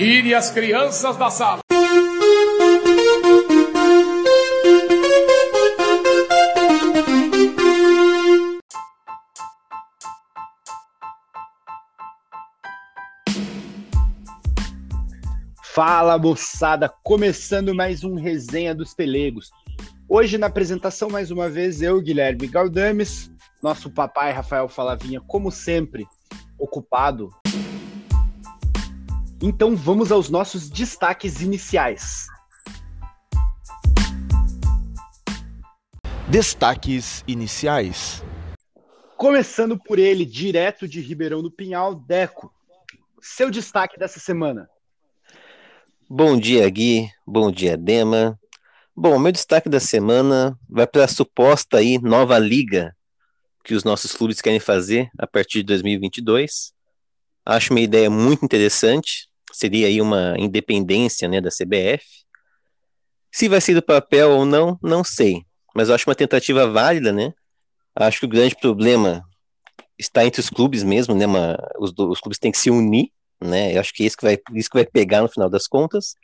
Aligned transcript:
Tire 0.00 0.34
as 0.34 0.50
crianças 0.50 1.14
da 1.18 1.28
sala. 1.28 1.60
Fala 15.62 16.16
moçada, 16.16 16.88
começando 17.04 17.74
mais 17.74 18.02
um 18.02 18.14
Resenha 18.14 18.74
dos 18.74 18.94
Pelegos. 18.94 19.50
Hoje 20.08 20.38
na 20.38 20.46
apresentação, 20.46 21.10
mais 21.10 21.30
uma 21.30 21.50
vez, 21.50 21.82
eu, 21.82 22.00
Guilherme 22.00 22.46
Galdames, 22.46 23.30
nosso 23.62 23.90
papai 23.90 24.32
Rafael 24.32 24.66
Falavinha, 24.66 25.20
como 25.20 25.50
sempre, 25.50 26.06
ocupado. 26.58 27.28
Então 29.42 29.74
vamos 29.74 30.12
aos 30.12 30.28
nossos 30.28 30.68
destaques 30.68 31.40
iniciais. 31.40 32.26
Destaques 36.28 37.24
iniciais. 37.26 38.22
Começando 39.16 39.78
por 39.78 39.98
ele, 39.98 40.26
direto 40.26 40.86
de 40.86 41.00
Ribeirão 41.00 41.42
do 41.42 41.50
Pinhal, 41.50 41.94
Deco. 41.94 42.52
Seu 43.22 43.50
destaque 43.50 43.98
dessa 43.98 44.20
semana. 44.20 44.68
Bom 46.06 46.38
dia, 46.38 46.68
Gui. 46.68 47.08
Bom 47.26 47.50
dia, 47.50 47.78
Dema. 47.78 48.38
Bom, 48.94 49.18
meu 49.18 49.32
destaque 49.32 49.70
da 49.70 49.80
semana 49.80 50.54
vai 50.68 50.86
para 50.86 51.04
a 51.04 51.08
suposta 51.08 51.78
aí 51.78 51.98
nova 51.98 52.38
liga 52.38 52.94
que 53.64 53.72
os 53.72 53.84
nossos 53.84 54.12
clubes 54.12 54.42
querem 54.42 54.60
fazer 54.60 55.08
a 55.18 55.26
partir 55.26 55.60
de 55.60 55.64
2022. 55.64 56.74
Acho 57.46 57.72
uma 57.72 57.80
ideia 57.80 58.10
muito 58.10 58.44
interessante. 58.44 59.29
Seria 59.52 59.86
aí 59.86 60.00
uma 60.00 60.34
independência, 60.38 61.28
né, 61.28 61.40
da 61.40 61.50
CBF. 61.50 62.04
Se 63.32 63.48
vai 63.48 63.60
ser 63.60 63.74
do 63.74 63.82
papel 63.82 64.30
ou 64.30 64.44
não, 64.44 64.78
não 64.82 65.04
sei. 65.04 65.42
Mas 65.74 65.88
eu 65.88 65.94
acho 65.94 66.08
uma 66.08 66.16
tentativa 66.16 66.66
válida, 66.66 67.12
né? 67.12 67.32
Acho 67.94 68.20
que 68.20 68.26
o 68.26 68.28
grande 68.28 68.56
problema 68.56 69.22
está 69.98 70.24
entre 70.24 70.40
os 70.40 70.50
clubes 70.50 70.82
mesmo, 70.82 71.14
né? 71.14 71.26
Uma, 71.26 71.56
os, 71.78 71.92
os 71.96 72.20
clubes 72.20 72.38
têm 72.38 72.50
que 72.50 72.58
se 72.58 72.70
unir 72.70 73.10
né? 73.42 73.74
Eu 73.74 73.80
acho 73.80 73.92
que 73.94 74.04
isso 74.04 74.16
que 74.16 74.24
vai, 74.24 74.38
isso 74.54 74.68
que 74.68 74.76
vai 74.76 74.86
pegar 74.86 75.22
no 75.22 75.28
final 75.28 75.48
das 75.48 75.66
contas. 75.66 76.14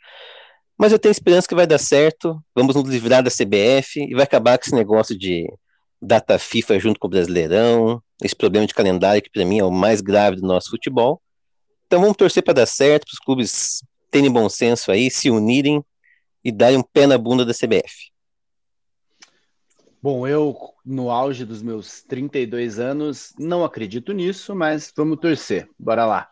Mas 0.77 0.91
eu 0.91 0.99
tenho 0.99 1.11
esperança 1.11 1.47
que 1.47 1.55
vai 1.55 1.65
dar 1.65 1.79
certo. 1.79 2.39
Vamos 2.55 2.75
nos 2.75 2.87
livrar 2.87 3.23
da 3.23 3.31
CBF 3.31 3.99
e 3.99 4.13
vai 4.13 4.23
acabar 4.23 4.57
com 4.57 4.65
esse 4.65 4.75
negócio 4.75 5.17
de 5.17 5.51
data 5.99 6.37
FIFA 6.37 6.79
junto 6.79 6.99
com 6.99 7.07
o 7.07 7.09
Brasileirão, 7.09 8.01
esse 8.23 8.35
problema 8.35 8.67
de 8.67 8.73
calendário 8.73 9.21
que 9.21 9.31
para 9.31 9.43
mim 9.43 9.57
é 9.57 9.63
o 9.63 9.71
mais 9.71 9.99
grave 9.99 10.35
do 10.35 10.45
nosso 10.45 10.69
futebol. 10.69 11.19
Então 11.87 12.01
vamos 12.01 12.17
torcer 12.17 12.43
para 12.43 12.53
dar 12.53 12.65
certo, 12.65 13.05
para 13.05 13.13
os 13.13 13.19
clubes 13.19 13.81
terem 14.11 14.29
bom 14.29 14.49
senso 14.49 14.91
aí, 14.91 15.09
se 15.09 15.29
unirem 15.29 15.81
e 16.43 16.51
darem 16.51 16.77
um 16.77 16.83
pé 16.83 17.07
na 17.07 17.17
bunda 17.17 17.45
da 17.45 17.53
CBF. 17.53 18.11
Bom, 20.03 20.27
eu, 20.27 20.55
no 20.85 21.09
auge 21.09 21.45
dos 21.45 21.61
meus 21.61 22.01
32 22.03 22.77
anos, 22.77 23.33
não 23.39 23.63
acredito 23.63 24.11
nisso, 24.11 24.53
mas 24.53 24.93
vamos 24.95 25.17
torcer. 25.19 25.69
Bora 25.79 26.05
lá. 26.05 26.29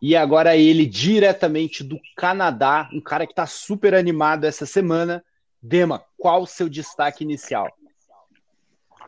E 0.00 0.14
agora 0.14 0.56
ele 0.56 0.86
diretamente 0.86 1.82
do 1.82 1.98
Canadá, 2.14 2.88
um 2.92 3.00
cara 3.00 3.26
que 3.26 3.32
está 3.32 3.46
super 3.46 3.94
animado 3.94 4.44
essa 4.44 4.66
semana. 4.66 5.24
Dema, 5.60 6.04
qual 6.18 6.42
o 6.42 6.46
seu 6.46 6.68
destaque 6.68 7.24
inicial? 7.24 7.66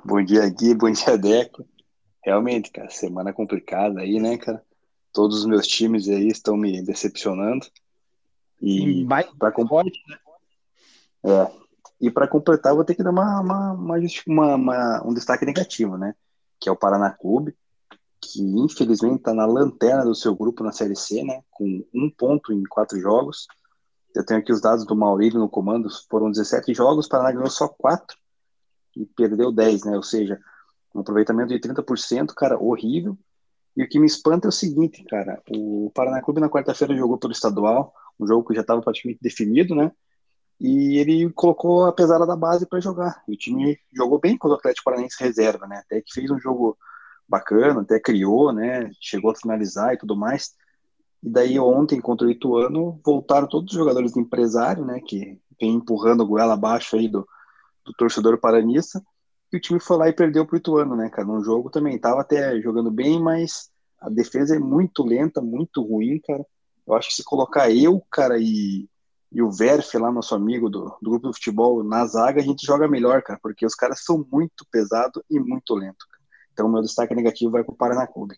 Bom 0.03 0.25
dia, 0.25 0.49
Gui, 0.49 0.75
bom 0.75 0.91
dia, 0.91 1.17
Deco. 1.17 1.65
Realmente, 2.25 2.71
cara, 2.71 2.91
semana 2.91 3.33
complicada 3.33 4.01
aí, 4.01 4.19
né, 4.19 4.39
cara? 4.39 4.65
Todos 5.13 5.39
os 5.39 5.47
meus 5.47 5.67
times 5.67 6.09
aí 6.09 6.29
estão 6.29 6.57
me 6.57 6.83
decepcionando. 6.83 7.67
E 8.61 9.05
mais 9.05 9.27
para 9.39 9.53
forte, 9.53 9.99
né? 10.07 10.19
É. 11.25 11.61
E 12.01 12.11
para 12.11 12.29
completar, 12.29 12.75
vou 12.75 12.85
ter 12.85 12.95
que 12.95 13.03
dar 13.03 13.11
uma, 13.11 13.41
uma, 13.41 13.73
uma, 14.27 14.55
uma, 14.55 15.07
um 15.07 15.15
destaque 15.15 15.45
negativo, 15.45 15.99
né? 15.99 16.15
Que 16.59 16.69
é 16.69 16.73
o 16.73 16.77
Paraná 16.77 17.11
Clube 17.11 17.55
que 18.21 18.43
infelizmente 18.43 19.17
está 19.17 19.33
na 19.33 19.47
lanterna 19.47 20.05
do 20.05 20.15
seu 20.15 20.37
grupo 20.37 20.63
na 20.63 20.73
Série 20.73 20.95
C, 20.95 21.25
né, 21.25 21.43
com 21.51 21.85
um 21.95 22.11
ponto 22.11 22.53
em 22.53 22.63
quatro 22.65 23.01
jogos. 23.01 23.47
Eu 24.15 24.25
tenho 24.25 24.41
aqui 24.41 24.53
os 24.53 24.61
dados 24.61 24.85
do 24.85 24.95
Maurílio 24.95 25.41
no 25.41 25.49
comando, 25.49 25.89
foram 26.09 26.31
17 26.31 26.75
jogos, 26.75 27.07
o 27.07 27.09
Paraná 27.09 27.33
ganhou 27.33 27.51
só 27.51 27.67
quatro 27.67 28.17
e 28.95 29.07
perdeu 29.07 29.51
10, 29.51 29.85
né, 29.85 29.97
ou 29.97 30.03
seja, 30.03 30.39
um 30.95 31.01
aproveitamento 31.01 31.49
de 31.49 31.61
30%, 31.61 32.35
cara, 32.35 32.59
horrível. 32.59 33.17
E 33.77 33.83
o 33.83 33.89
que 33.89 33.99
me 33.99 34.07
espanta 34.07 34.49
é 34.49 34.51
o 34.51 34.53
seguinte, 34.53 35.05
cara, 35.05 35.41
o 35.51 35.91
Paraná 35.95 36.21
Clube 36.21 36.41
na 36.41 36.49
quarta-feira 36.49 36.97
jogou 36.97 37.19
pelo 37.19 37.33
estadual, 37.33 37.93
um 38.19 38.27
jogo 38.27 38.47
que 38.47 38.55
já 38.55 38.63
estava 38.63 38.83
praticamente 38.83 39.21
definido, 39.23 39.75
né, 39.75 39.93
e 40.61 40.99
ele 40.99 41.31
colocou 41.33 41.87
a 41.87 41.93
pesada 41.93 42.27
da 42.27 42.37
base 42.37 42.67
para 42.67 42.81
jogar. 42.81 43.23
E 43.27 43.33
o 43.33 43.37
time 43.37 43.79
jogou 43.95 44.19
bem 44.19 44.37
com 44.37 44.49
o 44.49 44.53
Atlético 44.53 44.85
Paranaense 44.85 45.17
reserva, 45.19 45.67
né, 45.67 45.79
até 45.79 46.03
que 46.03 46.13
fez 46.13 46.31
um 46.31 46.39
jogo 46.39 46.77
bacana, 47.31 47.81
até 47.81 48.01
criou, 48.01 48.53
né? 48.53 48.91
Chegou 49.01 49.31
a 49.31 49.35
finalizar 49.37 49.95
e 49.95 49.99
tudo 49.99 50.17
mais. 50.17 50.53
E 51.23 51.31
daí 51.31 51.59
ontem 51.61 52.01
contra 52.01 52.27
o 52.27 52.31
Ituano 52.31 53.01
voltaram 53.05 53.47
todos 53.47 53.73
os 53.73 53.79
jogadores 53.79 54.13
do 54.13 54.21
empresário, 54.21 54.85
né? 54.85 55.01
Que 55.01 55.41
vem 55.61 55.75
empurrando 55.75 56.25
a 56.25 56.27
goela 56.27 56.55
abaixo 56.55 56.97
aí 56.97 57.09
do, 57.09 57.27
do 57.85 57.93
torcedor 57.93 58.39
paranista. 58.39 59.01
E 59.53 59.57
o 59.57 59.61
time 59.61 59.81
foi 59.81 59.97
lá 59.97 60.09
e 60.09 60.13
perdeu 60.13 60.47
pro 60.47 60.57
Ituano, 60.57 60.95
né, 60.95 61.11
cara? 61.11 61.27
No 61.27 61.43
jogo 61.43 61.71
também 61.71 61.99
tava 61.99 62.21
até 62.21 62.61
jogando 62.61 62.91
bem, 62.91 63.21
mas 63.21 63.71
a 64.01 64.09
defesa 64.09 64.57
é 64.57 64.59
muito 64.59 65.05
lenta, 65.05 65.41
muito 65.41 65.83
ruim, 65.83 66.21
cara. 66.21 66.45
Eu 66.87 66.95
acho 66.95 67.09
que 67.09 67.15
se 67.15 67.25
colocar 67.25 67.71
eu, 67.71 68.01
cara, 68.11 68.39
e, 68.39 68.89
e 69.31 69.43
o 69.43 69.51
Verf 69.51 69.97
lá, 69.99 70.11
nosso 70.11 70.35
amigo 70.35 70.71
do, 70.71 70.97
do 71.03 71.11
grupo 71.11 71.29
de 71.29 71.35
futebol, 71.35 71.83
na 71.83 72.07
zaga, 72.07 72.41
a 72.41 72.45
gente 72.45 72.65
joga 72.65 72.89
melhor, 72.89 73.23
cara, 73.23 73.39
porque 73.43 73.67
os 73.67 73.75
caras 73.75 74.05
são 74.05 74.27
muito 74.31 74.65
pesados 74.71 75.23
e 75.29 75.39
muito 75.39 75.75
lentos. 75.75 76.07
Então, 76.53 76.69
meu 76.69 76.83
destaque 76.83 77.15
negativo 77.15 77.51
vai 77.51 77.65
para 77.65 77.73
o 77.73 77.77
Paraná 77.77 78.07
Clube. 78.07 78.37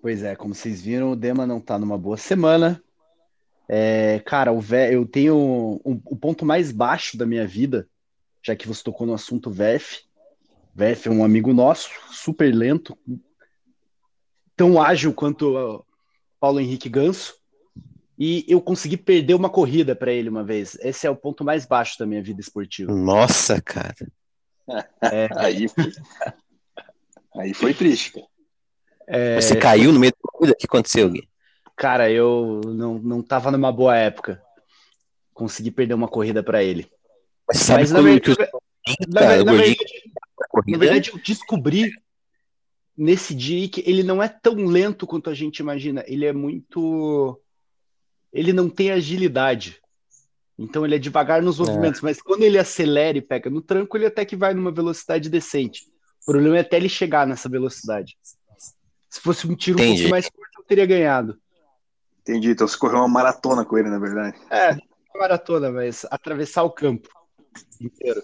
Pois 0.00 0.22
é, 0.22 0.34
como 0.34 0.54
vocês 0.54 0.80
viram, 0.80 1.12
o 1.12 1.16
Dema 1.16 1.46
não 1.46 1.58
está 1.58 1.78
numa 1.78 1.98
boa 1.98 2.16
semana. 2.16 2.82
É, 3.68 4.18
cara, 4.20 4.50
o 4.52 4.60
Ve 4.60 4.94
eu 4.94 5.06
tenho 5.06 5.36
o 5.36 5.80
um 5.84 6.16
ponto 6.16 6.44
mais 6.44 6.72
baixo 6.72 7.16
da 7.16 7.26
minha 7.26 7.46
vida, 7.46 7.88
já 8.42 8.56
que 8.56 8.66
você 8.66 8.82
tocou 8.82 9.06
no 9.06 9.14
assunto 9.14 9.50
VF. 9.50 10.02
VF 10.74 11.08
é 11.08 11.10
um 11.10 11.24
amigo 11.24 11.52
nosso, 11.52 11.90
super 12.10 12.54
lento, 12.54 12.96
tão 14.56 14.80
ágil 14.80 15.12
quanto 15.12 15.56
o 15.56 15.84
Paulo 16.38 16.60
Henrique 16.60 16.88
Ganso. 16.88 17.34
E 18.18 18.44
eu 18.46 18.60
consegui 18.60 18.98
perder 18.98 19.34
uma 19.34 19.48
corrida 19.48 19.96
para 19.96 20.12
ele 20.12 20.28
uma 20.28 20.44
vez. 20.44 20.76
Esse 20.82 21.06
é 21.06 21.10
o 21.10 21.16
ponto 21.16 21.42
mais 21.42 21.64
baixo 21.64 21.98
da 21.98 22.06
minha 22.06 22.22
vida 22.22 22.40
esportiva. 22.40 22.92
Nossa, 22.92 23.60
cara. 23.62 23.94
É. 25.02 25.28
aí, 25.36 25.66
foi... 25.68 25.92
aí 27.36 27.54
foi 27.54 27.74
triste, 27.74 28.12
cara. 28.12 28.26
É... 29.06 29.40
Você 29.40 29.56
caiu 29.56 29.92
no 29.92 29.98
meio 29.98 30.12
da 30.12 30.30
corrida? 30.30 30.52
O 30.52 30.56
que 30.56 30.66
aconteceu, 30.66 31.08
Gui? 31.10 31.28
Cara, 31.74 32.10
eu 32.10 32.60
não, 32.66 32.98
não 32.98 33.22
tava 33.22 33.50
numa 33.50 33.72
boa 33.72 33.96
época. 33.96 34.42
Consegui 35.32 35.70
perder 35.70 35.94
uma 35.94 36.06
corrida 36.06 36.42
para 36.42 36.62
ele. 36.62 36.90
Mas, 37.52 37.68
Mas 37.68 37.90
na, 37.90 38.00
verdade, 38.00 38.36
na, 39.08 39.20
na, 39.20 39.44
na, 39.44 39.52
verdade, 39.52 39.76
na 40.68 40.78
verdade, 40.78 41.10
eu 41.10 41.18
descobri 41.18 41.90
nesse 42.96 43.34
dia 43.34 43.68
que 43.68 43.82
ele 43.84 44.04
não 44.04 44.22
é 44.22 44.28
tão 44.28 44.54
lento 44.66 45.06
quanto 45.06 45.28
a 45.28 45.34
gente 45.34 45.58
imagina. 45.58 46.04
Ele 46.06 46.26
é 46.26 46.32
muito. 46.32 47.40
Ele 48.32 48.52
não 48.52 48.68
tem 48.68 48.92
agilidade. 48.92 49.80
Então 50.56 50.84
ele 50.84 50.94
é 50.94 50.98
devagar 50.98 51.42
nos 51.42 51.58
é. 51.58 51.64
movimentos, 51.64 52.00
é. 52.00 52.04
mas 52.04 52.22
quando 52.22 52.42
ele 52.42 52.58
acelera 52.58 53.18
e 53.18 53.22
pega 53.22 53.50
no 53.50 53.60
tranco, 53.60 53.96
ele 53.96 54.06
até 54.06 54.24
que 54.24 54.36
vai 54.36 54.54
numa 54.54 54.70
velocidade 54.70 55.28
decente. 55.28 55.86
O 56.22 56.32
problema 56.32 56.58
é 56.58 56.60
até 56.60 56.76
ele 56.76 56.88
chegar 56.88 57.26
nessa 57.26 57.48
velocidade. 57.48 58.16
Se 59.08 59.20
fosse 59.20 59.48
um 59.48 59.56
tiro 59.56 59.78
Entendi. 59.80 59.92
um 59.92 59.96
pouco 59.96 60.10
mais 60.10 60.28
curto, 60.28 60.60
eu 60.60 60.64
teria 60.64 60.86
ganhado. 60.86 61.40
Entendi, 62.20 62.50
então 62.50 62.68
você 62.68 62.76
correu 62.76 62.98
uma 62.98 63.08
maratona 63.08 63.64
com 63.64 63.76
ele, 63.76 63.88
na 63.88 63.98
verdade. 63.98 64.38
É, 64.50 64.72
uma 64.72 65.20
maratona, 65.20 65.72
mas 65.72 66.06
atravessar 66.10 66.62
o 66.62 66.70
campo 66.70 67.08
inteiro. 67.80 68.22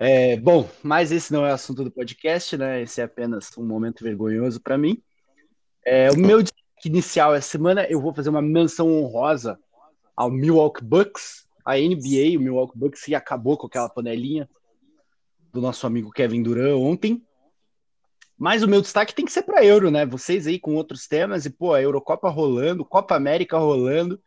É, 0.00 0.36
bom, 0.36 0.68
mas 0.82 1.10
esse 1.10 1.32
não 1.32 1.44
é 1.44 1.50
assunto 1.50 1.82
do 1.82 1.90
podcast, 1.90 2.56
né? 2.56 2.82
Esse 2.82 3.00
é 3.00 3.04
apenas 3.04 3.50
um 3.58 3.64
momento 3.64 4.04
vergonhoso 4.04 4.60
para 4.60 4.78
mim. 4.78 5.02
É, 5.84 6.10
o 6.10 6.16
meu 6.16 6.42
inicial 6.84 7.34
essa 7.34 7.48
semana, 7.48 7.84
eu 7.90 8.00
vou 8.00 8.14
fazer 8.14 8.30
uma 8.30 8.42
menção 8.42 8.90
honrosa 8.92 9.58
ao 10.16 10.30
Milwaukee 10.30 10.84
Bucks, 10.84 11.46
a 11.64 11.76
NBA, 11.76 12.38
o 12.38 12.40
Milwaukee 12.40 12.78
Bucks 12.78 13.02
se 13.02 13.14
acabou 13.14 13.56
com 13.56 13.66
aquela 13.66 13.88
panelinha 13.88 14.48
do 15.52 15.60
nosso 15.60 15.86
amigo 15.86 16.10
Kevin 16.10 16.42
Durant 16.42 16.78
ontem. 16.78 17.22
Mas 18.36 18.62
o 18.62 18.68
meu 18.68 18.80
destaque 18.80 19.14
tem 19.14 19.24
que 19.24 19.32
ser 19.32 19.42
para 19.42 19.64
Euro, 19.64 19.90
né? 19.90 20.06
Vocês 20.06 20.46
aí 20.46 20.60
com 20.60 20.74
outros 20.76 21.08
temas 21.08 21.44
e 21.44 21.50
pô, 21.50 21.74
a 21.74 21.82
Eurocopa 21.82 22.28
rolando, 22.28 22.84
Copa 22.84 23.16
América 23.16 23.58
rolando, 23.58 24.20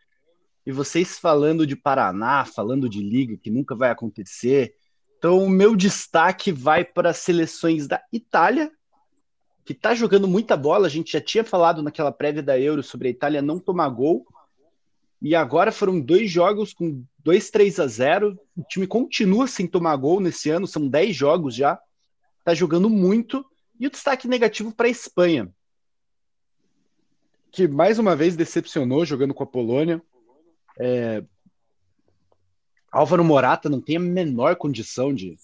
e 0.65 0.71
vocês 0.71 1.17
falando 1.17 1.65
de 1.65 1.75
Paraná, 1.75 2.45
falando 2.45 2.87
de 2.87 3.01
liga 3.01 3.37
que 3.37 3.49
nunca 3.49 3.75
vai 3.75 3.89
acontecer. 3.89 4.75
Então, 5.17 5.43
o 5.43 5.49
meu 5.49 5.75
destaque 5.75 6.51
vai 6.51 6.83
para 6.83 7.09
as 7.09 7.17
seleções 7.17 7.87
da 7.87 8.01
Itália, 8.11 8.71
que 9.65 9.73
tá 9.73 9.93
jogando 9.93 10.27
muita 10.27 10.55
bola. 10.57 10.87
A 10.87 10.89
gente 10.89 11.13
já 11.13 11.21
tinha 11.21 11.43
falado 11.43 11.81
naquela 11.81 12.11
prévia 12.11 12.43
da 12.43 12.59
Euro 12.59 12.83
sobre 12.83 13.07
a 13.07 13.11
Itália 13.11 13.41
não 13.41 13.59
tomar 13.59 13.89
gol. 13.89 14.25
E 15.21 15.35
agora 15.35 15.71
foram 15.71 15.99
dois 15.99 16.31
jogos 16.31 16.73
com 16.73 17.03
2 17.19 17.49
3 17.51 17.79
a 17.79 17.87
0. 17.87 18.39
O 18.55 18.63
time 18.63 18.87
continua 18.87 19.47
sem 19.47 19.67
tomar 19.67 19.95
gol 19.95 20.19
nesse 20.19 20.49
ano, 20.49 20.65
são 20.65 20.87
10 20.87 21.15
jogos 21.15 21.55
já. 21.55 21.79
Tá 22.43 22.55
jogando 22.55 22.89
muito. 22.89 23.45
E 23.79 23.85
o 23.85 23.91
destaque 23.91 24.27
negativo 24.27 24.73
para 24.73 24.87
a 24.87 24.91
Espanha, 24.91 25.51
que 27.51 27.67
mais 27.67 27.99
uma 27.99 28.15
vez 28.15 28.35
decepcionou 28.35 29.05
jogando 29.05 29.33
com 29.33 29.43
a 29.43 29.47
Polônia. 29.47 30.01
É... 30.79 31.23
Álvaro 32.91 33.23
Morata 33.23 33.69
não 33.69 33.79
tem 33.79 33.97
a 33.97 33.99
menor 33.99 34.55
condição 34.55 35.13
de, 35.13 35.37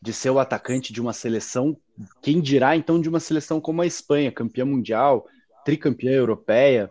de 0.00 0.12
ser 0.12 0.30
o 0.30 0.38
atacante 0.38 0.92
de 0.92 1.00
uma 1.00 1.12
seleção, 1.12 1.76
quem 2.20 2.40
dirá 2.40 2.76
então 2.76 3.00
de 3.00 3.08
uma 3.08 3.20
seleção 3.20 3.60
como 3.60 3.82
a 3.82 3.86
Espanha, 3.86 4.32
campeã 4.32 4.64
mundial, 4.64 5.26
tricampeã 5.64 6.12
europeia. 6.12 6.90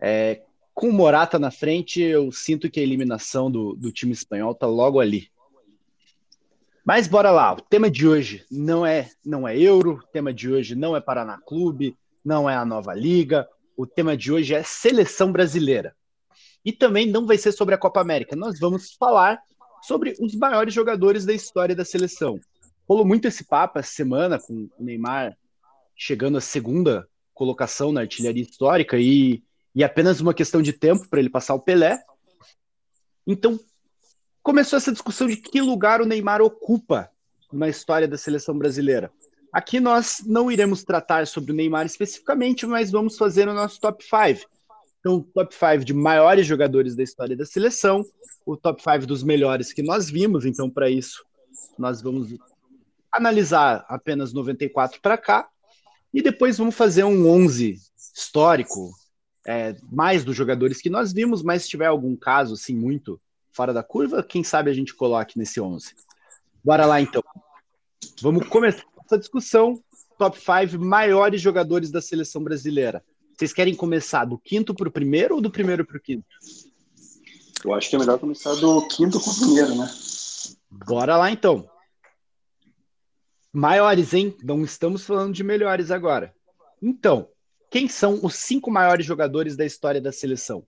É, 0.00 0.42
com 0.74 0.88
o 0.88 0.92
Morata 0.92 1.38
na 1.38 1.50
frente, 1.50 2.00
eu 2.00 2.32
sinto 2.32 2.70
que 2.70 2.80
a 2.80 2.82
eliminação 2.82 3.50
do, 3.50 3.74
do 3.74 3.92
time 3.92 4.12
espanhol 4.12 4.54
tá 4.54 4.66
logo 4.66 4.98
ali. 4.98 5.30
Mas 6.84 7.06
bora 7.06 7.30
lá, 7.30 7.52
o 7.52 7.60
tema 7.60 7.90
de 7.90 8.08
hoje 8.08 8.44
não 8.50 8.86
é 8.86 9.10
não 9.24 9.46
é 9.46 9.56
Euro, 9.58 10.00
o 10.02 10.06
tema 10.08 10.32
de 10.32 10.50
hoje 10.50 10.74
não 10.74 10.96
é 10.96 11.00
Paraná 11.00 11.38
Clube, 11.38 11.96
não 12.24 12.48
é 12.48 12.56
a 12.56 12.64
nova 12.64 12.94
liga, 12.94 13.46
o 13.76 13.86
tema 13.86 14.16
de 14.16 14.32
hoje 14.32 14.54
é 14.54 14.62
seleção 14.62 15.30
brasileira. 15.30 15.94
E 16.64 16.72
também 16.72 17.06
não 17.06 17.26
vai 17.26 17.38
ser 17.38 17.52
sobre 17.52 17.74
a 17.74 17.78
Copa 17.78 18.00
América, 18.00 18.36
nós 18.36 18.58
vamos 18.58 18.94
falar 18.94 19.40
sobre 19.82 20.14
os 20.20 20.34
maiores 20.34 20.74
jogadores 20.74 21.24
da 21.24 21.32
história 21.32 21.74
da 21.74 21.84
seleção. 21.84 22.38
Rolou 22.88 23.04
muito 23.04 23.26
esse 23.26 23.44
papo 23.44 23.78
essa 23.78 23.92
semana 23.92 24.38
com 24.38 24.68
o 24.78 24.84
Neymar 24.84 25.36
chegando 25.96 26.38
à 26.38 26.40
segunda 26.40 27.06
colocação 27.34 27.92
na 27.92 28.00
artilharia 28.00 28.42
histórica 28.42 28.98
e, 28.98 29.42
e 29.74 29.84
apenas 29.84 30.20
uma 30.20 30.34
questão 30.34 30.60
de 30.60 30.72
tempo 30.72 31.08
para 31.08 31.20
ele 31.20 31.30
passar 31.30 31.54
o 31.54 31.60
Pelé. 31.60 32.02
Então, 33.26 33.58
começou 34.42 34.76
essa 34.76 34.92
discussão 34.92 35.26
de 35.26 35.36
que 35.36 35.60
lugar 35.60 36.00
o 36.00 36.06
Neymar 36.06 36.40
ocupa 36.42 37.10
na 37.52 37.68
história 37.68 38.08
da 38.08 38.16
seleção 38.16 38.56
brasileira. 38.56 39.12
Aqui 39.52 39.80
nós 39.80 40.22
não 40.24 40.50
iremos 40.50 40.84
tratar 40.84 41.26
sobre 41.26 41.52
o 41.52 41.54
Neymar 41.54 41.84
especificamente, 41.84 42.66
mas 42.66 42.90
vamos 42.90 43.16
fazer 43.16 43.48
o 43.48 43.54
nosso 43.54 43.80
top 43.80 44.04
5. 44.04 44.48
Então, 45.00 45.16
o 45.16 45.22
top 45.22 45.54
5 45.54 45.84
de 45.84 45.94
maiores 45.94 46.46
jogadores 46.46 46.94
da 46.94 47.02
história 47.02 47.36
da 47.36 47.46
seleção, 47.46 48.04
o 48.44 48.56
top 48.56 48.82
5 48.82 49.06
dos 49.06 49.22
melhores 49.22 49.72
que 49.72 49.82
nós 49.82 50.10
vimos. 50.10 50.44
Então, 50.44 50.68
para 50.68 50.90
isso, 50.90 51.24
nós 51.78 52.02
vamos 52.02 52.36
analisar 53.10 53.84
apenas 53.88 54.32
94 54.32 55.00
para 55.00 55.16
cá 55.16 55.48
e 56.12 56.22
depois 56.22 56.58
vamos 56.58 56.74
fazer 56.74 57.04
um 57.04 57.28
11 57.28 57.76
histórico, 58.14 58.90
é, 59.46 59.74
mais 59.90 60.22
dos 60.22 60.36
jogadores 60.36 60.80
que 60.80 60.90
nós 60.90 61.12
vimos, 61.12 61.42
mas 61.42 61.62
se 61.62 61.70
tiver 61.70 61.86
algum 61.86 62.14
caso 62.14 62.54
assim 62.54 62.74
muito 62.74 63.20
fora 63.52 63.72
da 63.72 63.82
curva, 63.82 64.22
quem 64.22 64.44
sabe 64.44 64.70
a 64.70 64.74
gente 64.74 64.94
coloque 64.94 65.38
nesse 65.38 65.60
11. 65.60 65.94
Bora 66.62 66.84
lá 66.86 67.00
então. 67.00 67.22
Vamos 68.20 68.46
começar 68.48 68.84
essa 69.04 69.18
discussão. 69.18 69.82
Top 70.18 70.38
5 70.38 70.78
maiores 70.78 71.40
jogadores 71.40 71.90
da 71.90 72.02
seleção 72.02 72.44
brasileira. 72.44 73.02
Vocês 73.40 73.54
querem 73.54 73.74
começar 73.74 74.26
do 74.26 74.36
quinto 74.36 74.74
para 74.74 74.86
o 74.86 74.92
primeiro 74.92 75.36
ou 75.36 75.40
do 75.40 75.50
primeiro 75.50 75.82
para 75.82 75.96
o 75.96 76.00
quinto? 76.00 76.26
Eu 77.64 77.72
acho 77.72 77.88
que 77.88 77.96
é 77.96 77.98
melhor 77.98 78.18
começar 78.18 78.54
do 78.56 78.86
quinto 78.86 79.18
para 79.18 79.32
o 79.32 79.34
primeiro, 79.34 79.74
né? 79.76 79.90
Bora 80.70 81.16
lá 81.16 81.30
então. 81.30 81.66
Maiores, 83.50 84.12
hein? 84.12 84.36
Não 84.42 84.62
estamos 84.62 85.06
falando 85.06 85.32
de 85.32 85.42
melhores 85.42 85.90
agora. 85.90 86.34
Então, 86.82 87.30
quem 87.70 87.88
são 87.88 88.20
os 88.22 88.34
cinco 88.34 88.70
maiores 88.70 89.06
jogadores 89.06 89.56
da 89.56 89.64
história 89.64 90.02
da 90.02 90.12
seleção? 90.12 90.62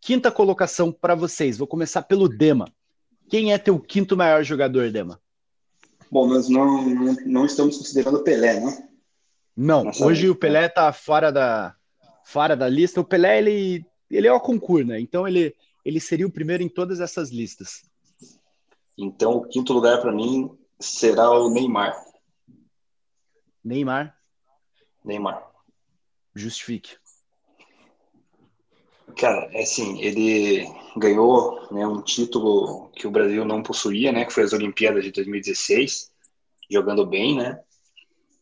Quinta 0.00 0.32
colocação 0.32 0.90
para 0.90 1.14
vocês. 1.14 1.58
Vou 1.58 1.68
começar 1.68 2.04
pelo 2.04 2.26
Dema. 2.26 2.72
Quem 3.28 3.52
é 3.52 3.58
teu 3.58 3.78
quinto 3.78 4.16
maior 4.16 4.42
jogador, 4.42 4.90
Dema? 4.90 5.20
Bom, 6.10 6.26
nós 6.26 6.48
não, 6.48 6.88
não, 6.88 7.16
não 7.26 7.44
estamos 7.44 7.76
considerando 7.76 8.16
o 8.16 8.24
Pelé, 8.24 8.60
né? 8.60 8.88
Não, 9.54 9.84
Nossa, 9.84 10.02
hoje 10.02 10.30
o 10.30 10.34
Pelé 10.34 10.64
está 10.64 10.90
fora 10.90 11.30
da, 11.30 11.76
fora 12.24 12.56
da 12.56 12.68
lista. 12.68 13.00
O 13.00 13.04
Pelé, 13.04 13.38
ele, 13.38 13.86
ele 14.10 14.26
é 14.26 14.32
o 14.32 14.40
concurso, 14.40 14.86
né? 14.86 14.98
Então 15.00 15.28
ele, 15.28 15.54
ele 15.84 16.00
seria 16.00 16.26
o 16.26 16.32
primeiro 16.32 16.62
em 16.62 16.68
todas 16.68 17.00
essas 17.00 17.30
listas. 17.30 17.82
Então 18.96 19.36
o 19.36 19.48
quinto 19.48 19.72
lugar 19.72 20.00
para 20.00 20.12
mim 20.12 20.50
será 20.80 21.30
o 21.30 21.50
Neymar. 21.50 21.94
Neymar? 23.64 24.16
Neymar. 25.04 25.50
Justifique. 26.34 26.96
Cara, 29.16 29.48
é 29.52 29.62
assim, 29.62 30.00
ele 30.00 30.66
ganhou 30.96 31.72
né, 31.72 31.86
um 31.86 32.02
título 32.02 32.88
que 32.90 33.06
o 33.06 33.10
Brasil 33.10 33.44
não 33.44 33.62
possuía, 33.62 34.10
né? 34.10 34.24
Que 34.24 34.32
foi 34.32 34.42
as 34.42 34.52
Olimpíadas 34.52 35.04
de 35.04 35.12
2016, 35.12 36.10
jogando 36.70 37.06
bem, 37.06 37.36
né? 37.36 37.60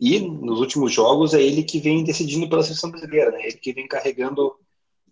E 0.04 0.18
nos 0.18 0.58
últimos 0.58 0.92
jogos 0.92 1.32
é 1.32 1.40
ele 1.40 1.62
que 1.62 1.78
vem 1.78 2.02
decidindo 2.02 2.48
pela 2.48 2.64
seleção 2.64 2.90
brasileira, 2.90 3.30
né? 3.30 3.46
Ele 3.46 3.56
que 3.56 3.72
vem 3.72 3.86
carregando, 3.86 4.52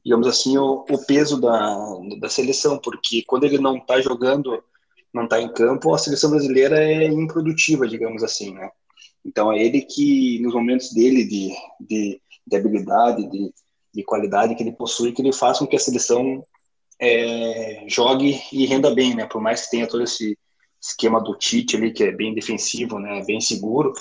digamos 0.05 0.27
assim, 0.27 0.59
o, 0.59 0.85
o 0.91 1.07
peso 1.07 1.41
da, 1.41 1.97
da 2.19 2.29
seleção, 2.29 2.77
porque 2.77 3.23
quando 3.25 3.45
ele 3.45 3.57
não 3.59 3.77
está 3.77 4.01
jogando, 4.01 4.61
não 5.15 5.25
está 5.25 5.41
em 5.41 5.53
campo, 5.53 5.95
a 5.95 5.99
seleção 5.99 6.31
brasileira 6.31 6.83
é 6.83 7.05
improdutiva, 7.05 7.87
digamos 7.87 8.25
assim, 8.25 8.53
né? 8.53 8.69
Então 9.25 9.53
é 9.53 9.63
ele 9.63 9.83
que, 9.83 10.41
nos 10.41 10.55
momentos 10.55 10.93
dele 10.93 11.25
de, 11.25 11.55
de, 11.79 12.21
de 12.45 12.57
habilidade, 12.57 13.31
de, 13.31 13.55
de 13.95 14.03
qualidade 14.03 14.57
que 14.57 14.63
ele 14.65 14.73
possui, 14.73 15.13
que 15.13 15.23
ele 15.23 15.33
faz 15.33 15.61
com 15.61 15.69
que 15.69 15.77
a 15.77 15.79
seleção 15.79 16.45
é, 16.99 17.85
jogue 17.87 18.41
e 18.53 18.67
renda 18.67 18.93
bem, 18.93 19.15
né? 19.15 19.25
Por 19.25 19.41
mais 19.41 19.63
que 19.63 19.71
tenha 19.71 19.87
todo 19.87 20.03
esse 20.03 20.37
esquema 20.83 21.23
do 21.23 21.37
Tite 21.37 21.77
ali, 21.77 21.93
que 21.93 22.03
é 22.03 22.11
bem 22.11 22.35
defensivo, 22.35 22.99
né? 22.99 23.23
Bem 23.25 23.41
seguro, 23.41 23.93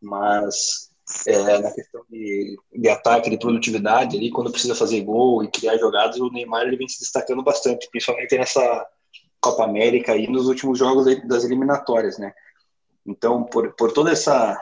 mas 0.00 0.90
é, 1.26 1.58
na 1.58 1.70
questão 1.72 2.02
de, 2.08 2.56
de, 2.72 2.88
ataque, 2.88 3.30
de 3.30 3.38
produtividade 3.38 4.16
ali, 4.16 4.30
quando 4.30 4.50
precisa 4.50 4.74
fazer 4.74 5.00
gol 5.02 5.42
e 5.42 5.50
criar 5.50 5.76
jogadas, 5.76 6.18
o 6.18 6.30
Neymar 6.30 6.66
ele 6.66 6.76
vem 6.76 6.88
se 6.88 7.00
destacando 7.00 7.42
bastante, 7.42 7.88
principalmente 7.90 8.36
nessa 8.38 8.86
Copa 9.40 9.64
América 9.64 10.16
e 10.16 10.26
nos 10.26 10.46
últimos 10.46 10.78
jogos 10.78 11.06
das 11.26 11.44
eliminatórias, 11.44 12.18
né? 12.18 12.32
Então, 13.06 13.44
por, 13.44 13.74
por 13.74 13.92
toda 13.92 14.10
essa 14.10 14.56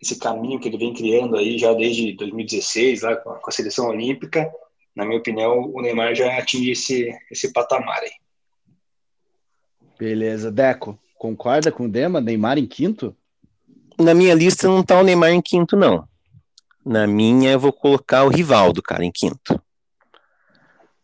esse 0.00 0.18
caminho 0.18 0.58
que 0.58 0.66
ele 0.66 0.78
vem 0.78 0.94
criando 0.94 1.36
aí 1.36 1.58
já 1.58 1.74
desde 1.74 2.14
2016, 2.14 3.02
lá 3.02 3.16
com 3.16 3.30
a, 3.30 3.38
com 3.38 3.50
a 3.50 3.52
seleção 3.52 3.88
olímpica, 3.88 4.50
na 4.94 5.04
minha 5.04 5.18
opinião, 5.18 5.70
o 5.74 5.82
Neymar 5.82 6.14
já 6.14 6.38
atingiu 6.38 6.72
esse, 6.72 7.10
esse 7.30 7.52
patamar 7.52 8.00
aí. 8.00 8.10
Beleza. 9.98 10.50
Deco, 10.50 10.98
concorda 11.18 11.70
com 11.70 11.84
o 11.84 11.88
Dema? 11.88 12.20
Neymar 12.20 12.56
em 12.56 12.66
quinto? 12.66 13.14
Na 14.00 14.14
minha 14.14 14.34
lista 14.34 14.66
não 14.66 14.82
tá 14.82 14.98
o 14.98 15.02
Neymar 15.02 15.30
em 15.30 15.42
quinto, 15.42 15.76
não. 15.76 16.08
Na 16.84 17.06
minha 17.06 17.52
eu 17.52 17.60
vou 17.60 17.72
colocar 17.72 18.24
o 18.24 18.28
Rivaldo, 18.28 18.82
cara, 18.82 19.04
em 19.04 19.12
quinto. 19.12 19.60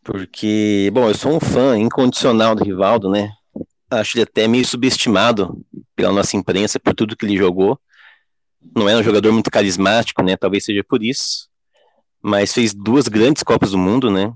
Porque, 0.02 0.90
bom, 0.92 1.08
eu 1.08 1.14
sou 1.14 1.32
um 1.34 1.40
fã 1.40 1.78
incondicional 1.78 2.54
do 2.54 2.64
Rivaldo, 2.64 3.10
né? 3.10 3.30
Acho 3.90 4.16
ele 4.16 4.22
até 4.22 4.48
meio 4.48 4.64
subestimado 4.64 5.60
pela 5.94 6.12
nossa 6.12 6.36
imprensa 6.36 6.80
por 6.80 6.94
tudo 6.94 7.16
que 7.16 7.26
ele 7.26 7.36
jogou 7.36 7.78
não 8.74 8.88
é 8.88 8.96
um 8.96 9.02
jogador 9.02 9.32
muito 9.32 9.50
carismático, 9.50 10.22
né? 10.22 10.36
Talvez 10.36 10.64
seja 10.64 10.82
por 10.82 11.02
isso. 11.02 11.48
Mas 12.22 12.52
fez 12.52 12.74
duas 12.74 13.08
grandes 13.08 13.42
Copas 13.42 13.70
do 13.70 13.78
Mundo, 13.78 14.10
né? 14.10 14.32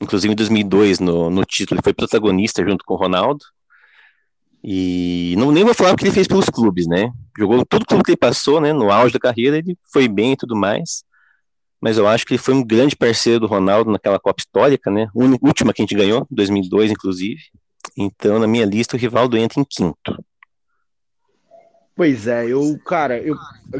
Inclusive 0.00 0.32
em 0.32 0.36
2002, 0.36 0.98
no, 0.98 1.30
no 1.30 1.44
título, 1.44 1.78
ele 1.78 1.84
foi 1.84 1.92
protagonista 1.92 2.64
junto 2.64 2.84
com 2.84 2.94
o 2.94 2.96
Ronaldo. 2.96 3.44
E 4.62 5.34
não 5.38 5.50
nem 5.50 5.64
vou 5.64 5.74
falar 5.74 5.92
o 5.92 5.96
que 5.96 6.04
ele 6.04 6.12
fez 6.12 6.26
pelos 6.26 6.50
clubes, 6.50 6.86
né? 6.86 7.12
Jogou 7.38 7.64
clube 7.66 8.04
que 8.04 8.10
ele 8.10 8.16
passou, 8.16 8.60
né? 8.60 8.72
No 8.72 8.90
auge 8.90 9.12
da 9.12 9.20
carreira, 9.20 9.58
ele 9.58 9.76
foi 9.92 10.08
bem 10.08 10.32
e 10.32 10.36
tudo 10.36 10.56
mais. 10.56 11.04
Mas 11.80 11.96
eu 11.96 12.06
acho 12.06 12.26
que 12.26 12.34
ele 12.34 12.42
foi 12.42 12.54
um 12.54 12.64
grande 12.64 12.94
parceiro 12.94 13.40
do 13.40 13.46
Ronaldo 13.46 13.90
naquela 13.90 14.18
Copa 14.18 14.40
histórica, 14.40 14.90
né? 14.90 15.08
Última 15.14 15.72
que 15.72 15.80
a 15.80 15.84
gente 15.84 15.94
ganhou, 15.94 16.26
2002, 16.30 16.90
inclusive. 16.90 17.40
Então, 17.96 18.38
na 18.38 18.46
minha 18.46 18.66
lista, 18.66 18.96
o 18.96 18.98
Rivaldo 18.98 19.36
entra 19.36 19.60
em 19.60 19.64
quinto. 19.64 20.22
Pois 21.96 22.26
é, 22.26 22.46
eu, 22.46 22.78
cara, 22.84 23.18
eu, 23.18 23.36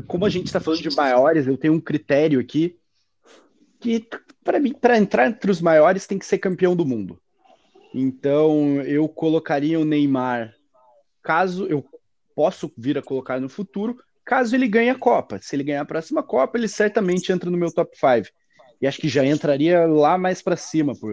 como 0.06 0.26
a 0.26 0.28
gente 0.28 0.46
está 0.46 0.60
falando 0.60 0.82
de 0.82 0.94
maiores, 0.94 1.46
eu 1.46 1.56
tenho 1.56 1.74
um 1.74 1.80
critério 1.80 2.40
aqui 2.40 2.76
que, 3.78 4.06
para 4.44 4.60
mim, 4.60 4.74
para 4.74 4.98
entrar 4.98 5.26
entre 5.26 5.50
os 5.50 5.60
maiores, 5.60 6.06
tem 6.06 6.18
que 6.18 6.26
ser 6.26 6.38
campeão 6.38 6.76
do 6.76 6.84
mundo. 6.84 7.18
Então, 7.94 8.80
eu 8.82 9.08
colocaria 9.08 9.80
o 9.80 9.84
Neymar, 9.84 10.54
caso 11.22 11.66
eu 11.66 11.84
posso 12.40 12.72
vir 12.74 12.96
a 12.96 13.02
colocar 13.02 13.38
no 13.38 13.50
futuro, 13.50 13.98
caso 14.24 14.56
ele 14.56 14.66
ganhe 14.66 14.88
a 14.88 14.98
Copa. 14.98 15.38
Se 15.42 15.54
ele 15.54 15.62
ganhar 15.62 15.82
a 15.82 15.84
próxima 15.84 16.22
Copa, 16.22 16.56
ele 16.56 16.68
certamente 16.68 17.30
entra 17.30 17.50
no 17.50 17.58
meu 17.58 17.70
top 17.70 17.94
5. 17.94 18.34
E 18.80 18.86
acho 18.86 18.98
que 18.98 19.10
já 19.10 19.22
entraria 19.26 19.84
lá 19.84 20.16
mais 20.16 20.40
para 20.40 20.56
cima, 20.56 20.94
por, 20.98 21.12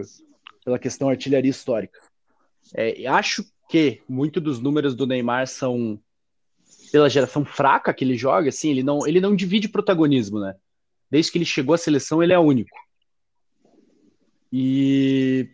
pela 0.64 0.78
questão 0.78 1.06
artilharia 1.06 1.50
histórica. 1.50 2.00
É, 2.74 3.06
acho 3.06 3.44
que 3.68 4.00
muito 4.08 4.40
dos 4.40 4.58
números 4.58 4.94
do 4.94 5.06
Neymar 5.06 5.46
são 5.46 6.00
pela 6.90 7.10
geração 7.10 7.44
fraca 7.44 7.92
que 7.92 8.06
ele 8.06 8.16
joga, 8.16 8.48
assim, 8.48 8.70
ele 8.70 8.82
não, 8.82 9.06
ele 9.06 9.20
não 9.20 9.36
divide 9.36 9.68
protagonismo, 9.68 10.40
né? 10.40 10.54
Desde 11.10 11.30
que 11.30 11.36
ele 11.36 11.44
chegou 11.44 11.74
à 11.74 11.78
seleção, 11.78 12.22
ele 12.22 12.32
é 12.32 12.38
único. 12.38 12.74
E, 14.50 15.46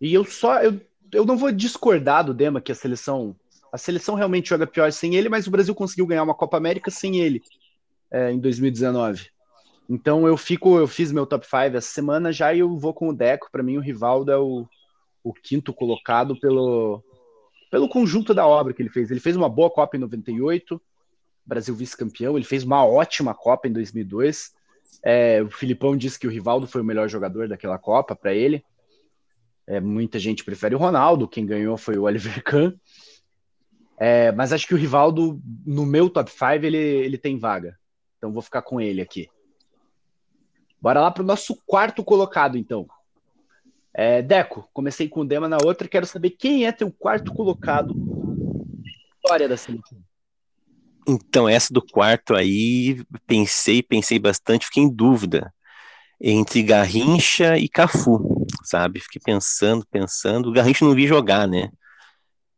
e 0.00 0.14
eu 0.14 0.24
só 0.24 0.62
eu, 0.62 0.80
eu 1.12 1.26
não 1.26 1.36
vou 1.36 1.52
discordar 1.52 2.24
do 2.24 2.32
Dema 2.32 2.58
que 2.58 2.72
a 2.72 2.74
seleção 2.74 3.36
a 3.74 3.78
seleção 3.78 4.14
realmente 4.14 4.50
joga 4.50 4.68
pior 4.68 4.92
sem 4.92 5.16
ele, 5.16 5.28
mas 5.28 5.48
o 5.48 5.50
Brasil 5.50 5.74
conseguiu 5.74 6.06
ganhar 6.06 6.22
uma 6.22 6.32
Copa 6.32 6.56
América 6.56 6.92
sem 6.92 7.16
ele 7.16 7.42
é, 8.08 8.30
em 8.30 8.38
2019. 8.38 9.30
Então 9.90 10.28
eu 10.28 10.36
fico, 10.36 10.78
eu 10.78 10.86
fiz 10.86 11.10
meu 11.10 11.26
top 11.26 11.44
5 11.44 11.76
essa 11.76 11.88
semana 11.88 12.32
já 12.32 12.54
e 12.54 12.60
eu 12.60 12.78
vou 12.78 12.94
com 12.94 13.08
o 13.08 13.12
Deco. 13.12 13.48
Para 13.50 13.64
mim, 13.64 13.76
o 13.76 13.80
Rivaldo 13.80 14.30
é 14.30 14.38
o, 14.38 14.64
o 15.24 15.34
quinto 15.34 15.74
colocado 15.74 16.38
pelo, 16.38 17.02
pelo 17.68 17.88
conjunto 17.88 18.32
da 18.32 18.46
obra 18.46 18.72
que 18.72 18.80
ele 18.80 18.90
fez. 18.90 19.10
Ele 19.10 19.18
fez 19.18 19.34
uma 19.34 19.48
boa 19.48 19.68
Copa 19.68 19.96
em 19.96 20.00
98, 20.00 20.80
Brasil 21.44 21.74
vice-campeão. 21.74 22.36
Ele 22.36 22.46
fez 22.46 22.62
uma 22.62 22.86
ótima 22.86 23.34
Copa 23.34 23.66
em 23.66 23.72
2002. 23.72 24.52
É, 25.02 25.42
o 25.42 25.50
Filipão 25.50 25.96
disse 25.96 26.16
que 26.16 26.28
o 26.28 26.30
Rivaldo 26.30 26.68
foi 26.68 26.80
o 26.80 26.84
melhor 26.84 27.08
jogador 27.08 27.48
daquela 27.48 27.76
Copa 27.76 28.14
para 28.14 28.32
ele. 28.32 28.64
É, 29.66 29.80
muita 29.80 30.20
gente 30.20 30.44
prefere 30.44 30.76
o 30.76 30.78
Ronaldo, 30.78 31.26
quem 31.26 31.44
ganhou 31.44 31.76
foi 31.76 31.98
o 31.98 32.04
Oliver 32.04 32.40
Kahn. 32.44 32.72
É, 33.96 34.32
mas 34.32 34.52
acho 34.52 34.66
que 34.66 34.74
o 34.74 34.78
Rivaldo, 34.78 35.40
no 35.64 35.86
meu 35.86 36.10
top 36.10 36.30
5, 36.30 36.44
ele, 36.64 36.76
ele 36.76 37.18
tem 37.18 37.38
vaga. 37.38 37.78
Então 38.18 38.32
vou 38.32 38.42
ficar 38.42 38.62
com 38.62 38.80
ele 38.80 39.00
aqui. 39.00 39.28
Bora 40.80 41.00
lá 41.00 41.10
para 41.10 41.22
o 41.22 41.26
nosso 41.26 41.56
quarto 41.66 42.04
colocado, 42.04 42.58
então. 42.58 42.86
É, 43.92 44.20
Deco, 44.20 44.68
comecei 44.72 45.08
com 45.08 45.20
o 45.20 45.24
Dema 45.24 45.48
na 45.48 45.58
outra. 45.64 45.88
Quero 45.88 46.06
saber 46.06 46.30
quem 46.30 46.66
é 46.66 46.72
teu 46.72 46.90
quarto 46.90 47.32
colocado 47.32 47.94
história 49.24 49.48
da 49.48 49.56
seleção. 49.56 49.98
Então, 51.06 51.48
essa 51.48 51.72
do 51.72 51.82
quarto 51.82 52.34
aí, 52.34 53.02
pensei, 53.26 53.82
pensei 53.82 54.18
bastante, 54.18 54.66
fiquei 54.66 54.82
em 54.82 54.94
dúvida 54.94 55.52
entre 56.20 56.62
Garrincha 56.62 57.58
e 57.58 57.68
Cafu, 57.68 58.46
sabe? 58.62 59.00
Fiquei 59.00 59.20
pensando, 59.22 59.86
pensando. 59.90 60.48
O 60.48 60.52
Garrincha 60.52 60.84
não 60.84 60.94
vi 60.94 61.06
jogar, 61.06 61.46
né? 61.46 61.70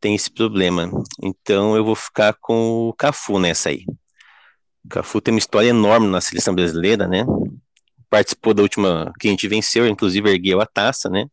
Tem 0.00 0.14
esse 0.14 0.30
problema. 0.30 0.90
Então 1.22 1.76
eu 1.76 1.84
vou 1.84 1.94
ficar 1.94 2.34
com 2.40 2.88
o 2.88 2.92
Cafu 2.92 3.38
nessa 3.38 3.70
aí. 3.70 3.84
O 4.84 4.88
Cafu 4.88 5.20
tem 5.20 5.34
uma 5.34 5.38
história 5.38 5.68
enorme 5.68 6.06
na 6.06 6.20
seleção 6.20 6.54
brasileira, 6.54 7.08
né? 7.08 7.24
Participou 8.08 8.54
da 8.54 8.62
última 8.62 9.12
que 9.18 9.28
a 9.28 9.30
gente 9.30 9.48
venceu, 9.48 9.86
inclusive 9.86 10.30
ergueu 10.30 10.60
a 10.60 10.66
taça, 10.66 11.08
né? 11.08 11.26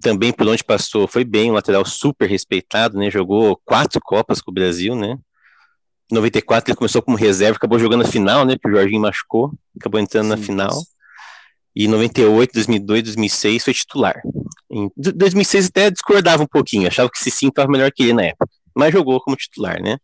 Também 0.00 0.32
por 0.32 0.46
onde 0.46 0.62
passou 0.62 1.06
foi 1.08 1.24
bem, 1.24 1.50
um 1.50 1.54
lateral 1.54 1.84
super 1.84 2.28
respeitado, 2.28 2.98
né? 2.98 3.10
Jogou 3.10 3.58
quatro 3.64 4.00
Copas 4.02 4.42
com 4.42 4.50
o 4.50 4.54
Brasil, 4.54 4.94
né? 4.94 5.16
Em 6.10 6.14
94 6.14 6.70
ele 6.70 6.76
começou 6.76 7.00
como 7.00 7.16
reserva, 7.16 7.56
acabou 7.56 7.78
jogando 7.78 8.02
a 8.02 8.08
final, 8.08 8.44
né? 8.44 8.56
Porque 8.56 8.76
o 8.76 8.80
Jorginho 8.80 9.00
machucou, 9.00 9.52
acabou 9.80 9.98
entrando 9.98 10.24
Sim, 10.24 10.30
na 10.30 10.36
final. 10.36 10.82
E 11.74 11.88
98, 11.88 12.52
2002, 12.52 13.02
2006 13.04 13.64
foi 13.64 13.74
titular. 13.74 14.20
Em 14.74 14.90
2006 14.96 15.68
até 15.68 15.88
discordava 15.88 16.42
um 16.42 16.48
pouquinho, 16.48 16.88
achava 16.88 17.08
que 17.08 17.20
Cicinho 17.20 17.50
estava 17.50 17.70
melhor 17.70 17.92
que 17.92 18.02
ele 18.02 18.12
na 18.12 18.24
época, 18.24 18.48
mas 18.74 18.92
jogou 18.92 19.20
como 19.20 19.36
titular, 19.36 19.80
né? 19.80 19.98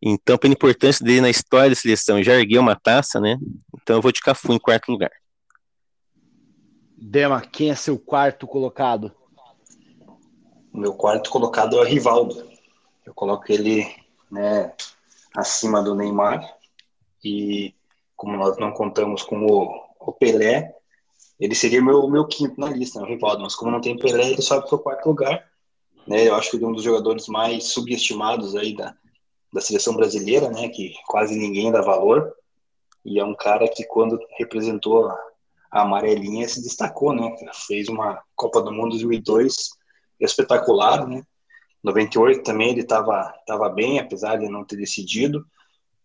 Então, 0.00 0.38
pela 0.38 0.54
importância 0.54 1.04
dele 1.04 1.20
na 1.20 1.28
história 1.28 1.68
da 1.68 1.76
seleção, 1.76 2.22
já 2.22 2.32
ergueu 2.32 2.62
uma 2.62 2.74
taça, 2.74 3.20
né? 3.20 3.36
Então 3.82 3.96
eu 3.96 4.02
vou 4.02 4.10
de 4.10 4.22
Cafu 4.22 4.50
em 4.50 4.58
quarto 4.58 4.90
lugar. 4.90 5.10
Dema, 6.96 7.42
quem 7.42 7.70
é 7.70 7.74
seu 7.74 7.98
quarto 7.98 8.46
colocado? 8.46 9.14
Meu 10.72 10.94
quarto 10.94 11.28
colocado 11.28 11.76
é 11.76 11.80
o 11.80 11.84
Rivaldo. 11.84 12.50
Eu 13.04 13.12
coloco 13.12 13.44
ele 13.52 13.86
né, 14.30 14.72
acima 15.36 15.82
do 15.82 15.94
Neymar. 15.94 16.42
E 17.22 17.74
como 18.16 18.38
nós 18.38 18.56
não 18.56 18.72
contamos 18.72 19.22
com 19.22 19.44
o, 19.44 19.68
o 20.00 20.12
Pelé, 20.12 20.74
ele 21.42 21.56
seria 21.56 21.82
meu, 21.82 22.08
meu 22.08 22.24
quinto 22.24 22.60
na 22.60 22.70
lista, 22.70 23.00
o 23.00 23.04
Rivaldo, 23.04 23.42
mas 23.42 23.56
como 23.56 23.72
não 23.72 23.80
tem 23.80 23.98
Pelé, 23.98 24.30
ele 24.30 24.40
sobe 24.40 24.68
para 24.68 24.76
o 24.76 24.78
quarto 24.78 25.06
lugar. 25.06 25.44
Né, 26.06 26.28
eu 26.28 26.36
acho 26.36 26.50
que 26.50 26.56
ele 26.56 26.64
é 26.64 26.68
um 26.68 26.72
dos 26.72 26.84
jogadores 26.84 27.26
mais 27.26 27.64
subestimados 27.64 28.54
aí 28.54 28.76
da, 28.76 28.94
da 29.52 29.60
seleção 29.60 29.96
brasileira, 29.96 30.48
né, 30.48 30.68
que 30.68 30.94
quase 31.08 31.36
ninguém 31.36 31.72
dá 31.72 31.80
valor. 31.80 32.32
E 33.04 33.18
é 33.18 33.24
um 33.24 33.34
cara 33.34 33.66
que, 33.66 33.82
quando 33.84 34.20
representou 34.38 35.08
a, 35.08 35.18
a 35.72 35.82
amarelinha, 35.82 36.48
se 36.48 36.62
destacou, 36.62 37.12
né? 37.12 37.36
Fez 37.66 37.88
uma 37.88 38.22
Copa 38.36 38.62
do 38.62 38.70
Mundo 38.70 38.90
2002 38.90 39.70
espetacular, 40.20 41.08
né? 41.08 41.24
98 41.82 42.44
também 42.44 42.70
ele 42.70 42.82
estava 42.82 43.34
tava 43.44 43.68
bem, 43.68 43.98
apesar 43.98 44.36
de 44.36 44.48
não 44.48 44.64
ter 44.64 44.76
decidido. 44.76 45.44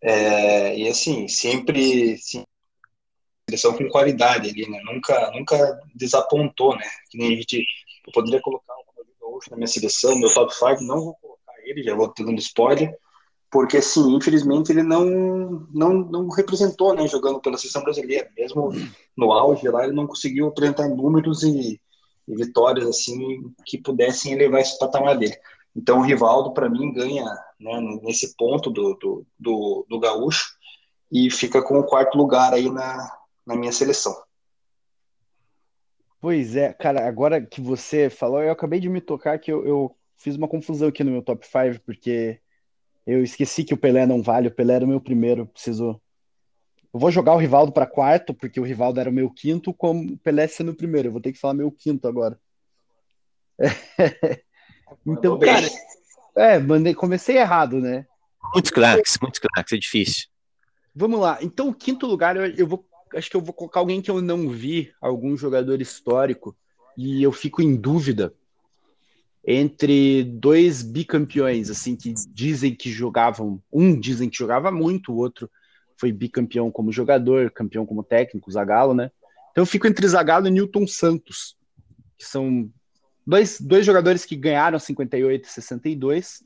É, 0.02 0.76
e 0.76 0.88
assim, 0.88 1.28
sempre, 1.28 2.18
sempre 2.18 2.48
seleção 3.50 3.74
com 3.74 3.90
qualidade 3.90 4.50
ali, 4.50 4.70
né? 4.70 4.82
Nunca, 4.84 5.32
nunca 5.32 5.80
desapontou, 5.96 6.76
né? 6.76 6.86
Que 7.10 7.18
nem 7.18 7.34
a 7.34 7.36
gente, 7.38 7.66
eu 8.06 8.12
poderia 8.14 8.42
colocar 8.42 8.74
o 8.74 8.86
Gaúcho 9.22 9.50
na 9.52 9.58
minha 9.58 9.68
seleção, 9.68 10.18
meu 10.18 10.34
top 10.34 10.54
5, 10.54 10.84
não 10.84 11.06
vou 11.06 11.16
colocar 11.16 11.54
ele, 11.64 11.84
já 11.84 11.96
vou 11.96 12.14
dando 12.18 12.40
spoiler, 12.40 12.94
porque 13.50 13.78
assim, 13.78 14.16
infelizmente 14.16 14.72
ele 14.72 14.84
não, 14.84 15.66
não, 15.74 15.94
não 15.94 16.28
representou, 16.30 16.94
né? 16.94 17.08
Jogando 17.08 17.40
pela 17.40 17.58
seleção 17.58 17.84
brasileira, 17.84 18.30
mesmo 18.38 18.70
no 19.16 19.32
auge 19.32 19.68
lá, 19.70 19.86
ele 19.86 19.96
não 19.96 20.08
conseguiu 20.08 20.48
apresentar 20.48 20.90
números 20.90 21.44
e, 21.44 21.80
e 22.28 22.36
vitórias 22.36 22.86
assim 22.86 23.54
que 23.66 23.78
pudessem 23.78 24.34
elevar 24.34 24.60
esse 24.60 24.78
patamar 24.78 25.18
dele. 25.18 25.36
Então 25.74 26.00
o 26.00 26.04
Rivaldo, 26.04 26.54
para 26.54 26.70
mim, 26.70 26.92
ganha 26.92 27.24
né, 27.60 28.00
nesse 28.04 28.36
ponto 28.36 28.70
do, 28.70 28.96
do, 28.96 29.26
do, 29.40 29.86
do 29.88 30.00
Gaúcho 30.00 30.58
e 31.10 31.32
fica 31.32 31.62
com 31.62 31.80
o 31.80 31.86
quarto 31.86 32.18
lugar 32.18 32.54
aí 32.54 32.70
na, 32.70 33.17
na 33.48 33.56
minha 33.56 33.72
seleção. 33.72 34.14
Pois 36.20 36.56
é, 36.56 36.74
cara, 36.74 37.08
agora 37.08 37.40
que 37.40 37.62
você 37.62 38.10
falou, 38.10 38.44
eu 38.44 38.52
acabei 38.52 38.80
de 38.80 38.90
me 38.90 39.00
tocar 39.00 39.40
que 39.40 39.52
eu, 39.52 39.66
eu 39.66 39.96
fiz 40.18 40.36
uma 40.36 40.48
confusão 40.48 40.90
aqui 40.90 41.04
no 41.04 41.12
meu 41.12 41.22
top 41.22 41.48
5, 41.48 41.82
porque 41.86 42.42
eu 43.06 43.24
esqueci 43.24 43.64
que 43.64 43.74
o 43.74 43.78
Pelé 43.78 44.06
não 44.06 44.22
vale, 44.22 44.50
o 44.50 44.54
Pelé 44.54 44.76
era 44.76 44.86
o 44.86 44.88
meu 44.88 45.00
primeiro, 45.00 45.46
preciso. 45.46 46.02
Eu 46.94 47.00
vou 47.00 47.12
jogar 47.12 47.34
o 47.34 47.38
Rivaldo 47.38 47.72
para 47.72 47.86
quarto, 47.86 48.34
porque 48.34 48.60
o 48.60 48.64
Rivaldo 48.64 49.00
era 49.00 49.10
o 49.10 49.14
meu 49.14 49.30
quinto, 49.30 49.74
como 49.74 50.14
o 50.14 50.18
Pelé 50.18 50.48
sendo 50.48 50.72
o 50.72 50.76
primeiro. 50.76 51.08
Eu 51.08 51.12
vou 51.12 51.22
ter 51.22 51.32
que 51.32 51.40
falar 51.40 51.54
meu 51.54 51.72
quinto 51.72 52.08
agora. 52.08 52.38
então, 55.06 55.40
cara, 55.40 55.68
é, 56.36 56.60
mandei, 56.60 56.94
comecei 56.94 57.38
errado, 57.38 57.80
né? 57.80 58.06
Muitos 58.54 58.72
craques, 58.72 59.18
muitos 59.22 59.40
craques, 59.40 59.74
é 59.74 59.78
difícil. 59.78 60.28
Vamos 60.96 61.20
lá. 61.20 61.38
Então, 61.42 61.70
o 61.70 61.74
quinto 61.74 62.08
lugar 62.08 62.36
eu, 62.36 62.46
eu 62.56 62.68
vou 62.68 62.88
acho 63.14 63.30
que 63.30 63.36
eu 63.36 63.42
vou 63.42 63.54
colocar 63.54 63.80
alguém 63.80 64.02
que 64.02 64.12
eu 64.12 64.22
não 64.22 64.50
vi, 64.50 64.94
algum 65.02 65.36
jogador 65.38 65.82
histórico, 65.82 66.56
e 66.98 67.22
eu 67.22 67.32
fico 67.32 67.62
em 67.62 67.76
dúvida 67.76 68.34
entre 69.46 70.24
dois 70.24 70.84
bicampeões, 70.84 71.70
assim, 71.70 71.96
que 71.96 72.14
dizem 72.30 72.76
que 72.76 72.92
jogavam, 72.92 73.62
um 73.72 73.98
dizem 73.98 74.30
que 74.30 74.38
jogava 74.38 74.72
muito, 74.72 75.14
o 75.14 75.18
outro 75.18 75.50
foi 75.96 76.12
bicampeão 76.12 76.70
como 76.70 76.92
jogador, 76.92 77.50
campeão 77.52 77.86
como 77.86 78.04
técnico, 78.04 78.52
Zagallo, 78.52 78.94
né? 78.94 79.10
Então 79.52 79.62
eu 79.62 79.66
fico 79.66 79.88
entre 79.88 80.08
Zagallo 80.08 80.48
e 80.48 80.52
Newton 80.52 80.86
Santos, 80.86 81.58
que 82.18 82.26
são 82.26 82.70
dois, 83.26 83.60
dois 83.60 83.86
jogadores 83.86 84.26
que 84.26 84.36
ganharam 84.36 84.78
58 84.78 85.46
e 85.46 85.48
62. 85.48 86.44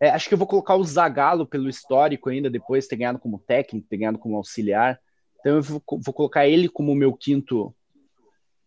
É, 0.00 0.10
acho 0.10 0.28
que 0.28 0.34
eu 0.34 0.38
vou 0.38 0.46
colocar 0.46 0.76
o 0.76 0.84
Zagallo 0.84 1.46
pelo 1.46 1.68
histórico 1.68 2.30
ainda, 2.30 2.48
depois 2.48 2.86
ter 2.86 2.96
ganhado 2.96 3.18
como 3.18 3.38
técnico, 3.38 3.86
ter 3.88 3.98
ganhado 3.98 4.18
como 4.18 4.36
auxiliar. 4.36 4.98
Então 5.42 5.56
eu 5.56 5.62
vou, 5.62 5.82
vou 5.86 6.14
colocar 6.14 6.46
ele 6.46 6.68
como 6.68 6.94
meu 6.94 7.12
quinto 7.12 7.74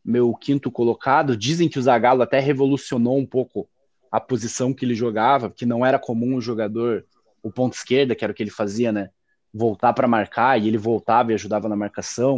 meu 0.04 0.36
quinto 0.36 0.70
colocado. 0.70 1.36
Dizem 1.36 1.68
que 1.68 1.80
o 1.80 1.82
Zagallo 1.82 2.22
até 2.22 2.40
revolucionou 2.40 3.18
um 3.18 3.26
pouco 3.26 3.68
a 4.12 4.20
posição 4.20 4.74
que 4.74 4.86
ele 4.86 4.94
jogava, 4.94 5.50
que 5.50 5.66
não 5.66 5.84
era 5.84 5.98
comum 5.98 6.36
o 6.36 6.42
jogador, 6.42 7.06
o 7.42 7.52
ponto 7.52 7.74
esquerda, 7.74 8.14
que 8.14 8.24
era 8.24 8.32
o 8.32 8.36
que 8.36 8.44
ele 8.44 8.52
fazia, 8.52 8.92
né? 8.92 9.10
Voltar 9.54 9.94
para 9.94 10.08
marcar 10.08 10.62
e 10.62 10.68
ele 10.68 10.78
voltava 10.78 11.32
e 11.32 11.34
ajudava 11.34 11.68
na 11.68 11.76
marcação. 11.76 12.38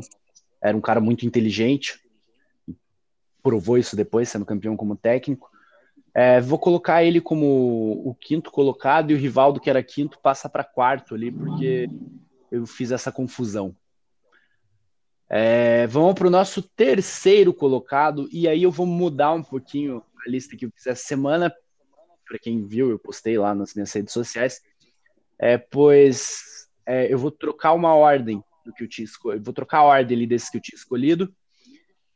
Era 0.62 0.78
um 0.78 0.82
cara 0.82 1.02
muito 1.02 1.26
inteligente. 1.26 2.00
Provou 3.44 3.78
isso 3.78 3.96
depois, 3.96 4.30
sendo 4.30 4.46
campeão 4.46 4.78
como 4.78 4.96
técnico. 4.96 5.50
É, 6.14 6.40
vou 6.40 6.58
colocar 6.58 7.04
ele 7.04 7.20
como 7.20 8.02
o 8.06 8.16
quinto 8.16 8.50
colocado 8.50 9.12
e 9.12 9.14
o 9.14 9.18
Rivaldo, 9.18 9.60
que 9.60 9.70
era 9.70 9.84
quinto, 9.84 10.20
passa 10.20 10.48
para 10.48 10.64
quarto 10.64 11.14
ali, 11.14 11.32
porque 11.32 11.90
eu 12.52 12.66
fiz 12.66 12.92
essa 12.92 13.12
confusão. 13.12 13.76
É, 15.30 15.86
vamos 15.88 16.14
para 16.14 16.28
o 16.28 16.32
nosso 16.32 16.62
terceiro 16.62 17.54
colocado, 17.54 18.30
e 18.32 18.48
aí 18.48 18.64
eu 18.64 18.72
vou 18.72 18.86
mudar 18.86 19.34
um 19.34 19.44
pouquinho 19.44 20.02
a 20.26 20.30
lista 20.30 20.56
que 20.56 20.66
eu 20.66 20.72
fiz 20.72 20.88
essa 20.88 21.04
semana. 21.04 21.54
Para 22.26 22.40
quem 22.40 22.66
viu, 22.66 22.90
eu 22.90 23.00
postei 23.00 23.38
lá 23.38 23.54
nas 23.54 23.74
minhas 23.74 23.92
redes 23.92 24.14
sociais. 24.14 24.62
É, 25.40 25.58
pois 25.58 26.68
é, 26.86 27.12
eu 27.12 27.18
vou 27.18 27.32
trocar 27.32 27.74
uma 27.74 27.94
ordem 27.94 28.44
do 28.66 28.74
que 28.74 28.84
eu 28.84 28.88
tinha 28.88 29.06
escolhido. 29.06 29.44
Vou 29.44 29.54
trocar 29.54 29.80
a 29.80 29.84
ordem 29.84 30.16
ali 30.16 30.28
desses 30.28 30.50
que 30.50 30.58
eu 30.58 30.62
tinha 30.62 30.78
escolhido. 30.78 31.34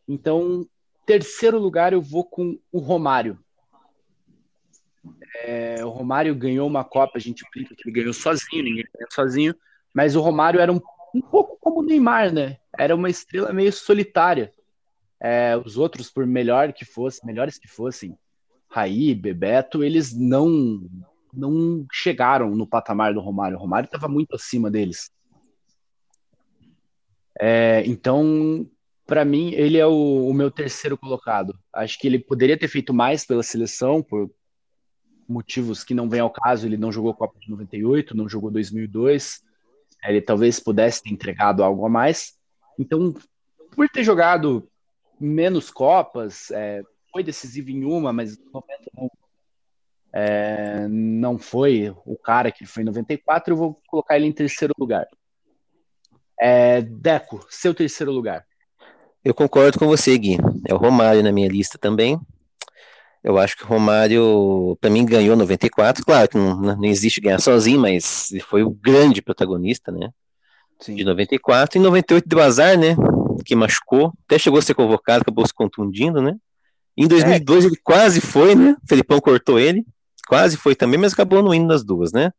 Então, 0.08 0.66
terceiro 1.06 1.60
lugar, 1.60 1.94
eu 1.94 2.02
vou 2.02 2.24
com 2.24 2.58
o 2.72 2.80
Romário. 2.80 3.40
É, 5.44 5.84
o 5.84 5.90
Romário 5.90 6.36
ganhou 6.36 6.68
uma 6.68 6.84
Copa, 6.84 7.14
a 7.18 7.22
gente 7.22 7.44
brinca 7.54 7.76
que 7.76 7.84
ele 7.88 7.96
ganhou 7.96 8.14
sozinho, 8.14 8.64
ninguém 8.64 8.86
ganhou 8.94 9.12
sozinho, 9.12 9.56
mas 9.94 10.16
o 10.16 10.22
Romário 10.22 10.60
era 10.60 10.72
um, 10.72 10.80
um 11.14 11.22
pouco 11.22 11.58
como 11.60 11.80
o 11.80 11.84
Neymar, 11.84 12.34
né? 12.34 12.58
Era 12.78 12.96
uma 12.96 13.10
estrela 13.10 13.52
meio 13.54 13.72
solitária. 13.72 14.52
É, 15.20 15.56
os 15.56 15.78
outros, 15.78 16.10
por 16.10 16.26
melhor 16.26 16.74
que 16.74 16.84
fosse, 16.84 17.26
melhores 17.26 17.58
que 17.58 17.68
fossem, 17.68 18.18
Raí, 18.68 19.14
Bebeto, 19.14 19.84
eles 19.84 20.18
não 20.18 20.82
não 21.34 21.86
chegaram 21.92 22.52
no 22.52 22.68
patamar 22.68 23.14
do 23.14 23.22
Romário. 23.22 23.58
O 23.58 23.60
Romário 23.60 23.86
estava 23.86 24.08
muito 24.08 24.36
acima 24.36 24.70
deles. 24.70 25.10
É, 27.40 27.84
então, 27.86 28.70
para 29.06 29.24
mim, 29.24 29.52
ele 29.54 29.78
é 29.78 29.86
o, 29.86 30.28
o, 30.28 30.34
meu 30.34 30.52
terceiro 30.52 30.98
colocado. 30.98 31.58
Acho 31.74 31.98
que 31.98 32.08
ele 32.08 32.20
poderia 32.20 32.58
ter 32.58 32.68
feito 32.68 32.94
mais 32.94 33.26
pela 33.26 33.44
seleção, 33.44 34.04
por 34.04 34.30
motivos 35.28 35.84
que 35.84 35.94
não 35.94 36.10
vem 36.10 36.20
ao 36.20 36.30
caso. 36.30 36.66
Ele 36.66 36.78
não 36.78 36.92
jogou 36.92 37.14
Copa 37.14 37.40
de 37.40 37.50
98, 37.50 38.16
não 38.16 38.28
jogou 38.28 38.52
2002. 38.52 39.42
Ele 40.06 40.22
talvez 40.22 40.60
pudesse 40.60 41.04
ter 41.04 41.10
entregado 41.10 41.64
algo 41.64 41.86
a 41.86 41.90
mais. 41.90 42.34
Então, 42.78 43.14
por 43.76 43.88
ter 43.90 44.04
jogado 44.04 44.68
menos 45.20 45.70
Copas, 45.70 46.50
é, 46.52 46.84
foi 47.12 47.24
decisivo 47.24 47.70
em 47.70 47.84
uma, 47.84 48.12
mas 48.12 48.38
90 48.38 48.92
não, 48.96 49.12
é, 50.14 50.88
não 50.88 51.38
foi 51.38 51.94
o 52.06 52.18
cara 52.18 52.52
que 52.52 52.66
foi 52.66 52.84
em 52.84 52.88
94, 52.88 53.54
eu 53.54 53.58
vou 53.58 53.82
colocar 53.88 54.16
ele 54.16 54.26
em 54.26 54.32
terceiro 54.32 54.74
lugar. 54.78 55.08
É, 56.40 56.82
Deco, 56.82 57.46
seu 57.50 57.74
terceiro 57.74 58.12
lugar. 58.12 58.46
Eu 59.24 59.36
concordo 59.36 59.78
com 59.78 59.86
você, 59.86 60.18
Gui. 60.18 60.38
É 60.68 60.74
o 60.74 60.78
Romário 60.78 61.22
na 61.22 61.32
minha 61.32 61.48
lista 61.48 61.78
também. 61.78 62.20
Eu 63.24 63.38
acho 63.38 63.56
que 63.56 63.64
o 63.64 63.68
Romário, 63.68 64.78
para 64.82 64.90
mim, 64.90 65.06
ganhou 65.06 65.36
94. 65.36 66.04
Claro 66.04 66.28
que 66.28 66.38
não, 66.38 66.60
não 66.60 66.86
existe 66.86 67.22
ganhar 67.22 67.40
sozinho, 67.40 67.80
mas 67.80 68.32
ele 68.32 68.42
foi 68.42 68.64
o 68.64 68.72
grande 68.72 69.22
protagonista, 69.22 69.92
né? 69.92 70.10
Sim. 70.80 70.96
De 70.96 71.04
94. 71.04 71.78
Em 71.78 71.82
98 71.82 72.28
deu 72.28 72.42
azar, 72.42 72.78
né? 72.78 72.96
Que 73.46 73.56
machucou. 73.56 74.12
Até 74.26 74.40
chegou 74.40 74.58
a 74.58 74.62
ser 74.62 74.74
convocado, 74.74 75.22
acabou 75.22 75.46
se 75.46 75.54
contundindo, 75.54 76.22
né? 76.22 76.36
Em 76.98 77.08
2002 77.08 77.64
é. 77.64 77.68
ele 77.68 77.78
quase 77.84 78.20
foi, 78.20 78.56
né? 78.56 78.76
O 78.84 78.88
Felipão 78.88 79.20
cortou 79.20 79.60
ele. 79.60 79.86
Quase 80.28 80.58
foi 80.58 80.76
também, 80.76 81.00
mas 81.00 81.14
acabou 81.14 81.44
não 81.44 81.54
indo 81.54 81.68
nas 81.68 81.84
duas, 81.84 82.12
né? 82.12 82.32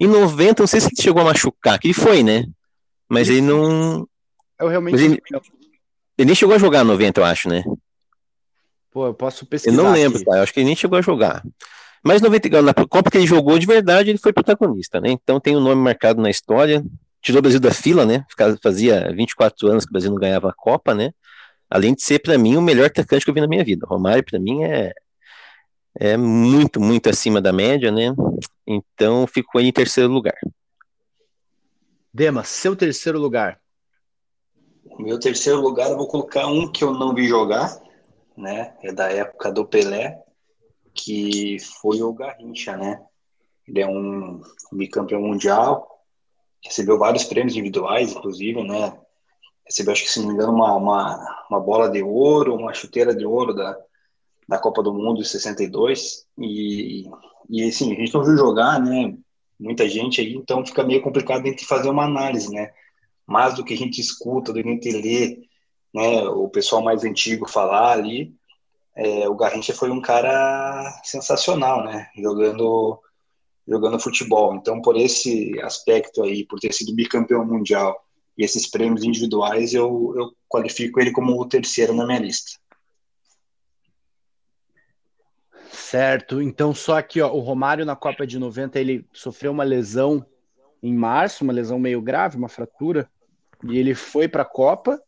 Em 0.00 0.06
90, 0.06 0.62
não 0.62 0.66
sei 0.66 0.80
se 0.80 0.86
ele 0.88 1.00
chegou 1.00 1.22
a 1.22 1.26
machucar, 1.26 1.78
que 1.78 1.88
ele 1.88 1.94
foi, 1.94 2.22
né? 2.22 2.44
Mas 3.08 3.28
ele 3.28 3.40
não. 3.40 4.08
Eu 4.58 4.68
realmente. 4.68 4.94
Ele, 4.94 5.20
ele, 6.18 6.26
nem 6.26 6.34
chegou 6.34 6.54
a 6.54 6.58
jogar 6.58 6.84
90, 6.84 7.20
eu 7.20 7.24
acho, 7.24 7.48
né? 7.48 7.62
Pô, 8.94 9.06
eu 9.08 9.14
posso 9.14 9.44
pesquisar. 9.44 9.76
Eu 9.76 9.82
não 9.82 9.92
lembro, 9.92 10.18
aqui. 10.18 10.24
tá? 10.24 10.36
Eu 10.36 10.42
acho 10.44 10.54
que 10.54 10.60
ele 10.60 10.66
nem 10.66 10.76
chegou 10.76 10.96
a 10.96 11.02
jogar. 11.02 11.42
Mas 12.00 12.22
90, 12.22 12.62
na 12.62 12.72
Copa 12.72 13.10
que 13.10 13.18
ele 13.18 13.26
jogou 13.26 13.58
de 13.58 13.66
verdade, 13.66 14.08
ele 14.08 14.18
foi 14.18 14.32
protagonista, 14.32 15.00
né? 15.00 15.10
Então 15.10 15.40
tem 15.40 15.56
um 15.56 15.60
nome 15.60 15.82
marcado 15.82 16.22
na 16.22 16.30
história. 16.30 16.84
Tirou 17.20 17.40
o 17.40 17.42
Brasil 17.42 17.58
da 17.58 17.72
fila, 17.72 18.06
né? 18.06 18.24
Fazia 18.62 19.12
24 19.12 19.66
anos 19.68 19.84
que 19.84 19.90
o 19.90 19.92
Brasil 19.92 20.10
não 20.12 20.18
ganhava 20.18 20.48
a 20.48 20.54
Copa, 20.54 20.94
né? 20.94 21.10
Além 21.68 21.92
de 21.92 22.04
ser, 22.04 22.20
para 22.20 22.38
mim, 22.38 22.56
o 22.56 22.62
melhor 22.62 22.86
atacante 22.86 23.24
que 23.24 23.30
eu 23.30 23.34
vi 23.34 23.40
na 23.40 23.48
minha 23.48 23.64
vida. 23.64 23.84
O 23.84 23.88
Romário, 23.88 24.22
para 24.22 24.38
mim, 24.38 24.62
é, 24.62 24.92
é 25.98 26.16
muito, 26.16 26.80
muito 26.80 27.10
acima 27.10 27.40
da 27.40 27.52
média, 27.52 27.90
né? 27.90 28.14
Então 28.64 29.26
ficou 29.26 29.60
em 29.60 29.72
terceiro 29.72 30.12
lugar. 30.12 30.38
Dema, 32.12 32.44
seu 32.44 32.76
terceiro 32.76 33.18
lugar. 33.18 33.58
Meu 35.00 35.18
terceiro 35.18 35.60
lugar, 35.60 35.90
eu 35.90 35.96
vou 35.96 36.06
colocar 36.06 36.46
um 36.46 36.70
que 36.70 36.84
eu 36.84 36.94
não 36.94 37.12
vi 37.12 37.26
jogar, 37.26 37.76
né? 38.36 38.76
É 38.82 38.92
da 38.92 39.10
época 39.10 39.50
do 39.52 39.66
Pelé, 39.66 40.22
que 40.92 41.58
foi 41.80 42.02
o 42.02 42.12
Garrincha, 42.12 42.76
né? 42.76 43.02
Ele 43.66 43.80
é 43.80 43.86
um 43.86 44.42
bicampeão 44.72 45.20
mundial, 45.20 46.02
recebeu 46.62 46.98
vários 46.98 47.24
prêmios 47.24 47.54
individuais, 47.54 48.12
inclusive, 48.12 48.62
né? 48.62 48.98
Recebeu, 49.64 49.92
acho 49.92 50.02
que 50.04 50.10
se 50.10 50.20
não 50.20 50.28
me 50.28 50.34
engano, 50.34 50.52
uma, 50.52 50.74
uma, 50.76 51.44
uma 51.50 51.60
bola 51.60 51.88
de 51.88 52.02
ouro, 52.02 52.54
uma 52.54 52.74
chuteira 52.74 53.14
de 53.14 53.24
ouro 53.24 53.54
da, 53.54 53.76
da 54.46 54.58
Copa 54.58 54.82
do 54.82 54.92
Mundo 54.92 55.22
de 55.22 55.28
62. 55.28 56.26
E, 56.38 57.08
e 57.48 57.64
assim, 57.64 57.92
a 57.92 57.96
gente 57.96 58.12
não 58.12 58.24
viu 58.24 58.36
jogar, 58.36 58.80
né? 58.80 59.16
muita 59.58 59.88
gente 59.88 60.20
aí, 60.20 60.34
então 60.34 60.64
fica 60.64 60.82
meio 60.82 61.02
complicado 61.02 61.42
a 61.42 61.48
gente 61.48 61.64
fazer 61.64 61.88
uma 61.88 62.04
análise, 62.04 62.52
né? 62.52 62.72
Mais 63.26 63.54
do 63.54 63.64
que 63.64 63.74
a 63.74 63.76
gente 63.76 64.00
escuta, 64.00 64.52
do 64.52 64.62
que 64.62 64.68
a 64.68 64.72
gente 64.72 64.90
lê, 64.90 65.42
né? 65.94 66.22
O 66.24 66.48
pessoal 66.48 66.82
mais 66.82 67.04
antigo 67.04 67.48
falar 67.48 67.92
ali, 67.92 68.34
é, 68.96 69.28
o 69.28 69.36
Garrincha 69.36 69.72
foi 69.72 69.90
um 69.90 70.00
cara 70.00 71.00
sensacional, 71.04 71.84
né? 71.84 72.08
Jogando 72.16 73.00
jogando 73.66 73.98
futebol. 73.98 74.54
Então, 74.54 74.82
por 74.82 74.94
esse 74.94 75.58
aspecto 75.62 76.22
aí, 76.22 76.44
por 76.46 76.60
ter 76.60 76.72
sido 76.72 76.94
bicampeão 76.94 77.46
mundial 77.46 77.98
e 78.36 78.44
esses 78.44 78.68
prêmios 78.68 79.02
individuais, 79.02 79.72
eu, 79.72 80.12
eu 80.16 80.32
qualifico 80.48 81.00
ele 81.00 81.10
como 81.10 81.40
o 81.40 81.48
terceiro 81.48 81.94
na 81.94 82.04
minha 82.04 82.18
lista. 82.18 82.58
Certo. 85.70 86.42
Então, 86.42 86.74
só 86.74 86.98
aqui, 86.98 87.20
ó, 87.20 87.32
o 87.32 87.40
Romário 87.40 87.84
na 87.84 87.96
Copa 87.96 88.26
de 88.26 88.38
90, 88.38 88.78
ele 88.78 89.06
sofreu 89.12 89.50
uma 89.50 89.64
lesão 89.64 90.24
em 90.82 90.94
março, 90.94 91.42
uma 91.42 91.52
lesão 91.52 91.78
meio 91.78 92.02
grave, 92.02 92.36
uma 92.36 92.48
fratura, 92.48 93.08
e 93.62 93.78
ele 93.78 93.94
foi 93.94 94.28
para 94.28 94.42
a 94.42 94.46
Copa. 94.46 95.00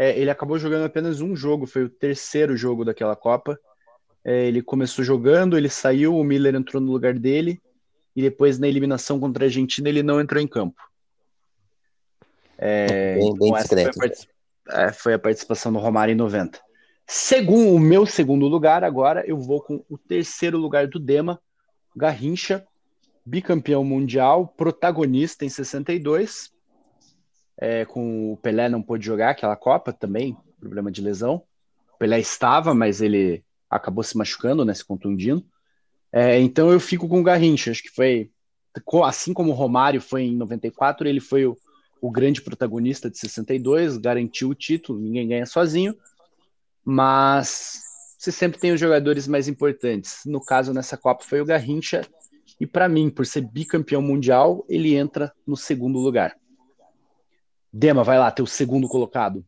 É, 0.00 0.16
ele 0.16 0.30
acabou 0.30 0.56
jogando 0.60 0.84
apenas 0.84 1.20
um 1.20 1.34
jogo, 1.34 1.66
foi 1.66 1.82
o 1.82 1.88
terceiro 1.88 2.56
jogo 2.56 2.84
daquela 2.84 3.16
Copa. 3.16 3.58
É, 4.24 4.46
ele 4.46 4.62
começou 4.62 5.04
jogando, 5.04 5.58
ele 5.58 5.68
saiu, 5.68 6.16
o 6.16 6.22
Miller 6.22 6.54
entrou 6.54 6.80
no 6.80 6.92
lugar 6.92 7.14
dele, 7.14 7.60
e 8.14 8.22
depois 8.22 8.60
na 8.60 8.68
eliminação 8.68 9.18
contra 9.18 9.44
a 9.44 9.46
Argentina 9.46 9.88
ele 9.88 10.04
não 10.04 10.20
entrou 10.20 10.40
em 10.40 10.46
campo. 10.46 10.80
É, 12.56 13.16
bem, 13.16 13.34
bem 13.34 13.52
discreto, 13.52 13.98
foi, 13.98 14.12
a 14.68 14.82
é, 14.82 14.92
foi 14.92 15.14
a 15.14 15.18
participação 15.18 15.72
do 15.72 15.80
Romário 15.80 16.12
em 16.12 16.16
90. 16.16 16.60
Segundo 17.04 17.74
o 17.74 17.80
meu 17.80 18.06
segundo 18.06 18.46
lugar, 18.46 18.84
agora 18.84 19.24
eu 19.26 19.36
vou 19.36 19.60
com 19.60 19.84
o 19.88 19.98
terceiro 19.98 20.58
lugar 20.58 20.86
do 20.86 21.00
Dema, 21.00 21.40
Garrincha, 21.96 22.64
bicampeão 23.26 23.82
mundial, 23.82 24.46
protagonista 24.46 25.44
em 25.44 25.48
62. 25.48 26.52
É, 27.60 27.84
com 27.84 28.32
o 28.32 28.36
Pelé 28.36 28.68
não 28.68 28.82
pôde 28.82 29.04
jogar 29.04 29.30
aquela 29.30 29.56
Copa 29.56 29.92
também, 29.92 30.36
problema 30.60 30.90
de 30.90 31.02
lesão. 31.02 31.42
O 31.94 31.98
Pelé 31.98 32.20
estava, 32.20 32.72
mas 32.72 33.00
ele 33.00 33.44
acabou 33.68 34.04
se 34.04 34.16
machucando, 34.16 34.64
né, 34.64 34.72
se 34.72 34.84
contundindo. 34.84 35.44
É, 36.12 36.38
então 36.40 36.70
eu 36.70 36.80
fico 36.80 37.08
com 37.08 37.20
o 37.20 37.24
Garrincha, 37.24 37.70
acho 37.70 37.82
que 37.82 37.90
foi 37.90 38.30
assim 39.04 39.34
como 39.34 39.50
o 39.50 39.54
Romário 39.54 40.00
foi 40.00 40.22
em 40.22 40.36
94, 40.36 41.08
ele 41.08 41.20
foi 41.20 41.44
o, 41.44 41.56
o 42.00 42.10
grande 42.12 42.40
protagonista 42.40 43.10
de 43.10 43.18
62, 43.18 43.96
garantiu 43.96 44.50
o 44.50 44.54
título, 44.54 45.00
ninguém 45.00 45.26
ganha 45.26 45.46
sozinho 45.46 45.96
mas 46.90 47.82
você 48.18 48.32
sempre 48.32 48.58
tem 48.58 48.72
os 48.72 48.80
jogadores 48.80 49.28
mais 49.28 49.46
importantes. 49.46 50.22
No 50.24 50.42
caso, 50.42 50.72
nessa 50.72 50.96
Copa 50.96 51.22
foi 51.22 51.38
o 51.38 51.44
Garrincha, 51.44 52.00
e 52.58 52.66
para 52.66 52.88
mim, 52.88 53.10
por 53.10 53.26
ser 53.26 53.42
bicampeão 53.42 54.00
mundial, 54.00 54.64
ele 54.70 54.94
entra 54.94 55.30
no 55.46 55.54
segundo 55.54 55.98
lugar. 55.98 56.34
Dema, 57.72 58.02
vai 58.02 58.18
lá, 58.18 58.30
teu 58.30 58.46
segundo 58.46 58.88
colocado. 58.88 59.44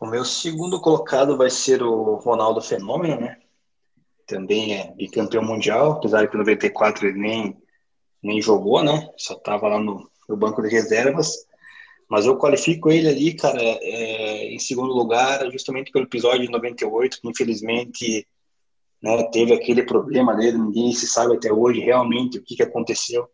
O 0.00 0.06
meu 0.06 0.24
segundo 0.24 0.80
colocado 0.80 1.36
vai 1.36 1.50
ser 1.50 1.82
o 1.82 2.16
Ronaldo 2.16 2.60
Fenômeno, 2.60 3.20
né? 3.20 3.38
Também 4.26 4.74
é 4.74 4.92
bicampeão 4.94 5.44
mundial, 5.44 5.92
apesar 5.92 6.26
que 6.26 6.34
em 6.34 6.38
94 6.38 7.06
ele 7.06 7.18
nem, 7.18 7.62
nem 8.22 8.42
jogou, 8.42 8.82
né? 8.82 9.08
Só 9.16 9.34
estava 9.34 9.68
lá 9.68 9.78
no, 9.78 10.10
no 10.28 10.36
banco 10.36 10.62
de 10.62 10.68
reservas. 10.68 11.46
Mas 12.08 12.26
eu 12.26 12.36
qualifico 12.36 12.90
ele 12.90 13.08
ali, 13.08 13.34
cara, 13.34 13.62
é, 13.62 14.52
em 14.52 14.58
segundo 14.58 14.92
lugar, 14.92 15.50
justamente 15.50 15.90
pelo 15.90 16.04
episódio 16.04 16.46
de 16.46 16.52
98, 16.52 17.20
que 17.20 17.28
infelizmente 17.28 18.26
né, 19.02 19.22
teve 19.30 19.52
aquele 19.52 19.82
problema 19.82 20.34
dele, 20.34 20.58
ninguém 20.58 20.92
se 20.92 21.06
sabe 21.06 21.36
até 21.36 21.52
hoje 21.52 21.80
realmente 21.80 22.38
o 22.38 22.42
que, 22.42 22.54
que 22.54 22.62
aconteceu 22.62 23.28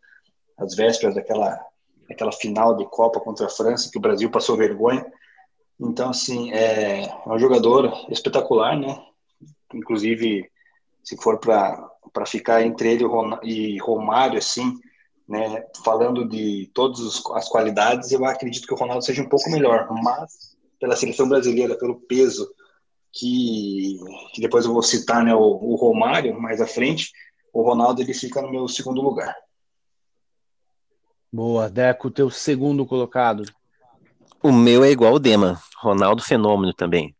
às 0.57 0.75
vésperas 0.75 1.15
daquela, 1.15 1.59
daquela 2.09 2.31
final 2.31 2.75
de 2.75 2.85
Copa 2.85 3.19
contra 3.19 3.45
a 3.45 3.49
França, 3.49 3.89
que 3.91 3.97
o 3.97 4.01
Brasil 4.01 4.29
passou 4.31 4.57
vergonha. 4.57 5.05
Então, 5.79 6.09
assim, 6.09 6.51
é, 6.51 7.03
é 7.03 7.29
um 7.29 7.39
jogador 7.39 8.07
espetacular, 8.09 8.77
né? 8.77 8.99
Inclusive, 9.73 10.49
se 11.03 11.15
for 11.17 11.39
para 11.39 12.25
ficar 12.25 12.63
entre 12.63 12.93
ele 12.93 13.05
e 13.43 13.77
Romário, 13.79 14.39
assim, 14.39 14.73
né, 15.27 15.63
falando 15.85 16.27
de 16.27 16.69
todas 16.73 17.23
as 17.35 17.47
qualidades, 17.47 18.11
eu 18.11 18.25
acredito 18.25 18.67
que 18.67 18.73
o 18.73 18.77
Ronaldo 18.77 19.05
seja 19.05 19.21
um 19.21 19.29
pouco 19.29 19.49
melhor, 19.51 19.87
mas 20.03 20.57
pela 20.79 20.95
seleção 20.95 21.29
brasileira, 21.29 21.77
pelo 21.77 21.99
peso 22.01 22.49
que, 23.11 23.99
que 24.33 24.41
depois 24.41 24.65
eu 24.65 24.73
vou 24.73 24.81
citar 24.81 25.23
né, 25.23 25.33
o, 25.35 25.39
o, 25.39 25.75
Romário 25.75 26.39
mais 26.39 26.59
à 26.59 26.65
frente, 26.65 27.11
o 27.53 27.61
Ronaldo 27.61 28.01
ele 28.01 28.13
fica 28.13 28.41
no 28.41 28.49
meu 28.49 28.67
segundo 28.67 29.01
lugar. 29.01 29.35
Boa, 31.31 31.69
Deco, 31.69 32.09
teu 32.09 32.29
segundo 32.29 32.85
colocado. 32.85 33.43
O 34.41 34.51
meu 34.51 34.83
é 34.83 34.89
igual 34.89 35.13
o 35.13 35.19
Dema, 35.19 35.61
Ronaldo 35.77 36.23
Fenômeno 36.23 36.73
também. 36.73 37.15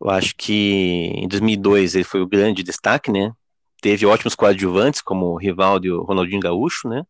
Eu 0.00 0.10
acho 0.10 0.34
que 0.36 1.12
em 1.14 1.28
2002 1.28 1.94
ele 1.94 2.04
foi 2.04 2.20
o 2.20 2.28
grande 2.28 2.62
destaque, 2.62 3.10
né? 3.10 3.32
teve 3.80 4.06
ótimos 4.06 4.34
coadjuvantes, 4.34 5.00
como 5.00 5.26
o 5.26 5.36
Rivaldo 5.36 5.86
e 5.86 5.90
o 5.90 6.02
Ronaldinho 6.02 6.40
Gaúcho, 6.40 6.88
né? 6.88 7.04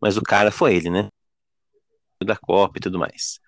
Mas 0.00 0.16
o 0.16 0.22
cara 0.22 0.50
foi 0.50 0.74
ele, 0.74 0.90
né? 0.90 1.08
Da 2.24 2.36
Copa 2.36 2.78
e 2.78 2.80
tudo 2.80 2.98
mais. 2.98 3.40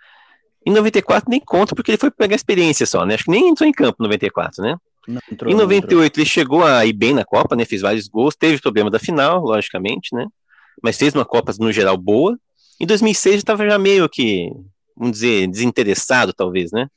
Em 0.65 0.73
94 0.73 1.31
nem 1.31 1.41
conta, 1.41 1.75
porque 1.75 1.93
ele 1.93 1.99
foi 1.99 2.11
pegar 2.11 2.35
experiência 2.35 2.87
só, 2.87 3.05
né? 3.05 3.15
Acho 3.15 3.25
que 3.25 3.31
nem 3.31 3.49
entrou 3.49 3.69
em 3.69 3.73
campo 3.73 4.03
em 4.03 4.05
94, 4.05 4.63
né? 4.63 4.77
Não, 5.07 5.21
entrou, 5.31 5.51
em 5.51 5.55
não 5.55 5.63
98 5.63 5.95
entrou. 5.95 6.23
ele 6.23 6.29
chegou 6.29 6.65
a 6.65 6.85
ir 6.85 6.93
bem 6.93 7.15
na 7.15 7.25
Copa, 7.25 7.57
né? 7.57 7.65
Fez 7.65 7.83
vários 7.83 8.09
gols, 8.09 8.37
teve 8.37 8.61
problema 8.61 8.91
da 8.91 8.99
final, 8.99 9.41
logicamente, 9.41 10.15
né? 10.15 10.27
Mas 10.83 10.97
fez 10.97 11.15
uma 11.15 11.25
Copa 11.25 11.53
no 11.59 11.73
geral 11.73 11.97
boa. 11.97 12.39
Em 12.81 12.87
2006 12.87 13.33
ele 13.33 13.43
estava 13.43 13.69
já 13.69 13.79
meio 13.79 14.09
que, 14.09 14.51
vamos 14.97 15.13
dizer, 15.13 15.49
desinteressado, 15.49 16.33
talvez, 16.33 16.71
né? 16.71 16.89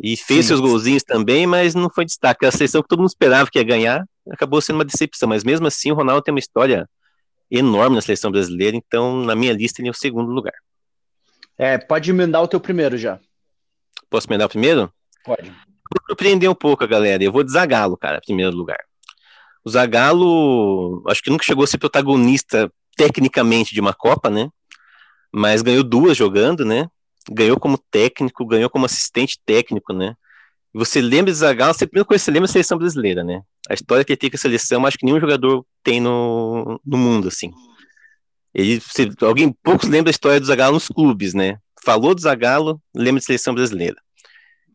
E 0.00 0.16
fez 0.16 0.44
Sim. 0.44 0.48
seus 0.48 0.60
golzinhos 0.60 1.02
também, 1.02 1.46
mas 1.46 1.74
não 1.74 1.88
foi 1.88 2.04
destaque. 2.04 2.44
A 2.44 2.50
seleção 2.50 2.82
que 2.82 2.88
todo 2.88 2.98
mundo 2.98 3.08
esperava 3.08 3.50
que 3.50 3.58
ia 3.58 3.64
ganhar 3.64 4.06
acabou 4.30 4.60
sendo 4.60 4.76
uma 4.76 4.84
decepção. 4.84 5.28
Mas 5.28 5.44
mesmo 5.44 5.66
assim, 5.66 5.90
o 5.90 5.94
Ronaldo 5.94 6.22
tem 6.22 6.32
uma 6.32 6.40
história 6.40 6.88
enorme 7.50 7.96
na 7.96 8.02
seleção 8.02 8.30
brasileira, 8.30 8.76
então 8.76 9.22
na 9.22 9.34
minha 9.34 9.52
lista 9.52 9.80
ele 9.80 9.88
é 9.88 9.90
o 9.90 9.94
segundo 9.94 10.30
lugar. 10.30 10.54
É, 11.56 11.78
pode 11.78 12.10
emendar 12.10 12.42
o 12.42 12.48
teu 12.48 12.60
primeiro 12.60 12.98
já. 12.98 13.18
Posso 14.10 14.28
emendar 14.28 14.46
o 14.46 14.50
primeiro? 14.50 14.92
Pode. 15.24 15.48
Vou 15.48 16.06
surpreender 16.08 16.50
um 16.50 16.54
pouco 16.54 16.84
a 16.84 16.86
galera. 16.86 17.22
Eu 17.22 17.32
vou 17.32 17.42
de 17.42 17.52
Zagallo, 17.52 17.96
cara, 17.96 18.18
em 18.18 18.26
primeiro 18.26 18.54
lugar. 18.54 18.80
O 19.64 19.70
Zagallo, 19.70 21.02
acho 21.08 21.22
que 21.22 21.30
nunca 21.30 21.44
chegou 21.44 21.64
a 21.64 21.66
ser 21.66 21.78
protagonista 21.78 22.70
tecnicamente 22.96 23.74
de 23.74 23.80
uma 23.80 23.92
Copa, 23.92 24.30
né? 24.30 24.48
Mas 25.32 25.62
ganhou 25.62 25.84
duas 25.84 26.16
jogando, 26.16 26.64
né? 26.64 26.88
Ganhou 27.30 27.58
como 27.58 27.78
técnico, 27.78 28.46
ganhou 28.46 28.70
como 28.70 28.86
assistente 28.86 29.38
técnico, 29.44 29.92
né? 29.92 30.14
Você 30.72 31.00
lembra 31.00 31.32
de 31.32 31.38
Zagallo, 31.38 31.74
você 31.74 31.86
primeiro 31.86 32.06
coisa 32.06 32.20
que 32.20 32.24
você 32.24 32.30
lembra 32.30 32.46
da 32.46 32.52
seleção 32.52 32.78
brasileira, 32.78 33.24
né? 33.24 33.42
A 33.68 33.74
história 33.74 34.04
que 34.04 34.12
ele 34.12 34.18
tem 34.18 34.30
com 34.30 34.36
a 34.36 34.38
seleção, 34.38 34.84
acho 34.84 34.98
que 34.98 35.06
nenhum 35.06 35.20
jogador 35.20 35.64
tem 35.82 36.00
no, 36.00 36.80
no 36.84 36.98
mundo, 36.98 37.28
assim. 37.28 37.50
Ele, 38.54 38.80
você, 38.80 39.10
alguém 39.22 39.54
poucos 39.62 39.88
lembra 39.88 40.04
da 40.04 40.10
história 40.10 40.40
do 40.40 40.46
Zagallo 40.46 40.74
nos 40.74 40.88
clubes, 40.88 41.34
né? 41.34 41.58
Falou 41.84 42.14
do 42.14 42.20
Zagallo, 42.20 42.80
lembra 42.94 43.20
de 43.20 43.26
seleção 43.26 43.54
brasileira. 43.54 43.96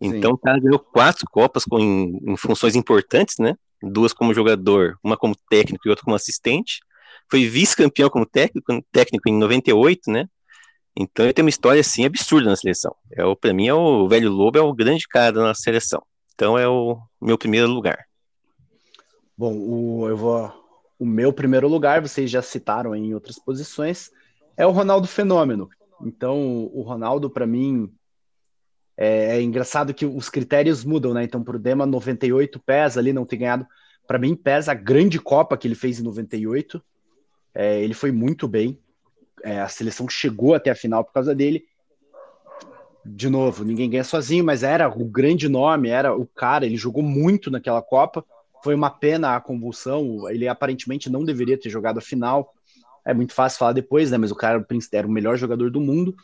Então, 0.02 0.32
o 0.32 0.38
cara 0.38 0.60
ganhou 0.60 0.80
quatro 0.80 1.28
Copas 1.30 1.64
com, 1.66 1.80
em, 1.80 2.20
em 2.32 2.36
funções 2.36 2.76
importantes, 2.76 3.36
né? 3.38 3.56
Duas 3.82 4.12
como 4.12 4.34
jogador, 4.34 4.98
uma 5.04 5.16
como 5.16 5.36
técnico 5.50 5.88
e 5.88 5.90
outra 5.90 6.04
como 6.04 6.16
assistente. 6.16 6.80
Foi 7.32 7.48
vice-campeão 7.48 8.10
como 8.10 8.26
técnico, 8.26 8.84
técnico 8.92 9.30
em 9.30 9.34
98, 9.34 10.12
né? 10.12 10.28
Então 10.96 11.26
ele 11.26 11.34
tem 11.34 11.44
uma 11.44 11.50
história 11.50 11.80
assim 11.80 12.06
absurda 12.06 12.50
na 12.50 12.56
seleção. 12.56 12.94
É 13.14 13.24
o 13.24 13.36
para 13.36 13.54
mim 13.54 13.68
é 13.68 13.74
o 13.74 14.08
velho 14.08 14.30
Lobo 14.30 14.58
é 14.58 14.62
o 14.62 14.74
grande 14.74 15.08
cara 15.08 15.42
na 15.42 15.54
seleção. 15.54 16.04
Então 16.36 16.58
é 16.58 16.68
o 16.68 17.00
meu 17.22 17.38
primeiro 17.38 17.68
lugar. 17.68 18.06
Bom, 19.38 19.56
o, 19.56 20.10
eu 20.10 20.18
vou. 20.18 20.62
O 21.00 21.06
meu 21.06 21.34
primeiro 21.34 21.68
lugar, 21.68 22.00
vocês 22.02 22.30
já 22.30 22.44
citaram 22.44 22.96
em 22.96 23.16
outras 23.16 23.40
posições, 23.40 24.12
é 24.56 24.68
o 24.68 24.72
Ronaldo 24.72 25.08
Fenômeno. 25.08 25.68
Então, 26.06 26.70
o 26.72 26.84
Ronaldo, 26.84 27.28
para 27.28 27.48
mim, 27.48 27.92
é, 28.96 29.38
é 29.38 29.42
engraçado 29.42 29.96
que 29.96 30.06
os 30.06 30.30
critérios 30.30 30.84
mudam, 30.84 31.12
né? 31.12 31.24
Então, 31.24 31.44
pro 31.44 31.58
Dema, 31.58 31.88
98 31.88 32.60
pesa 32.60 33.00
ali, 33.00 33.12
não 33.12 33.26
ter 33.26 33.38
ganhado. 33.38 33.66
Para 34.06 34.20
mim, 34.20 34.36
pesa 34.36 34.74
a 34.74 34.76
grande 34.76 35.20
Copa 35.20 35.58
que 35.58 35.68
ele 35.68 35.74
fez 35.74 36.00
em 36.00 36.04
98. 36.04 36.80
É, 37.54 37.82
ele 37.82 37.94
foi 37.94 38.12
muito 38.12 38.48
bem. 38.48 38.78
É, 39.44 39.60
a 39.60 39.68
seleção 39.68 40.08
chegou 40.08 40.54
até 40.54 40.70
a 40.70 40.76
final 40.76 41.04
por 41.04 41.14
causa 41.14 41.34
dele. 41.34 41.66
De 43.04 43.30
novo, 43.30 43.64
ninguém 43.64 43.90
ganha 43.90 44.04
sozinho, 44.04 44.44
mas 44.46 44.62
era 44.62 44.88
o 44.88 45.04
grande 45.06 45.50
nome, 45.50 45.90
era 45.90 46.16
o 46.16 46.26
cara, 46.26 46.66
ele 46.66 46.78
jogou 46.78 47.02
muito 47.02 47.50
naquela 47.50 47.82
Copa. 47.82 48.24
Foi 48.64 48.76
uma 48.76 48.92
pena 48.92 49.36
a 49.36 49.42
convulsão, 49.42 50.30
ele 50.30 50.48
aparentemente 50.48 51.10
não 51.10 51.26
deveria 51.26 51.60
ter 51.60 51.70
jogado 51.70 51.98
a 51.98 52.02
final. 52.02 52.54
É 53.04 53.14
muito 53.14 53.34
fácil 53.34 53.58
falar 53.58 53.74
depois, 53.74 54.12
né? 54.12 54.18
Mas 54.18 54.30
o 54.30 54.36
cara 54.36 54.64
era 54.94 55.08
o 55.08 55.12
melhor 55.12 55.36
jogador 55.36 55.72
do 55.72 55.82
mundo. 55.82 56.16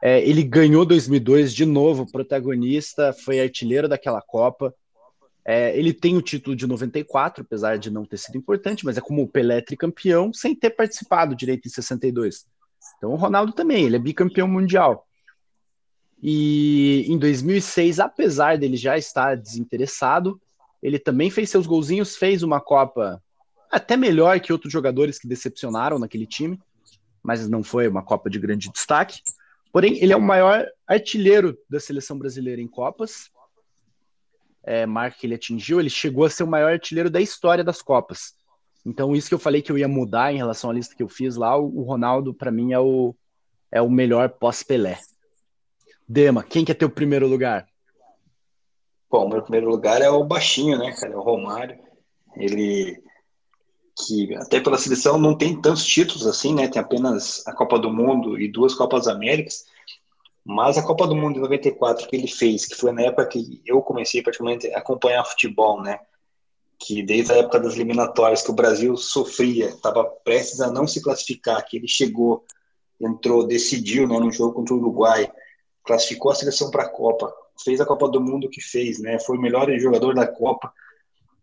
É, 0.00 0.26
ele 0.26 0.42
ganhou 0.42 0.84
2002 0.86 1.54
de 1.54 1.66
novo, 1.66 2.10
protagonista, 2.10 3.12
foi 3.12 3.40
artilheiro 3.40 3.88
daquela 3.88 4.22
Copa. 4.22 4.74
É, 5.46 5.76
ele 5.78 5.92
tem 5.92 6.16
o 6.16 6.22
título 6.22 6.56
de 6.56 6.66
94, 6.66 7.42
apesar 7.42 7.78
de 7.78 7.90
não 7.90 8.04
ter 8.04 8.16
sido 8.16 8.38
importante, 8.38 8.84
mas 8.84 8.96
é 8.96 9.00
como 9.00 9.22
o 9.22 9.28
Pelé 9.28 9.60
tricampeão, 9.60 10.32
sem 10.32 10.54
ter 10.54 10.70
participado 10.70 11.36
direito 11.36 11.66
em 11.66 11.70
62. 11.70 12.46
Então 12.96 13.10
o 13.10 13.16
Ronaldo 13.16 13.52
também, 13.52 13.84
ele 13.84 13.96
é 13.96 13.98
bicampeão 13.98 14.48
mundial. 14.48 15.06
E 16.22 17.04
em 17.06 17.18
2006, 17.18 18.00
apesar 18.00 18.56
dele 18.56 18.76
já 18.76 18.96
estar 18.96 19.36
desinteressado, 19.36 20.40
ele 20.82 20.98
também 20.98 21.30
fez 21.30 21.50
seus 21.50 21.66
golzinhos, 21.66 22.16
fez 22.16 22.42
uma 22.42 22.60
Copa 22.60 23.22
até 23.70 23.96
melhor 23.96 24.38
que 24.40 24.52
outros 24.52 24.72
jogadores 24.72 25.18
que 25.18 25.28
decepcionaram 25.28 25.98
naquele 25.98 26.26
time, 26.26 26.58
mas 27.22 27.48
não 27.48 27.62
foi 27.62 27.88
uma 27.88 28.02
Copa 28.02 28.30
de 28.30 28.38
grande 28.38 28.70
destaque. 28.70 29.20
Porém, 29.72 29.98
ele 30.00 30.12
é 30.12 30.16
o 30.16 30.22
maior 30.22 30.64
artilheiro 30.86 31.58
da 31.68 31.80
seleção 31.80 32.16
brasileira 32.16 32.62
em 32.62 32.68
Copas. 32.68 33.30
É, 34.66 34.86
marca 34.86 35.18
que 35.18 35.26
ele 35.26 35.34
atingiu, 35.34 35.78
ele 35.78 35.90
chegou 35.90 36.24
a 36.24 36.30
ser 36.30 36.42
o 36.42 36.46
maior 36.46 36.72
artilheiro 36.72 37.10
da 37.10 37.20
história 37.20 37.62
das 37.62 37.82
Copas. 37.82 38.34
Então, 38.84 39.14
isso 39.14 39.28
que 39.28 39.34
eu 39.34 39.38
falei 39.38 39.62
que 39.62 39.70
eu 39.70 39.78
ia 39.78 39.88
mudar 39.88 40.32
em 40.32 40.36
relação 40.36 40.70
à 40.70 40.72
lista 40.72 40.94
que 40.94 41.02
eu 41.02 41.08
fiz 41.08 41.36
lá, 41.36 41.56
o 41.56 41.82
Ronaldo, 41.82 42.34
para 42.34 42.50
mim, 42.50 42.72
é 42.72 42.78
o, 42.78 43.14
é 43.70 43.80
o 43.80 43.90
melhor 43.90 44.28
pós-Pelé. 44.28 44.98
Dema, 46.06 46.42
quem 46.42 46.64
que 46.64 46.72
é 46.72 46.74
teu 46.74 46.90
primeiro 46.90 47.26
lugar? 47.26 47.66
Bom, 49.10 49.28
meu 49.28 49.42
primeiro 49.42 49.68
lugar 49.68 50.02
é 50.02 50.10
o 50.10 50.24
baixinho, 50.24 50.78
né, 50.78 50.92
cara? 50.92 51.12
É 51.12 51.16
o 51.16 51.22
Romário. 51.22 51.78
Ele 52.36 53.02
que 53.96 54.34
até 54.34 54.60
pela 54.60 54.76
seleção 54.76 55.18
não 55.18 55.36
tem 55.36 55.60
tantos 55.60 55.84
títulos 55.84 56.26
assim, 56.26 56.52
né? 56.52 56.68
Tem 56.68 56.82
apenas 56.82 57.46
a 57.46 57.52
Copa 57.52 57.78
do 57.78 57.92
Mundo 57.92 58.38
e 58.40 58.50
duas 58.50 58.74
Copas 58.74 59.06
Américas. 59.06 59.64
Mas 60.44 60.76
a 60.76 60.82
Copa 60.82 61.06
do 61.06 61.16
Mundo 61.16 61.34
de 61.34 61.40
94 61.40 62.06
que 62.06 62.14
ele 62.14 62.28
fez, 62.28 62.66
que 62.66 62.74
foi 62.74 62.92
na 62.92 63.02
época 63.02 63.26
que 63.26 63.62
eu 63.64 63.80
comecei 63.80 64.22
praticamente 64.22 64.70
a 64.74 64.78
acompanhar 64.78 65.24
futebol, 65.24 65.82
né? 65.82 65.98
Que 66.78 67.02
desde 67.02 67.32
a 67.32 67.36
época 67.36 67.58
das 67.60 67.74
eliminatórias 67.74 68.42
que 68.42 68.50
o 68.50 68.54
Brasil 68.54 68.94
sofria, 68.96 69.68
estava 69.68 70.04
prestes 70.04 70.60
a 70.60 70.70
não 70.70 70.86
se 70.86 71.02
classificar, 71.02 71.64
que 71.66 71.78
ele 71.78 71.88
chegou, 71.88 72.44
entrou, 73.00 73.46
decidiu, 73.46 74.06
né, 74.06 74.18
no 74.18 74.30
jogo 74.30 74.52
contra 74.52 74.74
o 74.74 74.78
Uruguai, 74.78 75.32
classificou 75.82 76.30
a 76.30 76.34
seleção 76.34 76.70
para 76.70 76.84
a 76.84 76.88
Copa, 76.88 77.34
fez 77.62 77.80
a 77.80 77.86
Copa 77.86 78.08
do 78.08 78.20
Mundo 78.20 78.50
que 78.50 78.60
fez, 78.60 78.98
né? 78.98 79.18
Foi 79.20 79.38
o 79.38 79.40
melhor 79.40 79.70
jogador 79.78 80.14
da 80.14 80.26
Copa. 80.26 80.72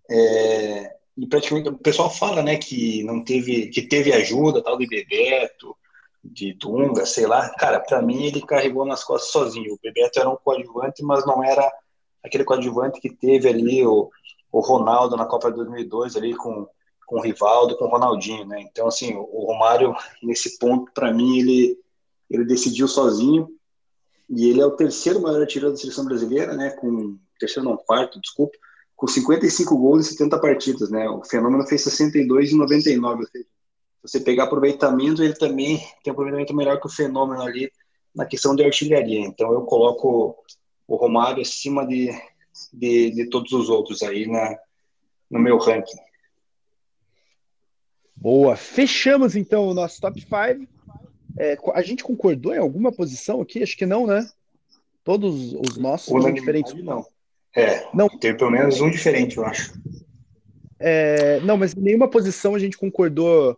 É, 0.09 0.93
e 1.17 1.25
praticamente 1.25 1.69
o 1.69 1.77
pessoal 1.77 2.09
fala, 2.09 2.43
né, 2.43 2.57
que 2.57 3.03
não 3.03 3.23
teve, 3.23 3.67
que 3.67 3.81
teve 3.81 4.13
ajuda, 4.13 4.61
tal 4.61 4.77
de 4.77 4.87
Bebeto, 4.87 5.75
de 6.23 6.53
Dunga, 6.53 7.05
sei 7.05 7.25
lá. 7.25 7.49
Cara, 7.55 7.79
para 7.79 8.01
mim 8.01 8.23
ele 8.25 8.41
carregou 8.41 8.85
nas 8.85 9.03
costas 9.03 9.31
sozinho. 9.31 9.73
O 9.73 9.79
Bebeto 9.81 10.19
era 10.19 10.29
um 10.29 10.35
coadjuvante, 10.35 11.03
mas 11.03 11.25
não 11.25 11.43
era 11.43 11.69
aquele 12.23 12.43
coadjuvante 12.43 12.99
que 12.99 13.09
teve 13.09 13.47
ali 13.47 13.85
o, 13.85 14.09
o 14.51 14.59
Ronaldo 14.59 15.17
na 15.17 15.25
Copa 15.25 15.49
de 15.49 15.57
2002 15.57 16.15
ali 16.15 16.35
com 16.35 16.67
com 17.07 17.17
o 17.17 17.21
Rivaldo, 17.21 17.75
com 17.75 17.83
o 17.83 17.89
Ronaldinho, 17.89 18.45
né? 18.45 18.61
Então 18.61 18.87
assim, 18.87 19.13
o 19.13 19.45
Romário 19.45 19.93
nesse 20.23 20.57
ponto 20.57 20.89
para 20.93 21.11
mim 21.11 21.39
ele 21.39 21.77
ele 22.29 22.45
decidiu 22.45 22.87
sozinho 22.87 23.49
e 24.29 24.49
ele 24.49 24.61
é 24.61 24.65
o 24.65 24.71
terceiro 24.71 25.21
maior 25.21 25.41
artilheiro 25.41 25.71
da 25.71 25.77
seleção 25.77 26.05
brasileira, 26.05 26.55
né? 26.55 26.69
Com 26.69 27.19
terceiro 27.37 27.67
não 27.67 27.75
quarto, 27.75 28.21
desculpa, 28.21 28.57
com 28.95 29.07
55 29.07 29.77
gols 29.77 30.07
em 30.07 30.11
70 30.11 30.39
partidas, 30.39 30.89
né? 30.89 31.09
O 31.09 31.21
Fenômeno 31.25 31.67
fez 31.67 31.81
62 31.83 32.51
e 32.51 32.55
99, 32.55 33.23
ou 33.23 33.27
seja, 33.27 33.45
se 33.45 33.60
você 34.01 34.19
pegar 34.19 34.45
aproveitamento, 34.45 35.23
ele 35.23 35.33
também 35.33 35.77
tem 36.03 36.11
um 36.11 36.13
aproveitamento 36.13 36.55
melhor 36.55 36.79
que 36.79 36.87
o 36.87 36.91
Fenômeno 36.91 37.41
ali 37.41 37.71
na 38.15 38.25
questão 38.25 38.55
de 38.55 38.63
artilharia. 38.63 39.19
Então 39.19 39.53
eu 39.53 39.61
coloco 39.61 40.35
o 40.87 40.95
Romário 40.95 41.41
acima 41.41 41.85
de, 41.85 42.09
de, 42.73 43.11
de 43.11 43.29
todos 43.29 43.51
os 43.51 43.69
outros 43.69 44.01
aí 44.03 44.27
na, 44.27 44.57
no 45.29 45.39
meu 45.39 45.57
ranking. 45.57 45.97
Boa. 48.15 48.55
Fechamos 48.55 49.35
então 49.35 49.67
o 49.67 49.73
nosso 49.73 49.99
top 49.99 50.21
5. 50.21 50.67
É, 51.39 51.57
a 51.73 51.81
gente 51.81 52.03
concordou 52.03 52.53
em 52.53 52.59
alguma 52.59 52.91
posição 52.91 53.41
aqui? 53.41 53.63
Acho 53.63 53.77
que 53.77 53.85
não, 53.85 54.05
né? 54.05 54.29
Todos 55.03 55.53
os 55.53 55.77
nossos 55.77 56.07
são 56.07 56.33
diferentes. 56.33 56.73
Não. 56.83 57.05
É, 57.55 57.87
não. 57.93 58.07
tem 58.07 58.35
pelo 58.35 58.51
menos 58.51 58.79
um 58.79 58.91
diferente, 58.91 59.37
eu 59.37 59.45
acho. 59.45 59.73
É, 60.79 61.39
não, 61.41 61.57
mas 61.57 61.73
em 61.73 61.81
nenhuma 61.81 62.07
posição 62.07 62.53
a 62.53 62.59
gente 62.59 62.77
concordou. 62.77 63.57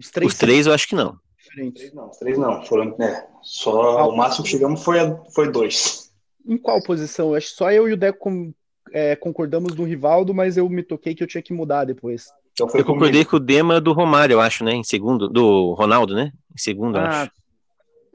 Os 0.00 0.10
três, 0.10 0.32
os 0.32 0.38
três 0.38 0.66
eu 0.66 0.72
acho 0.72 0.88
que 0.88 0.94
não. 0.94 1.18
Diferentes. 1.38 1.82
Três 1.82 1.94
não, 1.94 2.08
os 2.08 2.16
três 2.16 2.38
não. 2.38 2.64
Foram, 2.64 2.96
né, 2.98 3.26
só 3.42 4.08
o 4.08 4.16
máximo 4.16 4.44
que 4.44 4.50
chegamos 4.50 4.82
foi, 4.82 4.96
foi 5.34 5.52
dois. 5.52 6.10
Em 6.46 6.56
qual 6.56 6.82
posição? 6.82 7.34
Acho 7.34 7.50
que 7.50 7.56
só 7.56 7.70
eu 7.70 7.86
e 7.86 7.92
o 7.92 7.96
Deco 7.96 8.18
com, 8.18 8.54
é, 8.92 9.14
concordamos 9.14 9.74
no 9.74 9.84
Rivaldo, 9.84 10.32
mas 10.32 10.56
eu 10.56 10.68
me 10.70 10.82
toquei 10.82 11.14
que 11.14 11.22
eu 11.22 11.26
tinha 11.26 11.42
que 11.42 11.52
mudar 11.52 11.84
depois. 11.84 12.28
Então 12.52 12.66
eu 12.74 12.84
concordei 12.84 13.24
com 13.24 13.36
o 13.36 13.40
Dema 13.40 13.80
do 13.80 13.92
Romário, 13.92 14.34
eu 14.34 14.40
acho, 14.40 14.64
né? 14.64 14.72
Em 14.72 14.84
segundo, 14.84 15.28
do 15.28 15.74
Ronaldo, 15.74 16.14
né? 16.14 16.32
Em 16.54 16.58
segundo, 16.58 16.96
ah, 16.96 17.22
acho. 17.22 17.32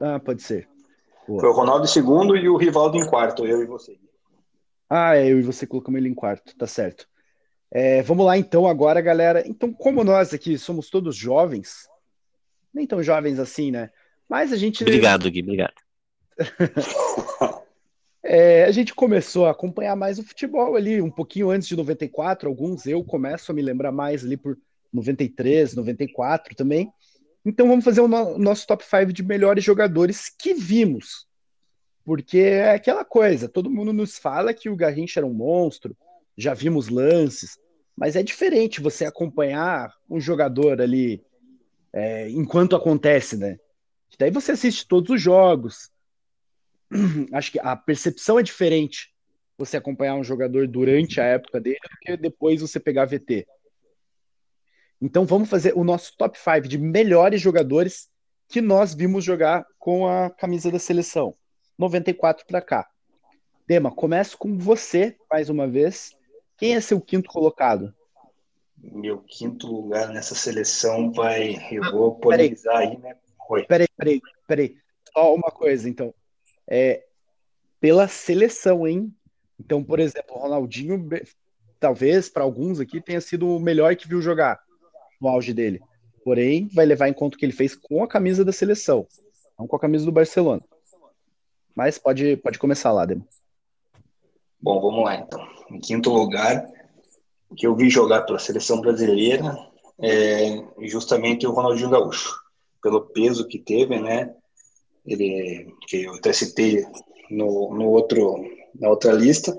Ah, 0.00 0.18
pode 0.18 0.42
ser. 0.42 0.68
Boa. 1.26 1.40
Foi 1.40 1.48
o 1.48 1.52
Ronaldo 1.52 1.84
em 1.84 1.88
segundo 1.88 2.36
e 2.36 2.48
o 2.48 2.56
Rivaldo 2.56 2.98
em 2.98 3.06
quarto, 3.06 3.46
eu 3.46 3.62
e 3.62 3.66
você. 3.66 3.96
Ah, 4.90 5.16
é, 5.16 5.30
eu 5.30 5.38
e 5.38 5.42
você 5.42 5.66
colocamos 5.66 5.98
ele 5.98 6.08
em 6.08 6.14
quarto, 6.14 6.54
tá 6.56 6.66
certo. 6.66 7.08
É, 7.70 8.02
vamos 8.02 8.24
lá 8.24 8.38
então 8.38 8.66
agora, 8.66 9.00
galera. 9.00 9.42
Então, 9.46 9.72
como 9.72 10.04
nós 10.04 10.32
aqui 10.32 10.56
somos 10.56 10.88
todos 10.88 11.16
jovens, 11.16 11.88
nem 12.72 12.86
tão 12.86 13.02
jovens 13.02 13.38
assim, 13.38 13.70
né? 13.70 13.90
Mas 14.28 14.52
a 14.52 14.56
gente. 14.56 14.82
Obrigado, 14.82 15.30
Gui, 15.30 15.42
obrigado. 15.42 15.74
é, 18.22 18.64
a 18.64 18.70
gente 18.70 18.94
começou 18.94 19.46
a 19.46 19.50
acompanhar 19.50 19.96
mais 19.96 20.18
o 20.18 20.22
futebol 20.22 20.76
ali, 20.76 21.00
um 21.00 21.10
pouquinho 21.10 21.50
antes 21.50 21.68
de 21.68 21.76
94. 21.76 22.48
Alguns 22.48 22.86
eu 22.86 23.02
começo 23.04 23.50
a 23.50 23.54
me 23.54 23.62
lembrar 23.62 23.92
mais 23.92 24.24
ali 24.24 24.36
por 24.36 24.58
93, 24.92 25.74
94 25.74 26.54
também. 26.54 26.92
Então 27.44 27.68
vamos 27.68 27.84
fazer 27.84 28.00
o 28.00 28.08
no 28.08 28.38
nosso 28.38 28.66
top 28.66 28.84
5 28.84 29.12
de 29.12 29.22
melhores 29.22 29.62
jogadores 29.62 30.28
que 30.28 30.52
vimos. 30.54 31.26
Porque 32.04 32.38
é 32.38 32.70
aquela 32.70 33.04
coisa, 33.04 33.48
todo 33.48 33.70
mundo 33.70 33.92
nos 33.92 34.16
fala 34.16 34.54
que 34.54 34.68
o 34.68 34.76
Garrincha 34.76 35.18
era 35.20 35.26
um 35.26 35.32
monstro, 35.32 35.96
já 36.36 36.54
vimos 36.54 36.88
lances, 36.88 37.58
mas 37.96 38.14
é 38.14 38.22
diferente 38.22 38.80
você 38.80 39.04
acompanhar 39.04 39.92
um 40.08 40.20
jogador 40.20 40.80
ali 40.80 41.24
é, 41.92 42.28
enquanto 42.30 42.76
acontece, 42.76 43.36
né? 43.36 43.58
Daí 44.18 44.30
você 44.30 44.52
assiste 44.52 44.86
todos 44.86 45.10
os 45.10 45.20
jogos. 45.20 45.90
Acho 47.32 47.52
que 47.52 47.58
a 47.58 47.74
percepção 47.76 48.38
é 48.38 48.42
diferente 48.42 49.14
você 49.58 49.76
acompanhar 49.76 50.14
um 50.14 50.24
jogador 50.24 50.68
durante 50.68 51.20
a 51.20 51.24
época 51.24 51.60
dele 51.60 51.78
do 51.82 51.98
que 52.00 52.16
depois 52.16 52.60
você 52.60 52.78
pegar 52.78 53.06
VT. 53.06 53.46
Então 55.00 55.24
vamos 55.24 55.48
fazer 55.48 55.74
o 55.74 55.84
nosso 55.84 56.14
top 56.16 56.38
5 56.38 56.68
de 56.68 56.78
melhores 56.78 57.40
jogadores 57.40 58.08
que 58.48 58.60
nós 58.60 58.94
vimos 58.94 59.24
jogar 59.24 59.66
com 59.78 60.06
a 60.06 60.30
camisa 60.30 60.70
da 60.70 60.78
seleção. 60.78 61.34
94 61.78 62.46
para 62.46 62.62
cá. 62.62 62.88
Dema, 63.66 63.90
começo 63.90 64.38
com 64.38 64.56
você 64.56 65.16
mais 65.30 65.50
uma 65.50 65.66
vez. 65.66 66.15
Quem 66.56 66.74
é 66.74 66.80
seu 66.80 67.00
quinto 67.00 67.28
colocado? 67.28 67.94
Meu 68.78 69.18
quinto 69.18 69.66
lugar 69.66 70.08
nessa 70.08 70.34
seleção 70.34 71.12
vai. 71.12 71.56
Eu 71.70 71.90
vou 71.90 72.14
polemizar 72.14 72.76
aí, 72.76 72.98
né? 72.98 73.16
Oi. 73.48 73.64
Peraí, 73.66 73.88
peraí, 73.96 74.20
peraí. 74.46 74.76
Só 75.12 75.34
uma 75.34 75.50
coisa, 75.50 75.88
então. 75.88 76.14
É, 76.66 77.04
pela 77.80 78.08
seleção, 78.08 78.86
hein? 78.86 79.14
Então, 79.58 79.82
por 79.82 80.00
exemplo, 80.00 80.34
o 80.34 80.38
Ronaldinho, 80.38 81.08
talvez 81.78 82.28
para 82.28 82.42
alguns 82.42 82.80
aqui 82.80 83.00
tenha 83.00 83.20
sido 83.20 83.48
o 83.48 83.60
melhor 83.60 83.94
que 83.96 84.08
viu 84.08 84.20
jogar 84.20 84.60
no 85.20 85.28
auge 85.28 85.52
dele. 85.52 85.80
Porém, 86.24 86.68
vai 86.72 86.84
levar 86.84 87.08
em 87.08 87.12
conta 87.12 87.36
o 87.36 87.38
que 87.38 87.46
ele 87.46 87.52
fez 87.52 87.74
com 87.74 88.02
a 88.02 88.08
camisa 88.08 88.44
da 88.44 88.52
seleção, 88.52 89.06
não 89.58 89.66
com 89.66 89.76
a 89.76 89.80
camisa 89.80 90.04
do 90.04 90.12
Barcelona. 90.12 90.62
Mas 91.74 91.98
pode, 91.98 92.36
pode 92.38 92.58
começar 92.58 92.92
lá, 92.92 93.06
Demo. 93.06 93.26
Bom, 94.66 94.80
vamos 94.80 95.04
lá 95.04 95.14
então. 95.14 95.40
Em 95.70 95.78
quinto 95.78 96.10
lugar, 96.10 96.68
que 97.56 97.68
eu 97.68 97.76
vi 97.76 97.88
jogar 97.88 98.22
pela 98.22 98.40
seleção 98.40 98.80
brasileira 98.80 99.56
é 99.96 100.60
justamente 100.80 101.46
o 101.46 101.52
Ronaldinho 101.52 101.88
Gaúcho, 101.88 102.34
pelo 102.82 103.00
peso 103.00 103.46
que 103.46 103.60
teve, 103.60 103.96
né? 104.00 104.34
Ele, 105.06 105.72
que 105.86 106.02
eu 106.02 106.14
até 106.14 106.32
citei 106.32 106.84
no, 107.30 107.72
no 107.76 107.90
outro, 107.90 108.44
na 108.74 108.88
outra 108.88 109.12
lista, 109.12 109.56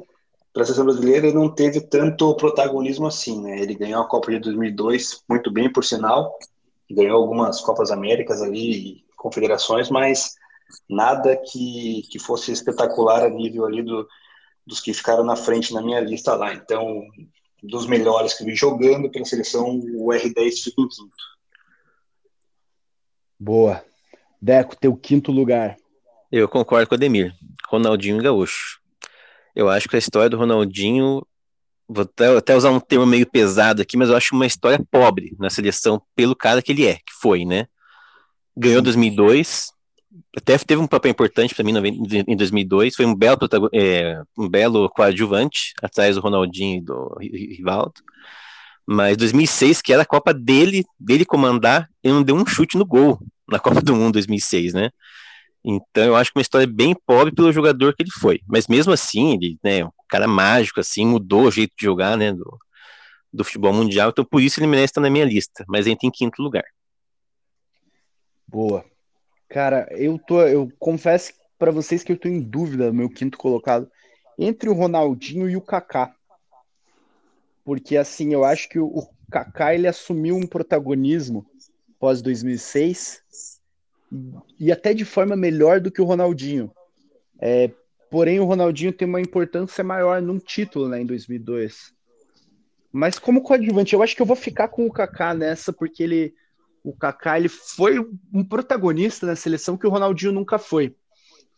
para 0.51 0.63
a 0.63 0.65
seleção 0.65 0.83
brasileira 0.83 1.27
ele 1.27 1.37
não 1.37 1.55
teve 1.55 1.79
tanto 1.79 2.35
protagonismo 2.35 3.07
assim, 3.07 3.41
né? 3.41 3.61
Ele 3.61 3.75
ganhou 3.75 4.01
a 4.01 4.09
Copa 4.09 4.29
de 4.29 4.39
2002 4.39 5.23
muito 5.29 5.49
bem, 5.49 5.71
por 5.71 5.85
sinal, 5.85 6.37
ganhou 6.91 7.21
algumas 7.21 7.61
Copas 7.61 7.91
Américas 7.91 8.41
ali, 8.41 9.05
confederações, 9.15 9.89
mas 9.89 10.35
nada 10.89 11.37
que, 11.37 12.01
que 12.11 12.19
fosse 12.19 12.51
espetacular 12.51 13.23
a 13.23 13.29
nível 13.29 13.65
ali 13.65 13.81
do, 13.81 14.05
dos 14.67 14.81
que 14.81 14.93
ficaram 14.93 15.23
na 15.23 15.35
frente 15.35 15.73
na 15.73 15.81
minha 15.81 16.01
lista 16.01 16.35
lá. 16.35 16.53
Então, 16.53 17.01
dos 17.63 17.87
melhores 17.87 18.33
que 18.33 18.43
vi 18.43 18.53
jogando 18.53 19.09
pela 19.09 19.25
seleção, 19.25 19.79
o 19.95 20.09
R10 20.09 20.63
fica 20.63 20.81
em 20.81 20.87
quinto. 20.87 21.15
Boa. 23.39 23.83
Deco, 24.41 24.75
teu 24.75 24.95
quinto 24.95 25.31
lugar. 25.31 25.77
Eu 26.31 26.49
concordo 26.49 26.87
com 26.87 26.95
o 26.95 26.97
Ademir. 26.97 27.33
Ronaldinho 27.69 28.21
Gaúcho. 28.21 28.79
Eu 29.55 29.69
acho 29.69 29.87
que 29.87 29.95
a 29.95 29.99
história 29.99 30.29
do 30.29 30.37
Ronaldinho, 30.37 31.25
vou 31.87 32.03
até, 32.03 32.37
até, 32.37 32.55
usar 32.55 32.69
um 32.69 32.79
termo 32.79 33.05
meio 33.05 33.25
pesado 33.25 33.81
aqui, 33.81 33.97
mas 33.97 34.09
eu 34.09 34.15
acho 34.15 34.35
uma 34.35 34.45
história 34.45 34.85
pobre 34.91 35.35
na 35.39 35.49
seleção 35.49 36.01
pelo 36.15 36.35
cara 36.35 36.61
que 36.61 36.71
ele 36.71 36.85
é, 36.85 36.95
que 36.95 37.13
foi, 37.21 37.45
né? 37.45 37.67
Ganhou 38.55 38.81
2002, 38.81 39.71
até 40.35 40.57
teve 40.57 40.81
um 40.81 40.87
papel 40.87 41.11
importante 41.11 41.53
para 41.53 41.63
mim 41.63 41.73
em 42.27 42.35
2002, 42.35 42.95
foi 42.95 43.05
um 43.05 43.15
belo, 43.15 43.37
é, 43.73 44.21
um 44.37 44.47
belo 44.47 44.89
coadjuvante 44.89 45.73
atrás 45.81 46.15
do 46.15 46.21
Ronaldinho 46.21 46.77
e 46.77 46.81
do 46.81 47.17
Rivaldo. 47.19 48.01
Mas 48.85 49.17
2006, 49.17 49.81
que 49.81 49.91
era 49.91 50.03
a 50.03 50.05
Copa 50.05 50.33
dele, 50.33 50.85
dele 50.99 51.25
comandar, 51.25 51.89
ele 52.01 52.13
não 52.13 52.23
deu 52.23 52.35
um 52.35 52.45
chute 52.45 52.77
no 52.77 52.85
gol 52.85 53.19
na 53.47 53.59
Copa 53.59 53.81
do 53.81 53.95
Mundo 53.95 54.13
2006, 54.13 54.73
né? 54.73 54.89
Então 55.63 56.05
eu 56.05 56.15
acho 56.15 56.31
que 56.31 56.37
uma 56.37 56.41
história 56.41 56.67
bem 56.67 56.95
pobre 57.05 57.33
pelo 57.33 57.51
jogador 57.51 57.93
que 57.93 58.03
ele 58.03 58.11
foi. 58.11 58.39
Mas 58.47 58.67
mesmo 58.67 58.93
assim, 58.93 59.33
ele, 59.33 59.59
né, 59.61 59.83
um 59.83 59.91
cara 60.07 60.27
mágico, 60.27 60.79
assim, 60.79 61.05
mudou 61.05 61.43
o 61.43 61.51
jeito 61.51 61.73
de 61.77 61.85
jogar, 61.85 62.15
né, 62.17 62.31
do, 62.31 62.57
do 63.33 63.43
futebol 63.43 63.73
mundial. 63.73 64.09
Então 64.09 64.23
por 64.23 64.41
isso 64.41 64.59
ele 64.59 64.67
merece 64.67 64.91
estar 64.91 65.01
na 65.01 65.09
minha 65.09 65.25
lista. 65.25 65.65
Mas 65.67 65.85
entra 65.85 66.07
em 66.07 66.11
quinto 66.11 66.41
lugar. 66.41 66.63
Boa. 68.47 68.85
Cara, 69.49 69.87
eu 69.91 70.19
tô, 70.19 70.41
eu 70.41 70.71
confesso 70.77 71.33
para 71.57 71.71
vocês 71.71 72.03
que 72.03 72.11
eu 72.11 72.17
tô 72.17 72.27
em 72.27 72.41
dúvida, 72.41 72.91
meu 72.91 73.09
quinto 73.09 73.37
colocado, 73.37 73.89
entre 74.37 74.69
o 74.69 74.73
Ronaldinho 74.73 75.49
e 75.49 75.55
o 75.55 75.61
Kaká. 75.61 76.13
Porque 77.63 77.97
assim, 77.97 78.33
eu 78.33 78.43
acho 78.43 78.69
que 78.69 78.79
o, 78.79 79.07
Kaká 79.31 79.73
ele 79.73 79.87
assumiu 79.87 80.35
um 80.35 80.47
protagonismo 80.47 81.45
pós 81.99 82.21
2006 82.21 83.21
e 84.59 84.71
até 84.71 84.93
de 84.93 85.03
forma 85.03 85.35
melhor 85.35 85.81
do 85.81 85.91
que 85.91 86.01
o 86.01 86.05
Ronaldinho. 86.05 86.71
É, 87.39 87.69
porém, 88.09 88.39
o 88.39 88.45
Ronaldinho 88.45 88.93
tem 88.93 89.07
uma 89.07 89.19
importância 89.19 89.83
maior 89.83 90.21
num 90.21 90.39
título 90.39 90.87
né, 90.87 91.01
em 91.01 91.05
2002. 91.05 91.93
Mas 92.91 93.19
como 93.19 93.41
coadjuvante, 93.41 93.93
eu 93.93 94.01
acho 94.01 94.15
que 94.15 94.21
eu 94.21 94.25
vou 94.25 94.35
ficar 94.35 94.69
com 94.69 94.85
o 94.85 94.91
Kaká 94.91 95.33
nessa, 95.33 95.73
porque 95.73 96.01
ele, 96.01 96.33
o 96.89 96.93
Kaká 96.93 97.37
ele 97.37 97.49
foi 97.49 97.99
um 98.33 98.43
protagonista 98.45 99.25
na 99.25 99.35
seleção 99.35 99.77
que 99.77 99.85
o 99.85 99.89
Ronaldinho 99.89 100.31
nunca 100.31 100.57
foi. 100.57 100.95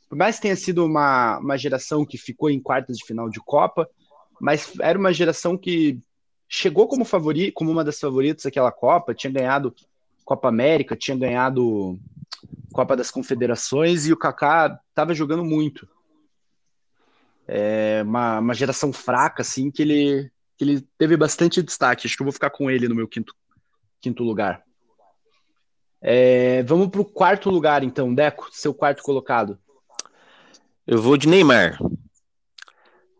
Por 0.09 0.17
mais 0.17 0.37
que 0.37 0.41
tenha 0.41 0.55
sido 0.55 0.83
uma, 0.83 1.37
uma 1.37 1.55
geração 1.55 2.03
que 2.03 2.17
ficou 2.17 2.49
em 2.49 2.59
quartas 2.59 2.97
de 2.97 3.05
final 3.05 3.29
de 3.29 3.39
Copa, 3.39 3.87
mas 4.41 4.73
era 4.79 4.97
uma 4.97 5.13
geração 5.13 5.55
que 5.55 5.99
chegou 6.47 6.87
como 6.87 7.05
favorito, 7.05 7.53
como 7.53 7.69
uma 7.69 7.83
das 7.83 7.99
favoritas 7.99 8.43
daquela 8.43 8.71
Copa, 8.71 9.13
tinha 9.13 9.31
ganhado 9.31 9.75
Copa 10.25 10.47
América, 10.47 10.95
tinha 10.95 11.15
ganhado 11.15 11.99
Copa 12.73 12.97
das 12.97 13.11
Confederações 13.11 14.07
e 14.07 14.13
o 14.13 14.17
Kaká 14.17 14.79
estava 14.89 15.13
jogando 15.13 15.45
muito. 15.45 15.87
É 17.47 18.01
uma, 18.03 18.39
uma 18.39 18.53
geração 18.55 18.91
fraca, 18.91 19.43
assim, 19.43 19.69
que 19.69 19.83
ele, 19.83 20.31
que 20.57 20.63
ele 20.63 20.81
teve 20.97 21.15
bastante 21.15 21.61
destaque. 21.61 22.07
Acho 22.07 22.15
que 22.15 22.23
eu 22.23 22.25
vou 22.25 22.33
ficar 22.33 22.49
com 22.49 22.69
ele 22.71 22.87
no 22.87 22.95
meu 22.95 23.07
quinto, 23.07 23.35
quinto 24.01 24.23
lugar. 24.23 24.63
É, 26.01 26.63
vamos 26.63 26.89
para 26.89 27.01
o 27.01 27.05
quarto 27.05 27.49
lugar, 27.49 27.83
então. 27.83 28.13
Deco, 28.13 28.49
seu 28.51 28.73
quarto 28.73 29.03
colocado. 29.03 29.57
Eu 30.87 31.01
vou 31.01 31.17
de 31.17 31.27
Neymar. 31.27 31.77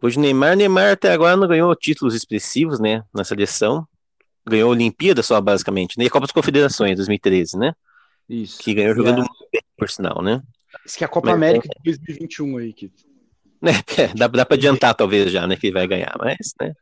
Vou 0.02 0.10
de 0.10 0.18
Neymar. 0.18 0.56
Neymar 0.56 0.94
até 0.94 1.12
agora 1.12 1.36
não 1.36 1.48
ganhou 1.48 1.76
títulos 1.76 2.16
expressivos, 2.16 2.80
né, 2.80 3.04
na 3.14 3.24
seleção. 3.24 3.88
Ganhou 4.48 4.70
a 4.70 4.72
Olimpíada 4.72 5.22
só, 5.22 5.40
basicamente, 5.40 5.98
né? 5.98 6.06
E 6.06 6.08
a 6.08 6.10
Copa 6.10 6.26
das 6.26 6.32
Confederações, 6.32 6.96
2013, 6.96 7.58
né? 7.58 7.74
Isso. 8.28 8.60
Que 8.60 8.74
ganhou 8.74 8.96
jogando 8.96 9.18
muito 9.18 9.48
bem, 9.52 9.62
por 9.78 9.90
sinal, 9.90 10.22
né? 10.22 10.42
Isso 10.86 10.98
que 10.98 11.04
é 11.04 11.06
a 11.06 11.10
Copa 11.10 11.28
mas, 11.28 11.36
América 11.36 11.68
de 11.68 11.98
2021 11.98 12.58
aí, 12.58 12.74
que. 12.74 12.92
É, 13.98 14.08
dá, 14.16 14.28
dá 14.28 14.46
para 14.46 14.56
adiantar, 14.56 14.96
talvez, 14.96 15.30
já, 15.32 15.46
né? 15.46 15.58
Que 15.58 15.68
ele 15.68 15.74
vai 15.74 15.86
ganhar, 15.86 16.16
mas, 16.18 16.54
né? 16.62 16.74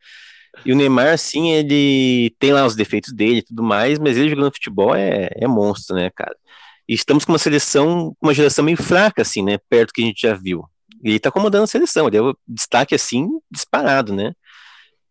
E 0.65 0.71
o 0.71 0.75
Neymar, 0.75 1.13
assim, 1.13 1.51
ele 1.51 2.35
tem 2.39 2.51
lá 2.51 2.65
os 2.65 2.75
defeitos 2.75 3.13
dele 3.13 3.39
e 3.39 3.43
tudo 3.43 3.63
mais, 3.63 3.99
mas 3.99 4.17
ele 4.17 4.29
jogando 4.29 4.53
futebol 4.53 4.95
é, 4.95 5.29
é 5.35 5.47
monstro, 5.47 5.95
né, 5.95 6.09
cara? 6.09 6.35
E 6.87 6.93
estamos 6.93 7.25
com 7.25 7.31
uma 7.31 7.37
seleção, 7.37 8.15
uma 8.21 8.33
geração 8.33 8.63
meio 8.63 8.77
fraca, 8.77 9.21
assim, 9.21 9.43
né? 9.43 9.57
Perto 9.69 9.93
que 9.93 10.01
a 10.01 10.05
gente 10.05 10.21
já 10.21 10.33
viu. 10.33 10.63
E 11.03 11.09
ele 11.09 11.19
tá 11.19 11.31
comandando 11.31 11.65
a 11.65 11.67
seleção, 11.67 12.07
ele 12.07 12.17
é 12.17 12.21
o 12.21 12.35
destaque, 12.47 12.95
assim, 12.95 13.27
disparado, 13.51 14.13
né? 14.13 14.33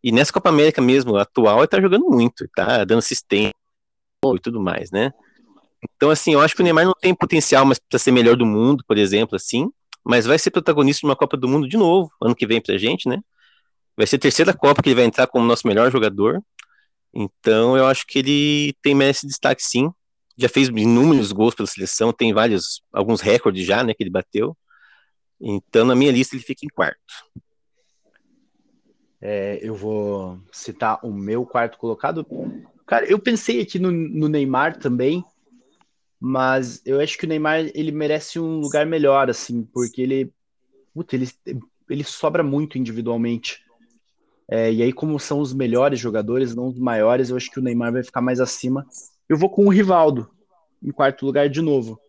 E 0.02 0.12
nessa 0.12 0.32
Copa 0.32 0.48
América 0.48 0.80
mesmo, 0.80 1.16
atual, 1.16 1.58
ele 1.58 1.68
tá 1.68 1.80
jogando 1.80 2.06
muito, 2.08 2.48
tá 2.54 2.84
dando 2.84 2.98
assistência 2.98 3.54
e 4.24 4.38
tudo 4.40 4.60
mais, 4.60 4.90
né? 4.90 5.12
Então, 5.82 6.10
assim, 6.10 6.32
eu 6.32 6.40
acho 6.40 6.54
que 6.54 6.60
o 6.60 6.64
Neymar 6.64 6.84
não 6.84 6.94
tem 7.00 7.14
potencial 7.14 7.64
mais 7.64 7.78
para 7.78 7.98
ser 7.98 8.10
melhor 8.10 8.36
do 8.36 8.46
mundo, 8.46 8.84
por 8.86 8.98
exemplo, 8.98 9.36
assim, 9.36 9.70
mas 10.04 10.26
vai 10.26 10.38
ser 10.38 10.50
protagonista 10.50 11.00
de 11.00 11.06
uma 11.06 11.16
Copa 11.16 11.36
do 11.36 11.48
Mundo 11.48 11.68
de 11.68 11.76
novo, 11.76 12.10
ano 12.22 12.34
que 12.34 12.46
vem 12.46 12.60
pra 12.60 12.78
gente, 12.78 13.08
né? 13.08 13.20
Vai 13.96 14.06
ser 14.06 14.16
a 14.16 14.20
terceira 14.20 14.52
Copa 14.52 14.82
que 14.82 14.88
ele 14.90 14.96
vai 14.96 15.04
entrar 15.04 15.26
como 15.26 15.46
nosso 15.46 15.66
melhor 15.66 15.90
jogador. 15.90 16.42
Então, 17.14 17.76
eu 17.76 17.86
acho 17.86 18.06
que 18.06 18.18
ele 18.18 18.74
tem 18.82 18.94
merece 18.94 19.26
destaque 19.26 19.62
sim. 19.62 19.90
Já 20.36 20.48
fez 20.48 20.68
inúmeros 20.68 21.32
gols 21.32 21.54
pela 21.54 21.66
seleção, 21.66 22.12
tem 22.12 22.34
vários, 22.34 22.82
alguns 22.92 23.22
recordes 23.22 23.66
já, 23.66 23.82
né, 23.82 23.94
que 23.94 24.02
ele 24.02 24.10
bateu. 24.10 24.54
Então, 25.40 25.86
na 25.86 25.94
minha 25.94 26.12
lista, 26.12 26.36
ele 26.36 26.44
fica 26.44 26.66
em 26.66 26.68
quarto. 26.68 27.00
É, 29.20 29.58
eu 29.62 29.74
vou 29.74 30.38
citar 30.52 31.00
o 31.02 31.10
meu 31.10 31.46
quarto 31.46 31.78
colocado. 31.78 32.26
Cara, 32.86 33.06
eu 33.06 33.18
pensei 33.18 33.60
aqui 33.60 33.78
no, 33.78 33.90
no, 33.90 34.28
Neymar 34.28 34.78
também, 34.78 35.24
mas 36.20 36.82
eu 36.84 37.00
acho 37.00 37.16
que 37.16 37.24
o 37.24 37.28
Neymar 37.28 37.70
ele 37.74 37.90
merece 37.90 38.38
um 38.38 38.60
lugar 38.60 38.86
melhor, 38.86 39.30
assim, 39.30 39.64
porque 39.64 40.02
ele, 40.02 40.32
puta, 40.94 41.16
ele, 41.16 41.28
ele 41.88 42.04
sobra 42.04 42.42
muito 42.42 42.78
individualmente. 42.78 43.65
É, 44.48 44.72
e 44.72 44.82
aí, 44.82 44.92
como 44.92 45.18
são 45.18 45.40
os 45.40 45.52
melhores 45.52 45.98
jogadores, 45.98 46.54
não 46.54 46.68
os 46.68 46.78
maiores, 46.78 47.30
eu 47.30 47.36
acho 47.36 47.50
que 47.50 47.58
o 47.58 47.62
Neymar 47.62 47.92
vai 47.92 48.02
ficar 48.02 48.20
mais 48.20 48.40
acima. 48.40 48.86
Eu 49.28 49.36
vou 49.36 49.50
com 49.50 49.66
o 49.66 49.70
Rivaldo, 49.70 50.30
em 50.82 50.92
quarto 50.92 51.26
lugar 51.26 51.48
de 51.48 51.60
novo. 51.60 52.00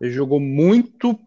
Ele 0.00 0.12
jogou 0.12 0.38
muito 0.38 1.18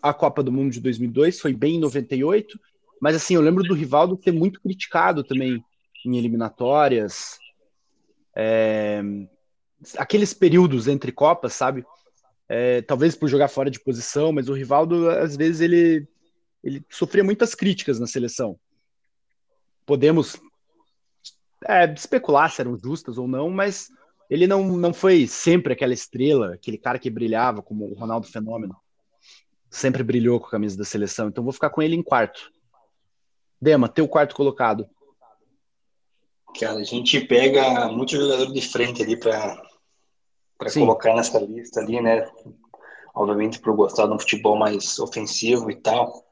a 0.00 0.14
Copa 0.14 0.42
do 0.42 0.52
Mundo 0.52 0.72
de 0.72 0.80
2002, 0.80 1.40
foi 1.40 1.52
bem 1.52 1.76
em 1.76 1.80
98, 1.80 2.58
mas 3.00 3.16
assim, 3.16 3.34
eu 3.34 3.40
lembro 3.40 3.62
do 3.62 3.74
Rivaldo 3.74 4.16
ter 4.16 4.32
muito 4.32 4.60
criticado 4.60 5.22
também 5.22 5.62
em 6.06 6.16
eliminatórias. 6.16 7.38
É, 8.34 9.02
aqueles 9.96 10.32
períodos 10.32 10.88
entre 10.88 11.12
Copas, 11.12 11.52
sabe? 11.52 11.84
É, 12.48 12.80
talvez 12.82 13.14
por 13.14 13.28
jogar 13.28 13.48
fora 13.48 13.70
de 13.70 13.80
posição, 13.80 14.32
mas 14.32 14.48
o 14.48 14.54
Rivaldo, 14.54 15.10
às 15.10 15.36
vezes, 15.36 15.60
ele, 15.60 16.08
ele 16.64 16.82
sofria 16.88 17.22
muitas 17.22 17.54
críticas 17.54 18.00
na 18.00 18.06
seleção. 18.06 18.58
Podemos 19.88 20.38
é, 21.66 21.90
especular 21.94 22.52
se 22.52 22.60
eram 22.60 22.76
justas 22.76 23.16
ou 23.16 23.26
não, 23.26 23.48
mas 23.48 23.88
ele 24.28 24.46
não, 24.46 24.62
não 24.76 24.92
foi 24.92 25.26
sempre 25.26 25.72
aquela 25.72 25.94
estrela, 25.94 26.52
aquele 26.52 26.76
cara 26.76 26.98
que 26.98 27.08
brilhava 27.08 27.62
como 27.62 27.86
o 27.86 27.94
Ronaldo 27.94 28.26
Fenômeno. 28.26 28.76
Sempre 29.70 30.02
brilhou 30.02 30.38
com 30.38 30.46
a 30.46 30.50
camisa 30.50 30.76
da 30.76 30.84
seleção, 30.84 31.28
então 31.28 31.42
vou 31.42 31.54
ficar 31.54 31.70
com 31.70 31.80
ele 31.80 31.96
em 31.96 32.02
quarto. 32.02 32.52
Dema, 33.58 33.88
teu 33.88 34.06
quarto 34.06 34.34
colocado. 34.34 34.86
Cara, 36.60 36.80
a 36.80 36.84
gente 36.84 37.18
pega 37.22 37.88
muito 37.88 38.14
jogador 38.14 38.52
de 38.52 38.60
frente 38.60 39.02
ali 39.02 39.18
para 39.18 39.56
colocar 40.74 41.14
nessa 41.14 41.38
lista 41.38 41.80
ali, 41.80 41.98
né? 41.98 42.30
Obviamente 43.14 43.58
por 43.58 43.74
gostar 43.74 44.06
de 44.06 44.12
um 44.12 44.18
futebol 44.18 44.54
mais 44.54 44.98
ofensivo 44.98 45.70
e 45.70 45.76
tal. 45.76 46.27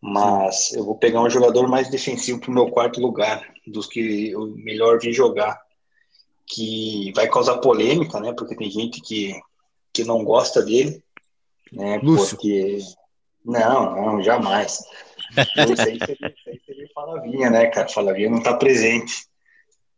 Mas 0.00 0.68
Sim. 0.68 0.78
eu 0.78 0.84
vou 0.84 0.96
pegar 0.96 1.20
um 1.20 1.28
jogador 1.28 1.68
mais 1.68 1.90
defensivo 1.90 2.40
para 2.40 2.50
o 2.50 2.54
meu 2.54 2.70
quarto 2.70 3.00
lugar, 3.00 3.52
dos 3.66 3.86
que 3.86 4.30
eu 4.30 4.46
melhor 4.56 4.98
vi 4.98 5.12
jogar, 5.12 5.60
que 6.46 7.12
vai 7.14 7.28
causar 7.28 7.58
polêmica, 7.58 8.18
né? 8.18 8.32
Porque 8.32 8.56
tem 8.56 8.70
gente 8.70 9.00
que, 9.00 9.38
que 9.92 10.02
não 10.04 10.24
gosta 10.24 10.62
dele, 10.62 11.02
né? 11.70 11.98
Lúcio. 12.02 12.36
Porque 12.36 12.78
não, 13.44 13.94
não, 13.94 14.22
jamais. 14.22 14.78
Isso 15.36 15.82
aí 15.82 15.98
seria, 15.98 16.34
seria 16.66 16.88
Falavinha, 16.94 17.50
né, 17.50 17.66
cara? 17.66 17.88
Falavinha 17.88 18.30
não 18.30 18.42
tá 18.42 18.56
presente. 18.56 19.28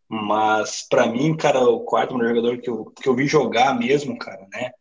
Mas, 0.08 0.86
para 0.90 1.06
mim, 1.06 1.34
cara, 1.34 1.60
o 1.60 1.80
quarto 1.80 2.14
melhor 2.14 2.34
jogador 2.34 2.58
que 2.58 2.68
eu, 2.68 2.84
que 2.84 3.08
eu 3.08 3.14
vi 3.14 3.26
jogar 3.26 3.78
mesmo, 3.78 4.18
cara, 4.18 4.46
né? 4.52 4.72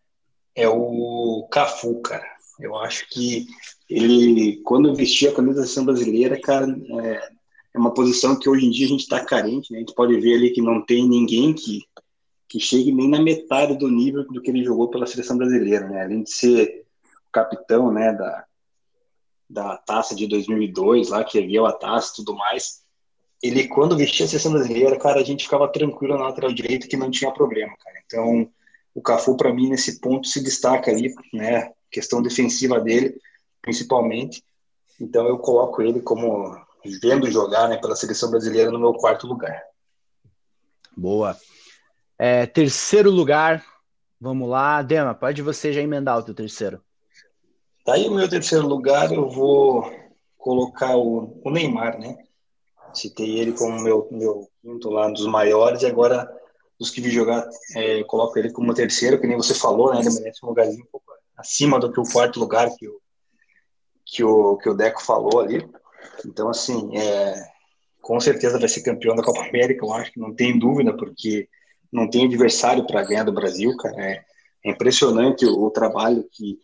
É 0.54 0.68
o 0.68 1.48
Cafu, 1.50 2.02
cara. 2.02 2.30
Eu 2.60 2.76
acho 2.76 3.08
que 3.10 3.48
ele, 3.92 4.62
quando 4.64 4.96
vestia 4.96 5.32
a 5.32 5.36
camisa 5.36 5.60
da 5.60 5.68
seleção 5.68 5.86
brasileira, 5.86 6.40
cara, 6.40 6.66
é, 7.04 7.30
é, 7.76 7.78
uma 7.78 7.94
posição 7.94 8.40
que 8.40 8.50
hoje 8.50 8.66
em 8.66 8.72
dia 8.72 8.86
a 8.86 8.90
gente 8.90 9.02
está 9.02 9.24
carente, 9.24 9.72
né? 9.72 9.80
A 9.80 9.82
gente 9.82 9.94
pode 9.94 10.18
ver 10.18 10.36
ali 10.36 10.52
que 10.52 10.62
não 10.62 10.82
tem 10.82 11.08
ninguém 11.08 11.54
que, 11.54 11.82
que 12.48 12.58
chegue 12.58 12.94
nem 12.94 13.10
na 13.10 13.22
metade 13.22 13.78
do 13.78 13.90
nível 13.90 14.26
do 14.26 14.42
que 14.42 14.50
ele 14.50 14.64
jogou 14.64 14.90
pela 14.90 15.06
seleção 15.06 15.38
brasileira, 15.38 15.90
né? 15.90 16.04
Além 16.04 16.24
de 16.24 16.32
ser 16.32 16.86
o 17.28 17.32
capitão, 17.34 17.92
né, 17.92 18.14
da, 18.14 18.46
da 19.50 19.78
taça 19.78 20.16
de 20.16 20.26
2002, 20.26 21.10
lá 21.10 21.26
que 21.26 21.38
ergueu 21.38 21.66
a 21.66 21.74
taça 21.74 22.14
e 22.14 22.16
tudo 22.16 22.34
mais, 22.34 22.82
ele 23.44 23.68
quando 23.68 23.98
vestia 23.98 24.26
a 24.26 24.30
seleção 24.30 24.54
brasileira, 24.54 24.98
cara, 24.98 25.20
a 25.20 25.24
gente 25.24 25.44
ficava 25.44 25.68
tranquilo 25.68 26.18
na 26.18 26.28
lateral 26.28 26.54
direito 26.54 26.88
que 26.88 26.96
não 26.96 27.12
tinha 27.12 27.32
problema, 27.32 27.74
cara. 27.78 27.98
Então, 28.06 28.50
o 28.96 29.02
Cafu 29.02 29.36
para 29.36 29.54
mim 29.54 29.70
nesse 29.70 30.00
ponto 30.00 30.28
se 30.28 30.42
destaca 30.42 30.90
ali, 30.90 31.14
né? 31.34 31.74
Questão 31.90 32.22
defensiva 32.22 32.80
dele, 32.80 33.20
principalmente. 33.62 34.44
Então 35.00 35.28
eu 35.28 35.38
coloco 35.38 35.82
ele 35.82 36.02
como 36.02 36.56
vendo 37.02 37.30
jogar, 37.30 37.70
né, 37.70 37.78
pela 37.78 37.96
seleção 37.96 38.30
brasileira 38.30 38.72
no 38.72 38.80
meu 38.80 38.94
quarto 38.94 39.28
lugar. 39.28 39.64
Boa. 40.96 41.38
É, 42.18 42.46
terceiro 42.46 43.10
lugar, 43.10 43.64
vamos 44.20 44.50
lá, 44.50 44.82
Dema, 44.82 45.14
pode 45.14 45.42
você 45.42 45.72
já 45.74 45.82
emendar 45.82 46.18
o 46.18 46.24
teu 46.24 46.36
terceiro. 46.36 46.82
Tá 47.84 47.94
aí 47.94 48.08
o 48.08 48.14
meu 48.14 48.30
terceiro 48.30 48.68
lugar, 48.68 49.12
eu 49.12 49.28
vou 49.30 49.92
colocar 50.38 50.96
o, 50.96 51.40
o 51.44 51.50
Neymar, 51.50 52.00
né? 52.00 52.18
Citei 52.94 53.40
ele 53.40 53.54
como 53.54 53.80
meu, 53.80 54.08
meu 54.12 54.48
quinto 54.62 54.90
lá, 54.90 55.10
dos 55.10 55.26
maiores, 55.26 55.82
e 55.82 55.88
agora 55.88 56.30
dos 56.80 56.90
que 56.90 57.02
vi 57.02 57.10
jogar, 57.10 57.48
é, 57.76 58.04
coloco 58.04 58.38
ele 58.38 58.52
como 58.52 58.74
terceiro, 58.74 59.20
que 59.20 59.28
nem 59.28 59.38
você 59.38 59.54
falou, 59.54 59.94
né? 59.94 60.02
Ele 60.02 60.14
merece 60.14 60.44
um 60.44 60.50
lugarzinho 60.50 60.84
um 60.84 60.92
pouco 60.92 61.12
acima 61.38 61.80
do 61.80 61.92
que 61.92 62.00
o 62.00 62.12
quarto 62.12 62.40
lugar 62.40 62.70
que 62.76 62.88
o, 62.88 63.01
que 64.12 64.24
o, 64.24 64.58
que 64.58 64.70
o 64.70 64.74
Deco 64.74 65.02
falou 65.02 65.40
ali. 65.40 65.66
Então, 66.26 66.50
assim, 66.50 66.98
é, 66.98 67.34
com 68.02 68.20
certeza 68.20 68.60
vai 68.60 68.68
ser 68.68 68.84
campeão 68.84 69.16
da 69.16 69.24
Copa 69.24 69.48
América, 69.48 69.86
eu 69.86 69.94
acho 69.94 70.12
que 70.12 70.20
não 70.20 70.36
tem 70.36 70.60
dúvida, 70.60 70.96
porque 70.96 71.48
não 71.92 72.10
tem 72.10 72.26
adversário 72.26 72.86
para 72.86 73.04
ganhar 73.04 73.24
do 73.24 73.32
Brasil, 73.32 73.76
cara. 73.78 73.96
É, 74.04 74.26
é 74.66 74.72
impressionante 74.72 75.46
o, 75.46 75.64
o 75.64 75.72
trabalho 75.72 76.28
que 76.30 76.60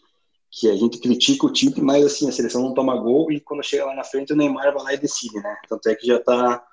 que 0.49 0.69
a 0.69 0.75
gente 0.75 0.99
critica 0.99 1.45
o 1.45 1.51
time, 1.51 1.73
mas 1.81 2.05
assim, 2.05 2.27
a 2.27 2.31
seleção 2.31 2.63
não 2.63 2.73
toma 2.73 2.95
gol 2.95 3.31
e 3.31 3.39
quando 3.39 3.62
chega 3.62 3.86
lá 3.86 3.93
na 3.93 4.03
frente 4.03 4.31
o 4.31 4.36
Neymar 4.36 4.73
vai 4.73 4.83
lá 4.83 4.93
e 4.93 4.97
decide, 4.97 5.36
né? 5.36 5.57
Tanto 5.67 5.88
é 5.89 5.93
que 5.93 6.07
já 6.07 6.19
tá 6.19 6.65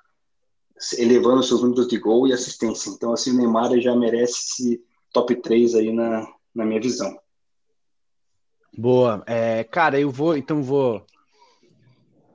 elevando 0.97 1.43
seus 1.43 1.61
números 1.61 1.87
de 1.87 1.99
gol 1.99 2.25
e 2.25 2.33
assistência. 2.33 2.89
Então, 2.89 3.13
assim, 3.13 3.31
o 3.31 3.37
Neymar 3.37 3.77
já 3.81 3.93
merece 3.93 4.33
esse 4.33 4.83
top 5.11 5.35
3 5.35 5.75
aí 5.75 5.91
na, 5.91 6.25
na 6.53 6.65
minha 6.65 6.79
visão. 6.79 7.19
Boa. 8.77 9.23
É, 9.25 9.63
cara, 9.63 9.99
eu 9.99 10.11
vou, 10.11 10.35
então 10.35 10.61
vou 10.61 11.05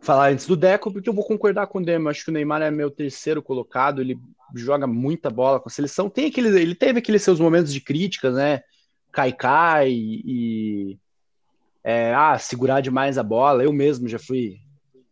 falar 0.01 0.31
antes 0.31 0.47
do 0.47 0.57
Deco, 0.57 0.91
porque 0.91 1.09
eu 1.09 1.13
vou 1.13 1.25
concordar 1.25 1.67
com 1.67 1.79
o 1.79 1.85
Demo. 1.85 2.09
Acho 2.09 2.25
que 2.25 2.31
o 2.31 2.33
Neymar 2.33 2.63
é 2.63 2.71
meu 2.71 2.91
terceiro 2.91 3.43
colocado, 3.43 4.01
ele 4.01 4.19
joga 4.55 4.87
muita 4.87 5.29
bola 5.31 5.61
com 5.61 5.69
a 5.69 5.73
seleção. 5.73 6.09
Tem 6.09 6.27
aquele, 6.27 6.49
ele 6.61 6.75
teve 6.75 6.99
aqueles 6.99 7.23
seus 7.23 7.39
momentos 7.39 7.73
de 7.73 7.81
críticas, 7.81 8.35
né? 8.35 8.63
Cai 9.13 9.33
cai 9.33 9.91
e 9.91 10.99
é, 11.85 12.15
ah, 12.15 12.39
segurar 12.39 12.81
demais 12.81 13.19
a 13.19 13.23
bola. 13.23 13.63
Eu 13.63 13.73
mesmo 13.73 14.09
já 14.09 14.19
fui, 14.19 14.59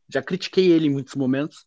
já 0.08 0.22
critiquei 0.22 0.70
ele 0.70 0.86
em 0.86 0.90
muitos 0.90 1.14
momentos, 1.14 1.66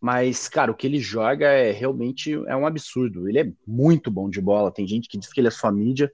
mas, 0.00 0.48
cara, 0.48 0.70
o 0.70 0.74
que 0.74 0.86
ele 0.86 0.98
joga 0.98 1.46
é 1.46 1.72
realmente 1.72 2.34
é 2.46 2.56
um 2.56 2.66
absurdo. 2.66 3.28
Ele 3.28 3.40
é 3.40 3.52
muito 3.66 4.10
bom 4.10 4.28
de 4.28 4.40
bola. 4.40 4.72
Tem 4.72 4.86
gente 4.86 5.08
que 5.08 5.18
diz 5.18 5.32
que 5.32 5.40
ele 5.40 5.48
é 5.48 5.50
só 5.50 5.70
mídia, 5.72 6.12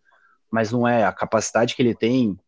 mas 0.51 0.73
não 0.73 0.87
é. 0.87 1.05
A 1.05 1.13
capacidade 1.13 1.75
que 1.75 1.83
ele 1.83 1.95
tem 1.95 2.39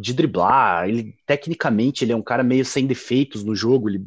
de 0.00 0.14
driblar, 0.14 0.88
ele 0.88 1.14
tecnicamente 1.26 2.04
ele 2.04 2.12
é 2.12 2.16
um 2.16 2.22
cara 2.22 2.42
meio 2.42 2.64
sem 2.64 2.86
defeitos 2.86 3.44
no 3.44 3.54
jogo. 3.54 3.90
Ele 3.90 4.06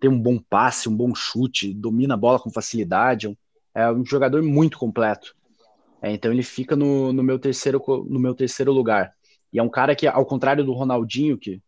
tem 0.00 0.10
um 0.10 0.20
bom 0.20 0.38
passe, 0.38 0.88
um 0.88 0.96
bom 0.96 1.14
chute, 1.14 1.72
domina 1.72 2.14
a 2.14 2.16
bola 2.16 2.40
com 2.40 2.50
facilidade. 2.50 3.36
É 3.74 3.90
um 3.90 4.04
jogador 4.04 4.42
muito 4.42 4.78
completo. 4.78 5.36
É, 6.02 6.12
então 6.12 6.32
ele 6.32 6.42
fica 6.42 6.74
no, 6.74 7.12
no, 7.12 7.22
meu 7.22 7.38
terceiro, 7.38 7.82
no 8.08 8.18
meu 8.18 8.34
terceiro 8.34 8.72
lugar. 8.72 9.12
E 9.52 9.58
é 9.58 9.62
um 9.62 9.68
cara 9.68 9.94
que, 9.94 10.06
ao 10.06 10.26
contrário 10.26 10.64
do 10.64 10.72
Ronaldinho, 10.72 11.38
que 11.38 11.62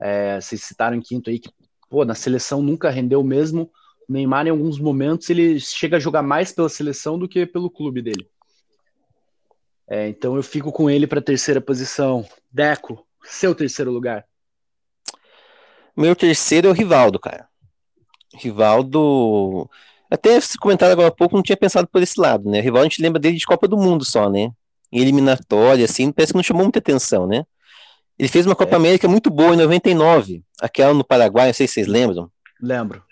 é, 0.00 0.40
vocês 0.40 0.62
citaram 0.62 0.96
em 0.96 1.00
quinto 1.00 1.30
aí, 1.30 1.38
que 1.38 1.50
pô, 1.88 2.04
na 2.04 2.14
seleção 2.14 2.62
nunca 2.62 2.90
rendeu 2.90 3.22
mesmo. 3.22 3.70
O 4.08 4.12
Neymar, 4.12 4.46
em 4.46 4.50
alguns 4.50 4.78
momentos, 4.78 5.28
ele 5.30 5.58
chega 5.58 5.96
a 5.96 6.00
jogar 6.00 6.22
mais 6.22 6.52
pela 6.52 6.68
seleção 6.68 7.18
do 7.18 7.28
que 7.28 7.44
pelo 7.44 7.70
clube 7.70 8.02
dele. 8.02 8.26
É, 9.90 10.08
então 10.08 10.36
eu 10.36 10.42
fico 10.42 10.72
com 10.72 10.88
ele 10.88 11.06
para 11.06 11.20
terceira 11.20 11.60
posição. 11.60 12.24
Deco, 12.50 13.04
seu 13.24 13.54
terceiro 13.54 13.90
lugar. 13.90 14.24
Meu 15.96 16.16
terceiro 16.16 16.68
é 16.68 16.70
o 16.70 16.74
Rivaldo, 16.74 17.18
cara. 17.18 17.48
Rivaldo. 18.34 19.68
Até 20.08 20.36
esse 20.36 20.56
comentário 20.56 20.92
agora 20.92 21.08
há 21.08 21.12
pouco 21.12 21.36
não 21.36 21.42
tinha 21.42 21.56
pensado 21.56 21.88
por 21.88 22.02
esse 22.02 22.18
lado, 22.18 22.48
né? 22.48 22.60
O 22.60 22.62
Rivaldo 22.62 22.86
a 22.86 22.88
gente 22.88 23.02
lembra 23.02 23.20
dele 23.20 23.36
de 23.36 23.44
Copa 23.44 23.68
do 23.68 23.76
Mundo 23.76 24.04
só, 24.04 24.30
né? 24.30 24.52
em 24.92 25.00
eliminatória, 25.00 25.84
assim, 25.84 26.10
parece 26.10 26.32
que 26.32 26.36
não 26.36 26.42
chamou 26.42 26.64
muita 26.64 26.78
atenção, 26.78 27.26
né? 27.26 27.44
Ele 28.18 28.28
fez 28.28 28.44
uma 28.44 28.56
Copa 28.56 28.74
é. 28.74 28.76
América 28.76 29.08
muito 29.08 29.30
boa 29.30 29.54
em 29.54 29.56
99, 29.56 30.42
aquela 30.60 30.92
no 30.92 31.04
Paraguai, 31.04 31.46
não 31.46 31.54
sei 31.54 31.66
se 31.66 31.74
vocês 31.74 31.86
lembram. 31.86 32.30
Lembro. 32.60 33.02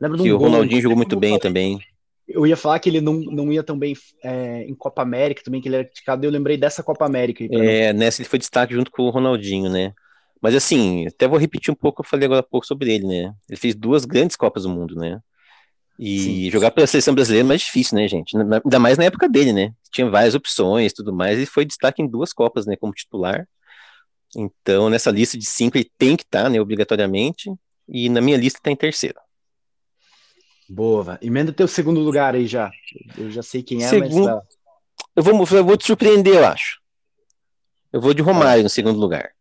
Lembro 0.00 0.22
que 0.22 0.32
o 0.32 0.38
gol, 0.38 0.48
Ronaldinho 0.48 0.82
jogou 0.82 0.96
muito 0.96 1.18
bem 1.18 1.38
também. 1.38 1.80
Eu 2.28 2.46
ia 2.46 2.56
falar 2.56 2.78
que 2.78 2.88
ele 2.88 3.00
não, 3.00 3.14
não 3.14 3.52
ia 3.52 3.62
tão 3.62 3.78
bem 3.78 3.94
é, 4.22 4.62
em 4.62 4.74
Copa 4.74 5.02
América 5.02 5.42
também, 5.44 5.60
que 5.60 5.68
ele 5.68 5.76
era 5.76 5.84
criticado, 5.84 6.24
eu 6.24 6.30
lembrei 6.30 6.56
dessa 6.56 6.82
Copa 6.82 7.04
América. 7.04 7.44
É, 7.50 7.92
nessa 7.92 8.22
ele 8.22 8.28
foi 8.28 8.38
destaque 8.38 8.74
junto 8.74 8.90
com 8.90 9.02
o 9.02 9.10
Ronaldinho, 9.10 9.68
né? 9.68 9.92
Mas 10.40 10.54
assim, 10.54 11.06
até 11.06 11.28
vou 11.28 11.38
repetir 11.38 11.72
um 11.72 11.76
pouco 11.76 12.00
o 12.00 12.02
que 12.02 12.06
eu 12.06 12.10
falei 12.10 12.26
agora 12.26 12.40
há 12.40 12.44
pouco 12.44 12.66
sobre 12.66 12.92
ele, 12.92 13.06
né? 13.06 13.32
Ele 13.48 13.58
fez 13.58 13.74
duas 13.74 14.04
grandes 14.04 14.36
Copas 14.36 14.64
do 14.64 14.70
Mundo, 14.70 14.96
né? 14.96 15.20
E 15.98 16.18
sim, 16.18 16.50
jogar 16.50 16.70
pela 16.70 16.86
seleção 16.86 17.14
brasileira 17.14 17.46
é 17.46 17.48
mais 17.48 17.60
difícil, 17.60 17.96
né, 17.96 18.08
gente? 18.08 18.36
Ainda 18.36 18.78
mais 18.78 18.98
na 18.98 19.04
época 19.04 19.28
dele, 19.28 19.52
né? 19.52 19.72
Tinha 19.92 20.08
várias 20.10 20.34
opções 20.34 20.90
e 20.90 20.94
tudo 20.94 21.12
mais, 21.12 21.38
e 21.38 21.46
foi 21.46 21.64
destaque 21.64 22.02
em 22.02 22.08
duas 22.08 22.32
Copas, 22.32 22.66
né, 22.66 22.76
como 22.76 22.92
titular. 22.92 23.46
Então, 24.34 24.88
nessa 24.88 25.10
lista 25.10 25.36
de 25.36 25.44
cinco, 25.44 25.76
ele 25.76 25.90
tem 25.98 26.16
que 26.16 26.24
estar, 26.24 26.44
tá, 26.44 26.50
né, 26.50 26.60
obrigatoriamente. 26.60 27.50
E 27.88 28.08
na 28.08 28.20
minha 28.20 28.36
lista 28.36 28.58
está 28.58 28.70
em 28.70 28.76
terceiro. 28.76 29.18
Boa, 30.72 31.18
emenda 31.20 31.50
o 31.50 31.54
teu 31.54 31.68
segundo 31.68 32.00
lugar 32.00 32.34
aí 32.34 32.46
já. 32.46 32.70
Eu 33.18 33.30
já 33.30 33.42
sei 33.42 33.62
quem 33.62 33.84
é, 33.84 33.88
Segundo- 33.88 34.24
mas. 34.26 34.42
Eu 35.14 35.22
vou, 35.22 35.34
eu 35.58 35.64
vou 35.64 35.76
te 35.76 35.84
surpreender, 35.86 36.36
eu 36.36 36.46
acho. 36.46 36.80
Eu 37.92 38.00
vou 38.00 38.14
de 38.14 38.22
Romário 38.22 38.62
no 38.62 38.70
segundo 38.70 38.98
lugar. 38.98 39.32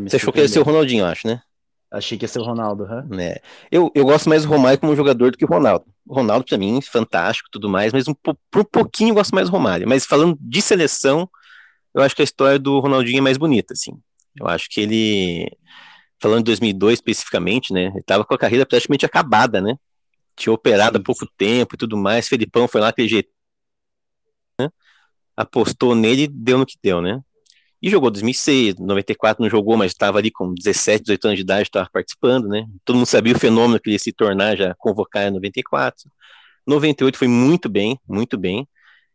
me 0.00 0.08
Você 0.08 0.16
achou 0.16 0.32
que 0.32 0.40
ia 0.40 0.48
ser 0.48 0.60
o. 0.60 0.62
Ronaldinho, 0.62 1.02
eu 1.02 1.06
acho, 1.06 1.26
né? 1.26 1.42
Achei 1.90 2.16
que 2.16 2.24
ia 2.24 2.28
ser 2.28 2.38
o 2.38 2.42
Ronaldo, 2.42 2.84
hã? 2.84 3.06
né? 3.06 3.36
Eu, 3.70 3.92
eu 3.94 4.06
gosto 4.06 4.30
mais 4.30 4.44
do 4.44 4.48
Romário 4.48 4.80
como 4.80 4.96
jogador 4.96 5.30
do 5.30 5.36
que 5.36 5.44
o 5.44 5.48
Ronaldo. 5.48 5.84
O 6.06 6.14
Ronaldo, 6.14 6.46
pra 6.46 6.56
mim, 6.56 6.80
fantástico 6.80 7.50
e 7.50 7.52
tudo 7.52 7.68
mais, 7.68 7.92
mas 7.92 8.08
um, 8.08 8.14
po- 8.14 8.38
por 8.50 8.62
um 8.62 8.64
pouquinho 8.64 9.10
eu 9.10 9.14
gosto 9.16 9.34
mais 9.34 9.50
do 9.50 9.52
Romário. 9.52 9.86
Mas 9.86 10.06
falando 10.06 10.38
de 10.40 10.62
seleção, 10.62 11.28
eu 11.92 12.00
acho 12.00 12.16
que 12.16 12.22
a 12.22 12.24
história 12.24 12.58
do 12.58 12.80
Ronaldinho 12.80 13.18
é 13.18 13.20
mais 13.20 13.36
bonita, 13.36 13.74
assim. 13.74 13.92
Eu 14.34 14.46
acho 14.48 14.68
que 14.70 14.80
ele, 14.80 15.54
falando 16.22 16.38
de 16.38 16.44
2002 16.44 16.94
especificamente, 16.94 17.72
né? 17.72 17.86
Ele 17.86 18.02
tava 18.02 18.24
com 18.24 18.34
a 18.34 18.38
carreira 18.38 18.64
praticamente 18.64 19.04
acabada, 19.04 19.60
né? 19.60 19.76
Tinha 20.36 20.52
operado 20.52 20.98
há 20.98 21.02
pouco 21.02 21.26
tempo 21.36 21.74
e 21.74 21.78
tudo 21.78 21.96
mais. 21.96 22.28
Felipão 22.28 22.68
foi 22.68 22.80
lá 22.80 22.88
aquele 22.88 23.08
jeito, 23.08 23.28
né? 24.58 24.70
Apostou 25.36 25.94
nele 25.94 26.22
e 26.22 26.28
deu 26.28 26.58
no 26.58 26.66
que 26.66 26.78
deu, 26.82 27.02
né? 27.02 27.20
E 27.82 27.90
jogou 27.90 28.10
2006, 28.12 28.76
94 28.76 29.42
não 29.42 29.50
jogou, 29.50 29.76
mas 29.76 29.90
estava 29.90 30.18
ali 30.18 30.30
com 30.30 30.54
17, 30.54 31.02
18 31.02 31.24
anos 31.24 31.36
de 31.36 31.42
idade, 31.42 31.62
estava 31.64 31.90
participando, 31.92 32.46
né? 32.48 32.64
Todo 32.84 32.96
mundo 32.96 33.06
sabia 33.06 33.34
o 33.34 33.38
fenômeno 33.38 33.80
que 33.80 33.88
ele 33.88 33.96
ia 33.96 33.98
se 33.98 34.12
tornar 34.12 34.56
já 34.56 34.72
convocar 34.78 35.26
em 35.26 35.32
94. 35.32 36.08
98 36.64 37.18
foi 37.18 37.26
muito 37.26 37.68
bem, 37.68 37.98
muito 38.08 38.38
bem. 38.38 38.68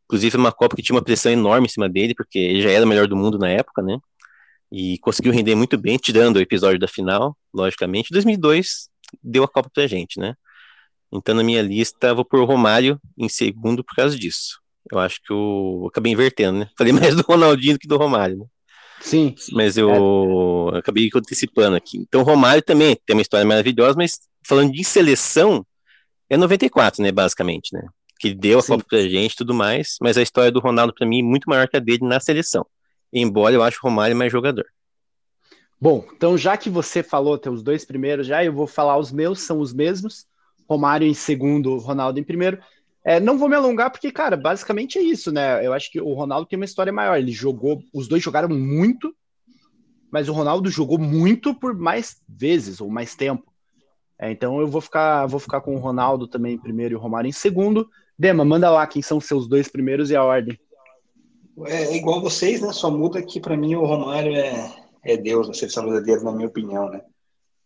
Inclusive 0.06 0.36
uma 0.36 0.52
Copa 0.52 0.76
que 0.76 0.82
tinha 0.82 0.96
uma 0.96 1.04
pressão 1.04 1.32
enorme 1.32 1.68
em 1.68 1.70
cima 1.70 1.88
dele, 1.88 2.14
porque 2.14 2.38
ele 2.38 2.62
já 2.62 2.70
era 2.70 2.86
o 2.86 2.88
melhor 2.88 3.08
do 3.08 3.16
mundo 3.16 3.40
na 3.40 3.50
época, 3.50 3.82
né? 3.82 3.98
E 4.72 4.98
conseguiu 5.00 5.32
render 5.32 5.56
muito 5.56 5.78
bem, 5.78 5.98
tirando 5.98 6.38
o 6.38 6.42
episódio 6.42 6.80
da 6.80 6.88
final, 6.88 7.38
logicamente. 7.54 8.10
2002 8.12 8.90
deu 9.24 9.44
a 9.44 9.48
Copa 9.48 9.70
pra 9.74 9.88
gente, 9.88 10.20
né? 10.20 10.36
Então 11.12 11.34
na 11.34 11.44
minha 11.44 11.62
lista 11.62 12.14
vou 12.14 12.26
pôr 12.26 12.42
o 12.42 12.46
Romário 12.46 13.00
em 13.18 13.30
segundo 13.30 13.84
por 13.84 13.96
causa 13.96 14.18
disso. 14.18 14.60
Eu 14.92 15.00
acho 15.00 15.22
que 15.24 15.32
eu 15.32 15.88
acabei 15.90 16.12
invertendo, 16.12 16.60
né? 16.60 16.70
Falei 16.78 16.94
mais 16.94 17.16
do 17.16 17.22
Ronaldinho 17.22 17.76
do 17.76 17.80
que 17.80 17.88
do 17.88 17.98
Romário, 17.98 18.38
né? 18.38 18.46
Sim. 19.00 19.36
Mas 19.52 19.78
eu 19.78 20.70
acabei 20.76 21.10
antecipando 21.14 21.76
aqui. 21.76 21.98
Então, 21.98 22.22
o 22.22 22.24
Romário 22.24 22.64
também 22.64 22.98
tem 23.06 23.16
uma 23.16 23.22
história 23.22 23.46
maravilhosa, 23.46 23.96
mas 23.96 24.20
falando 24.46 24.72
de 24.72 24.84
seleção, 24.84 25.66
é 26.30 26.36
94, 26.36 27.02
né, 27.04 27.12
basicamente, 27.12 27.74
né? 27.74 27.88
Que 28.20 28.34
deu 28.34 28.60
a 28.60 28.62
Sim. 28.62 28.74
Copa 28.74 28.86
pra 28.90 29.02
gente 29.02 29.34
e 29.34 29.38
tudo 29.38 29.54
mais, 29.54 29.98
mas 30.02 30.18
a 30.18 30.22
história 30.22 30.52
do 30.52 30.60
Ronaldo, 30.60 30.94
pra 30.94 31.06
mim, 31.06 31.20
é 31.20 31.24
muito 31.24 31.48
maior 31.48 31.68
que 31.68 31.78
a 31.78 31.80
dele 31.80 32.00
na 32.02 32.20
seleção. 32.20 32.66
Embora 33.12 33.56
eu 33.56 33.64
ache 33.64 33.78
o 33.78 33.84
Romário 33.84 34.16
mais 34.16 34.32
jogador. 34.32 34.66
Bom, 35.80 36.06
então 36.16 36.38
já 36.38 36.58
que 36.58 36.70
você 36.70 37.04
falou 37.04 37.38
teus 37.38 37.62
dois 37.62 37.86
primeiros 37.86 38.26
já, 38.26 38.44
eu 38.44 38.52
vou 38.52 38.66
falar 38.66 38.98
os 38.98 39.12
meus, 39.12 39.42
são 39.42 39.60
os 39.60 39.74
mesmos. 39.74 40.26
Romário 40.68 41.08
em 41.08 41.14
segundo, 41.14 41.78
Ronaldo 41.78 42.20
em 42.20 42.24
primeiro. 42.24 42.60
É, 43.06 43.20
não 43.20 43.38
vou 43.38 43.48
me 43.48 43.56
alongar 43.56 43.90
porque, 43.90 44.12
cara, 44.12 44.36
basicamente 44.36 44.98
é 44.98 45.02
isso, 45.02 45.32
né? 45.32 45.66
Eu 45.66 45.72
acho 45.72 45.90
que 45.92 46.02
o 46.02 46.14
Ronaldo 46.14 46.48
tem 46.48 46.58
uma 46.58 46.66
história 46.66 46.92
maior. 46.92 47.18
Ele 47.18 47.32
jogou, 47.32 47.82
os 47.94 48.08
dois 48.08 48.22
jogaram 48.22 48.50
muito, 48.50 49.16
mas 50.12 50.28
o 50.28 50.34
Ronaldo 50.34 50.70
jogou 50.70 50.98
muito 50.98 51.54
por 51.54 51.74
mais 51.74 52.22
vezes 52.28 52.82
ou 52.82 52.90
mais 52.90 53.16
tempo. 53.16 53.54
É, 54.20 54.32
então 54.32 54.60
eu 54.60 54.68
vou 54.68 54.82
ficar, 54.82 55.26
vou 55.28 55.40
ficar 55.40 55.62
com 55.62 55.76
o 55.76 55.80
Ronaldo 55.80 56.28
também 56.28 56.56
em 56.56 56.60
primeiro 56.60 56.96
e 56.96 56.98
o 56.98 57.00
Romário 57.00 57.30
em 57.30 57.32
segundo. 57.32 57.88
Dema, 58.18 58.44
manda 58.44 58.70
lá 58.70 58.86
quem 58.88 59.02
são 59.02 59.20
os 59.20 59.26
seus 59.26 59.48
dois 59.48 59.68
primeiros 59.68 60.10
e 60.10 60.16
a 60.16 60.24
ordem. 60.24 60.60
É 61.66 61.96
igual 61.96 62.22
vocês, 62.22 62.62
né? 62.62 62.72
Só 62.72 62.92
muda 62.92 63.22
que 63.22 63.40
pra 63.40 63.58
mim 63.58 63.76
o 63.76 63.86
Romário 63.86 64.36
é, 64.36 64.76
é 65.04 65.18
Deus 65.18 65.48
na 65.48 65.54
seleção 65.54 65.86
brasileira, 65.86 66.22
na 66.22 66.32
minha 66.32 66.48
opinião, 66.48 66.90
né? 66.90 67.02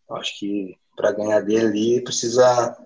Eu 0.10 0.16
acho 0.16 0.40
que 0.40 0.78
pra 0.96 1.12
ganhar 1.12 1.42
dele 1.42 1.66
ali 1.66 2.04
precisa 2.04 2.78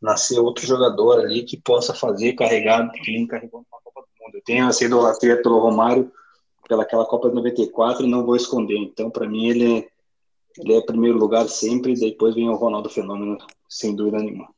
nascer 0.00 0.38
outro 0.38 0.66
jogador 0.66 1.20
ali 1.20 1.44
que 1.44 1.56
possa 1.56 1.94
fazer 1.94 2.34
carregar 2.34 2.90
que 2.90 3.12
nem 3.12 3.26
carregou 3.26 3.64
uma 3.70 3.80
Copa 3.82 4.00
do 4.00 4.24
Mundo. 4.24 4.36
Eu 4.36 4.42
tenho 4.42 4.68
essa 4.68 4.84
idolatria 4.84 5.40
pelo 5.42 5.60
Romário 5.60 6.10
pelaquela 6.68 7.06
Copa 7.06 7.30
de 7.30 7.34
94 7.34 8.04
e 8.04 8.10
não 8.10 8.24
vou 8.24 8.36
esconder. 8.36 8.76
Então, 8.76 9.10
pra 9.10 9.26
mim, 9.26 9.46
ele 9.46 9.78
é, 9.78 9.88
ele 10.58 10.74
é 10.74 10.82
primeiro 10.82 11.16
lugar 11.16 11.48
sempre, 11.48 11.94
depois 11.94 12.34
vem 12.34 12.48
o 12.48 12.54
Ronaldo 12.54 12.90
Fenômeno, 12.90 13.38
sem 13.68 13.96
dúvida 13.96 14.18
nenhuma. 14.18 14.48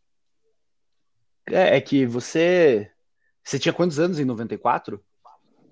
É, 1.46 1.76
é 1.76 1.80
que 1.80 2.04
você. 2.04 2.90
Você 3.42 3.58
tinha 3.58 3.72
quantos 3.72 3.98
anos 3.98 4.18
em 4.18 4.24
94? 4.24 5.02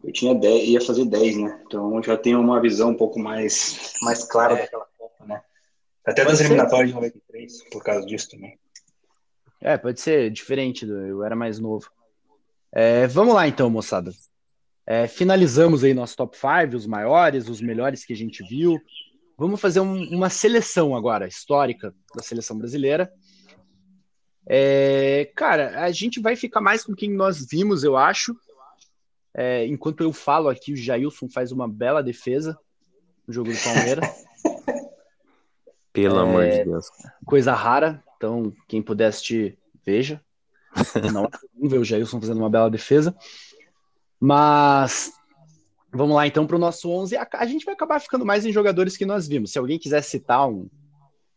Eu 0.05 0.13
tinha 0.13 0.35
10, 0.35 0.69
ia 0.69 0.81
fazer 0.81 1.05
10, 1.05 1.37
né? 1.37 1.61
Então 1.67 2.01
já 2.03 2.17
tenho 2.17 2.41
uma 2.41 2.61
visão 2.61 2.91
um 2.91 2.97
pouco 2.97 3.19
mais, 3.19 3.95
mais 4.03 4.25
clara 4.25 4.55
daquela 4.57 4.87
Copa, 4.97 5.27
né? 5.27 5.43
Até 6.05 6.25
das 6.25 6.41
eliminatórias 6.41 6.89
de 6.89 6.95
93, 6.95 7.65
por 7.71 7.83
causa 7.83 8.07
disso 8.07 8.31
também. 8.31 8.59
É, 9.61 9.77
pode 9.77 10.01
ser 10.01 10.31
diferente, 10.31 10.87
do- 10.87 10.97
eu 11.07 11.25
era 11.25 11.35
mais 11.35 11.59
novo. 11.59 11.91
É, 12.73 13.07
vamos 13.09 13.35
lá 13.35 13.49
então, 13.49 13.69
moçada. 13.69 14.13
É, 14.87 15.07
finalizamos 15.09 15.83
aí 15.85 15.93
nosso 15.93 16.17
top 16.17 16.37
5, 16.37 16.77
os 16.77 16.87
maiores, 16.87 17.49
os 17.49 17.61
melhores 17.61 18.05
que 18.05 18.13
a 18.13 18.17
gente 18.17 18.43
viu. 18.49 18.81
Vamos 19.37 19.61
fazer 19.61 19.81
um- 19.81 20.09
uma 20.15 20.31
seleção 20.31 20.97
agora, 20.97 21.27
histórica 21.27 21.93
da 22.15 22.23
seleção 22.23 22.57
brasileira. 22.57 23.13
É, 24.47 25.31
cara, 25.37 25.83
a 25.85 25.91
gente 25.93 26.21
vai 26.21 26.35
ficar 26.37 26.61
mais 26.61 26.83
com 26.85 26.95
quem 26.95 27.11
nós 27.11 27.45
vimos, 27.51 27.85
eu 27.85 27.97
acho. 27.97 28.35
É, 29.35 29.67
enquanto 29.67 30.03
eu 30.03 30.13
falo 30.13 30.49
aqui, 30.49 30.73
o 30.73 30.77
Jailson 30.77 31.29
faz 31.29 31.53
uma 31.53 31.69
bela 31.69 32.03
defesa 32.03 32.59
no 33.27 33.33
jogo 33.33 33.53
do 33.53 33.59
Palmeiras. 33.59 34.05
Pelo 35.93 36.19
É, 36.19 36.23
amor 36.23 36.49
de 36.49 36.65
Deus. 36.65 36.87
coisa 37.25 37.53
rara. 37.55 38.03
Então, 38.17 38.53
quem 38.67 38.83
puder 38.83 39.07
assistir, 39.07 39.59
veja. 39.85 40.21
Não 41.13 41.25
é 41.25 41.29
comum 41.31 41.69
ver 41.69 41.79
o 41.79 41.85
Jailson 41.85 42.21
fazendo 42.21 42.39
uma 42.39 42.51
bela 42.51 42.71
defesa. 42.71 43.17
Mas 44.21 45.13
vamos 45.93 46.17
lá 46.17 46.27
então 46.27 46.47
para 46.47 46.57
o 46.57 46.59
nosso 46.59 46.91
11. 46.91 47.17
A, 47.17 47.29
a 47.33 47.47
gente 47.47 47.65
vai 47.65 47.75
acabar 47.75 48.01
ficando 48.01 48.25
mais 48.25 48.45
em 48.45 48.53
jogadores 48.53 48.97
que 48.97 49.07
nós 49.07 49.27
vimos. 49.29 49.53
Se 49.53 49.59
alguém 49.59 49.79
quiser 49.79 50.03
citar 50.03 50.49
um, 50.49 50.69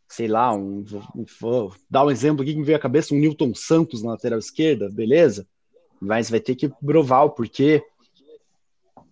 sei 0.08 0.28
lá, 0.28 0.54
um, 0.54 0.84
um- 1.16 1.26
vou 1.40 1.74
dar 1.90 2.06
um 2.06 2.12
exemplo 2.12 2.42
aqui 2.42 2.54
que 2.54 2.60
me 2.60 2.66
veio 2.66 2.78
à 2.78 2.82
cabeça, 2.82 3.14
um 3.14 3.20
Newton 3.20 3.54
Santos 3.56 4.02
na 4.04 4.12
lateral 4.12 4.40
esquerda, 4.40 4.90
beleza? 4.90 5.48
Mas 6.02 6.30
vai 6.30 6.40
ter 6.40 6.56
que 6.56 6.68
provar 6.68 7.24
o 7.24 7.30
porquê. 7.30 7.84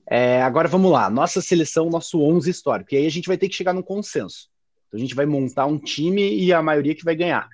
É, 0.09 0.41
agora 0.41 0.67
vamos 0.67 0.91
lá, 0.91 1.09
nossa 1.09 1.39
seleção, 1.39 1.89
nosso 1.89 2.19
11 2.21 2.49
histórico. 2.49 2.93
E 2.93 2.97
aí 2.97 3.05
a 3.05 3.11
gente 3.11 3.27
vai 3.27 3.37
ter 3.37 3.47
que 3.47 3.55
chegar 3.55 3.73
num 3.73 3.83
consenso. 3.83 4.49
Então 4.87 4.97
a 4.97 5.01
gente 5.01 5.13
vai 5.13 5.27
montar 5.27 5.67
um 5.67 5.77
time 5.77 6.35
e 6.35 6.51
a 6.51 6.63
maioria 6.63 6.95
que 6.95 7.05
vai 7.05 7.15
ganhar. 7.15 7.47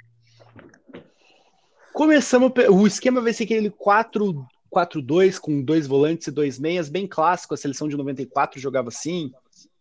Começamos, 1.94 2.52
o 2.70 2.88
esquema 2.88 3.20
vai 3.20 3.34
ser 3.34 3.44
aquele 3.44 3.70
4 3.70 4.48
4-2 4.76 5.40
com 5.40 5.62
dois 5.62 5.88
volantes 5.88 6.28
e 6.28 6.32
dois 6.32 6.60
meias, 6.60 6.90
bem 6.90 7.08
clássico. 7.08 7.54
A 7.54 7.58
seleção 7.58 7.88
de 7.88 7.96
94 7.96 8.60
jogava 8.60 8.90
assim, 8.90 9.32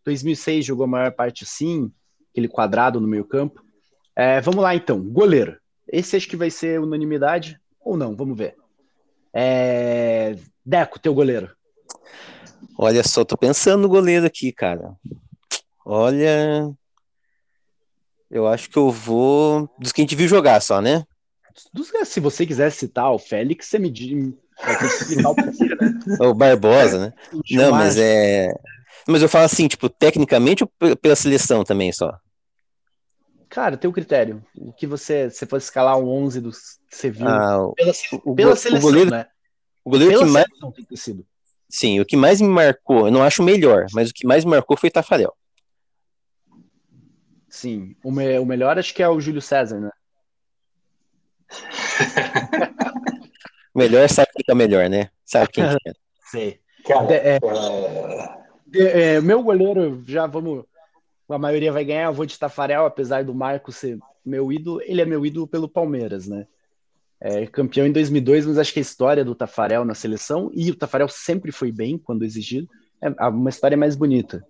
2006 0.05 0.65
jogou 0.65 0.85
a 0.85 0.87
maior 0.87 1.11
parte 1.11 1.43
assim, 1.43 1.91
aquele 2.31 2.47
quadrado 2.47 3.01
no 3.01 3.07
meio-campo. 3.07 3.61
É, 4.15 4.39
vamos 4.39 4.63
lá 4.63 4.73
então, 4.73 5.01
goleiro. 5.01 5.57
Esse 5.87 6.15
acho 6.15 6.29
que 6.29 6.37
vai 6.37 6.49
ser 6.49 6.79
unanimidade 6.79 7.59
ou 7.81 7.97
não? 7.97 8.15
Vamos 8.15 8.37
ver. 8.37 8.55
É, 9.37 10.37
Deco, 10.65 10.97
teu 10.97 11.13
goleiro. 11.13 11.53
Olha 12.77 13.03
só, 13.03 13.25
tô 13.25 13.37
pensando 13.37 13.81
no 13.81 13.89
goleiro 13.89 14.25
aqui, 14.25 14.53
cara. 14.53 14.95
Olha. 15.85 16.71
Eu 18.31 18.47
acho 18.47 18.69
que 18.69 18.77
eu 18.77 18.89
vou. 18.89 19.69
Dos 19.77 19.91
que 19.91 20.01
a 20.01 20.03
gente 20.03 20.15
viu 20.15 20.27
jogar 20.27 20.61
só, 20.61 20.81
né? 20.81 21.03
Se 22.05 22.19
você 22.19 22.45
quiser 22.45 22.71
citar 22.71 23.11
o 23.11 23.19
Félix, 23.19 23.67
você 23.67 23.77
me 23.77 23.89
diz. 23.89 24.11
O 24.13 24.25
né? 25.75 25.93
O 26.19 26.33
Barbosa, 26.33 27.07
né? 27.07 27.13
Não, 27.51 27.71
mas 27.71 27.97
é. 27.97 28.53
Mas 29.07 29.21
eu 29.21 29.29
falo 29.29 29.45
assim, 29.45 29.67
tipo, 29.67 29.89
tecnicamente 29.89 30.63
ou 30.63 30.71
pe- 30.79 30.95
pela 30.95 31.15
seleção 31.15 31.63
também 31.63 31.91
só? 31.91 32.17
Cara, 33.55 33.77
teu 33.77 33.89
critério. 33.93 34.45
O 34.53 34.73
que 34.73 34.85
você, 34.85 35.29
se 35.29 35.45
fosse 35.45 35.67
escalar 35.67 35.97
o 35.97 36.09
11 36.09 36.41
dos 36.41 36.77
que 36.89 36.97
você 36.97 37.09
viu 37.09 37.25
Ah, 37.25 37.65
o, 37.67 37.73
pela, 37.73 37.93
o 38.25 38.35
pela 38.35 38.51
o 38.51 38.55
seleção, 38.57 38.81
goleiro, 38.89 39.09
né? 39.09 39.27
o 39.85 39.89
goleiro 39.91 40.11
Pela 40.11 40.25
que 40.25 40.31
mais. 40.33 40.45
tem 40.75 40.83
que 40.83 40.97
sido. 40.97 41.25
Sim, 41.69 42.01
o 42.01 42.05
que 42.05 42.17
mais 42.17 42.41
me 42.41 42.49
marcou, 42.49 43.05
eu 43.07 43.11
não 43.13 43.23
acho 43.23 43.41
o 43.41 43.45
melhor, 43.45 43.85
mas 43.93 44.09
o 44.09 44.13
que 44.13 44.27
mais 44.27 44.43
me 44.43 44.51
marcou 44.51 44.75
foi 44.75 44.91
Tafarel. 44.91 45.33
Sim, 47.47 47.95
o, 48.03 48.11
me- 48.11 48.37
o 48.39 48.45
melhor 48.45 48.77
acho 48.77 48.93
que 48.93 49.01
é 49.01 49.07
o 49.07 49.21
Júlio 49.21 49.41
César, 49.41 49.79
né? 49.79 49.89
O 53.73 53.79
melhor 53.79 54.09
sabe 54.09 54.31
quem 54.35 54.43
que 54.43 54.51
é 54.51 54.53
o 54.53 54.57
melhor, 54.57 54.89
né? 54.89 55.09
Sabe 55.23 55.47
quem 55.47 55.65
que 55.65 55.89
é. 55.89 55.93
Sei. 56.29 56.59
Cara, 56.85 57.05
De- 57.07 57.13
é, 57.13 57.39
é, 58.73 59.13
é, 59.15 59.21
meu 59.21 59.41
goleiro, 59.41 60.03
já 60.05 60.27
vamos. 60.27 60.65
A 61.27 61.37
maioria 61.37 61.71
vai 61.71 61.83
ganhar, 61.83 62.05
eu 62.05 62.13
vou 62.13 62.25
de 62.25 62.37
Tafarel, 62.37 62.85
apesar 62.85 63.23
do 63.23 63.33
Marco 63.33 63.71
ser 63.71 63.97
meu 64.25 64.51
ídolo, 64.51 64.81
ele 64.83 65.01
é 65.01 65.05
meu 65.05 65.25
ídolo 65.25 65.47
pelo 65.47 65.69
Palmeiras, 65.69 66.27
né? 66.27 66.47
É, 67.19 67.45
campeão 67.47 67.87
em 67.87 67.91
2002, 67.91 68.45
mas 68.45 68.57
acho 68.57 68.73
que 68.73 68.79
a 68.79 68.81
história 68.81 69.23
do 69.23 69.33
Tafarel 69.33 69.85
na 69.85 69.95
seleção, 69.95 70.51
e 70.53 70.69
o 70.69 70.75
Tafarel 70.75 71.07
sempre 71.07 71.51
foi 71.51 71.71
bem 71.71 71.97
quando 71.97 72.23
exigido, 72.23 72.69
é 73.01 73.09
uma 73.27 73.49
história 73.49 73.77
mais 73.77 73.95
bonita. 73.95 74.45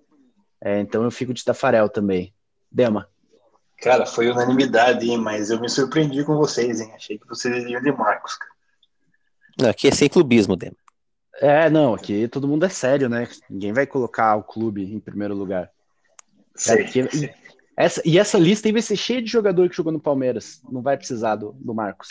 É, 0.62 0.80
então 0.80 1.04
eu 1.04 1.12
fico 1.12 1.34
de 1.34 1.44
Tafarel 1.44 1.90
também. 1.90 2.34
Dema. 2.72 3.08
Cara, 3.78 4.06
foi 4.06 4.30
unanimidade, 4.30 5.10
hein? 5.10 5.18
Mas 5.18 5.50
eu 5.50 5.60
me 5.60 5.70
surpreendi 5.70 6.24
com 6.24 6.36
vocês, 6.36 6.82
hein? 6.82 6.92
Achei 6.96 7.18
que 7.18 7.28
vocês 7.28 7.64
iriam 7.64 7.82
de 7.82 7.92
Marcos, 7.92 8.36
cara. 8.36 8.52
Não, 9.58 9.70
aqui 9.70 9.88
é 9.88 9.92
sem 9.92 10.10
clubismo, 10.10 10.56
Dema. 10.56 10.76
É, 11.40 11.70
não, 11.70 11.94
aqui 11.94 12.28
todo 12.28 12.48
mundo 12.48 12.66
é 12.66 12.70
sério, 12.70 13.10
né? 13.10 13.28
Ninguém 13.50 13.74
vai 13.74 13.86
colocar 13.86 14.36
o 14.36 14.44
clube 14.44 14.84
em 14.84 15.00
primeiro 15.00 15.36
lugar. 15.36 15.70
Aqui- 16.56 17.10
sei. 17.12 17.34
Essa, 17.78 18.02
e 18.06 18.18
essa 18.18 18.38
lista 18.38 18.68
aí 18.68 18.72
vai 18.72 18.82
ser 18.82 18.96
cheia 18.96 19.22
de 19.22 19.30
jogador 19.30 19.70
que 19.70 19.76
jogou 19.76 19.92
no 19.92 20.00
Palmeiras. 20.00 20.62
Não 20.72 20.82
vai 20.82 20.96
precisar 20.96 21.36
do, 21.36 21.52
do 21.54 21.74
Marcos. 21.74 22.08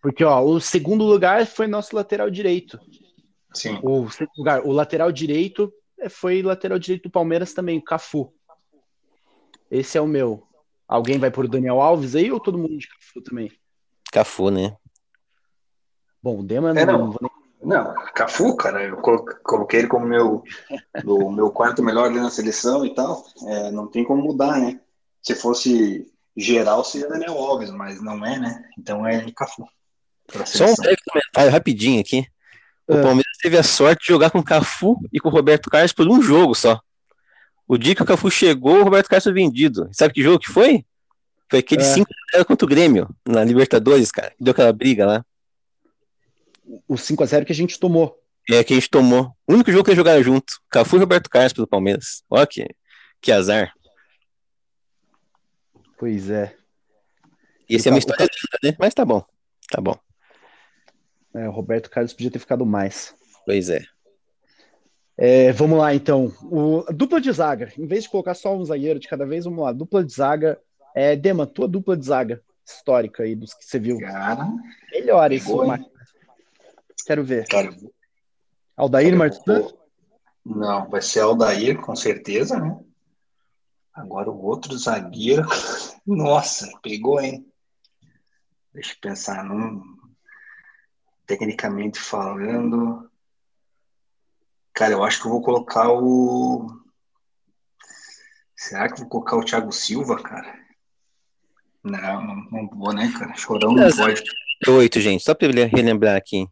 Porque, 0.00 0.22
ó, 0.24 0.40
o 0.40 0.60
segundo 0.60 1.04
lugar 1.04 1.44
foi 1.46 1.66
nosso 1.66 1.96
lateral 1.96 2.30
direito. 2.30 2.78
Sim. 3.52 3.80
O 3.82 4.08
segundo 4.08 4.38
lugar, 4.38 4.60
o 4.64 4.70
lateral 4.70 5.10
direito 5.10 5.72
é, 5.98 6.08
foi 6.08 6.42
lateral 6.42 6.78
direito 6.78 7.04
do 7.04 7.10
Palmeiras 7.10 7.52
também, 7.52 7.78
o 7.78 7.82
Cafu. 7.82 8.32
Esse 9.70 9.98
é 9.98 10.00
o 10.00 10.06
meu. 10.06 10.46
Alguém 10.86 11.18
vai 11.18 11.30
por 11.30 11.46
Daniel 11.48 11.80
Alves 11.80 12.14
aí 12.14 12.30
ou 12.30 12.40
todo 12.40 12.58
mundo 12.58 12.78
de 12.78 12.88
Cafu 12.88 13.20
também? 13.22 13.52
Cafu, 14.12 14.50
né? 14.50 14.76
Bom, 16.22 16.40
o 16.40 16.42
Dema 16.44 16.70
É, 16.70 16.86
não, 16.86 16.92
não. 16.92 16.98
não 16.98 17.10
vou 17.10 17.18
nem 17.22 17.30
Não, 17.62 17.94
Cafu, 18.14 18.56
cara, 18.56 18.82
eu 18.84 18.96
colo- 18.98 19.24
coloquei 19.42 19.80
ele 19.80 19.88
como 19.88 20.06
meu, 20.06 20.42
do 21.04 21.30
meu 21.30 21.50
quarto 21.50 21.82
melhor 21.82 22.06
ali 22.06 22.18
na 22.18 22.30
seleção 22.30 22.86
e 22.86 22.94
tal. 22.94 23.24
É, 23.46 23.70
não 23.70 23.86
tem 23.86 24.02
como 24.04 24.22
mudar, 24.22 24.58
né? 24.58 24.80
Se 25.22 25.34
fosse 25.34 26.10
geral, 26.36 26.82
seria 26.84 27.08
Daniel 27.08 27.36
Alves, 27.36 27.70
mas 27.70 28.00
não 28.02 28.24
é, 28.24 28.38
né? 28.38 28.64
Então 28.78 29.06
é 29.06 29.30
Cafu. 29.32 29.66
Só 30.46 30.64
um 30.64 30.74
breve 30.74 30.96
comentário 31.06 31.52
rapidinho 31.52 32.00
aqui. 32.00 32.24
O 32.88 32.94
Ah. 32.94 33.02
Palmeiras 33.02 33.36
teve 33.42 33.58
a 33.58 33.62
sorte 33.62 34.02
de 34.02 34.08
jogar 34.08 34.30
com 34.30 34.38
o 34.38 34.44
Cafu 34.44 34.96
e 35.12 35.20
com 35.20 35.28
o 35.28 35.32
Roberto 35.32 35.68
Carlos 35.68 35.92
por 35.92 36.08
um 36.08 36.22
jogo 36.22 36.54
só. 36.54 36.80
O 37.68 37.76
dia 37.76 37.94
que 37.94 38.02
o 38.02 38.06
Cafu 38.06 38.30
chegou, 38.30 38.78
o 38.80 38.84
Roberto 38.84 39.08
Carlos 39.08 39.24
foi 39.24 39.32
vendido. 39.34 39.88
Sabe 39.92 40.14
que 40.14 40.22
jogo 40.22 40.38
que 40.38 40.50
foi? 40.50 40.84
Foi 41.48 41.58
aquele 41.58 41.82
É. 41.82 41.84
5x0 41.84 42.44
contra 42.46 42.64
o 42.64 42.68
Grêmio, 42.68 43.08
na 43.26 43.44
Libertadores, 43.44 44.10
cara. 44.10 44.32
Deu 44.40 44.52
aquela 44.52 44.72
briga 44.72 45.04
lá. 45.04 45.24
O 46.88 46.94
5x0 46.94 47.44
que 47.44 47.52
a 47.52 47.54
gente 47.54 47.78
tomou. 47.78 48.18
É 48.48 48.64
que 48.64 48.72
a 48.72 48.76
gente 48.76 48.90
tomou. 48.90 49.34
O 49.46 49.54
único 49.54 49.70
jogo 49.70 49.84
que 49.84 49.90
eles 49.90 49.98
jogaram 49.98 50.22
junto. 50.22 50.54
Cafu 50.70 50.96
e 50.96 51.00
Roberto 51.00 51.28
Carlos 51.28 51.52
pelo 51.52 51.66
Palmeiras. 51.66 52.22
Olha 52.28 52.46
que, 52.46 52.66
que 53.20 53.30
azar. 53.30 53.72
Pois 55.98 56.30
é. 56.30 56.54
E 57.68 57.76
essa 57.76 57.88
é 57.88 57.92
uma 57.92 57.98
história 57.98 58.24
linda, 58.24 58.58
né? 58.70 58.76
Mas 58.78 58.94
tá 58.94 59.04
bom. 59.04 59.22
Tá 59.70 59.80
bom. 59.80 59.96
É, 61.34 61.48
o 61.48 61.52
Roberto 61.52 61.90
Carlos 61.90 62.12
podia 62.12 62.30
ter 62.30 62.38
ficado 62.38 62.66
mais. 62.66 63.14
Pois 63.44 63.68
é. 63.68 63.84
É, 65.16 65.52
vamos 65.52 65.78
lá, 65.78 65.94
então. 65.94 66.32
O, 66.42 66.84
a 66.88 66.92
dupla 66.92 67.20
de 67.20 67.30
zaga. 67.30 67.72
Em 67.78 67.86
vez 67.86 68.04
de 68.04 68.10
colocar 68.10 68.34
só 68.34 68.56
um 68.56 68.64
zagueiro 68.64 68.98
de 68.98 69.06
cada 69.06 69.26
vez, 69.26 69.44
vamos 69.44 69.62
lá. 69.62 69.72
Dupla 69.72 70.02
de 70.02 70.12
zaga. 70.12 70.58
É, 70.94 71.14
Dema, 71.14 71.46
tua 71.46 71.68
dupla 71.68 71.96
de 71.96 72.06
zaga 72.06 72.42
histórica 72.66 73.22
aí, 73.22 73.34
dos 73.34 73.54
que 73.54 73.64
você 73.64 73.78
viu. 73.78 73.98
Cara, 73.98 74.48
Melhor 74.92 75.30
esse, 75.32 75.46
Boa, 75.46 75.64
hein? 75.64 75.68
Marcos. 75.68 75.99
Quero 77.02 77.24
ver. 77.24 77.46
cara, 77.46 77.70
Aldair 78.76 79.16
Martins. 79.16 79.74
Não, 80.44 80.88
vai 80.88 81.02
ser 81.02 81.20
Aldair, 81.20 81.80
com 81.80 81.94
certeza, 81.94 82.58
né? 82.58 82.78
Agora 83.92 84.30
o 84.30 84.42
outro 84.42 84.76
zagueiro. 84.76 85.46
Nossa, 86.06 86.70
pegou, 86.82 87.20
hein? 87.20 87.46
Deixa 88.72 88.92
eu 88.92 88.98
pensar 89.00 89.44
num. 89.44 89.82
Tecnicamente 91.26 92.00
falando. 92.00 93.10
Cara, 94.72 94.92
eu 94.92 95.04
acho 95.04 95.20
que 95.20 95.26
eu 95.26 95.32
vou 95.32 95.42
colocar 95.42 95.90
o. 95.92 96.66
Será 98.56 98.88
que 98.88 98.94
eu 98.94 98.98
vou 98.98 99.08
colocar 99.08 99.36
o 99.36 99.44
Thiago 99.44 99.72
Silva, 99.72 100.22
cara? 100.22 100.58
Não, 101.82 102.26
não, 102.26 102.34
não 102.50 102.68
vou, 102.68 102.92
né, 102.92 103.12
cara? 103.18 103.34
Chorão 103.34 103.72
não 103.72 103.90
pode. 103.90 104.22
Oito, 104.68 105.00
gente. 105.00 105.24
Só 105.24 105.34
pra 105.34 105.48
eu 105.48 105.68
relembrar 105.68 106.16
aqui. 106.16 106.46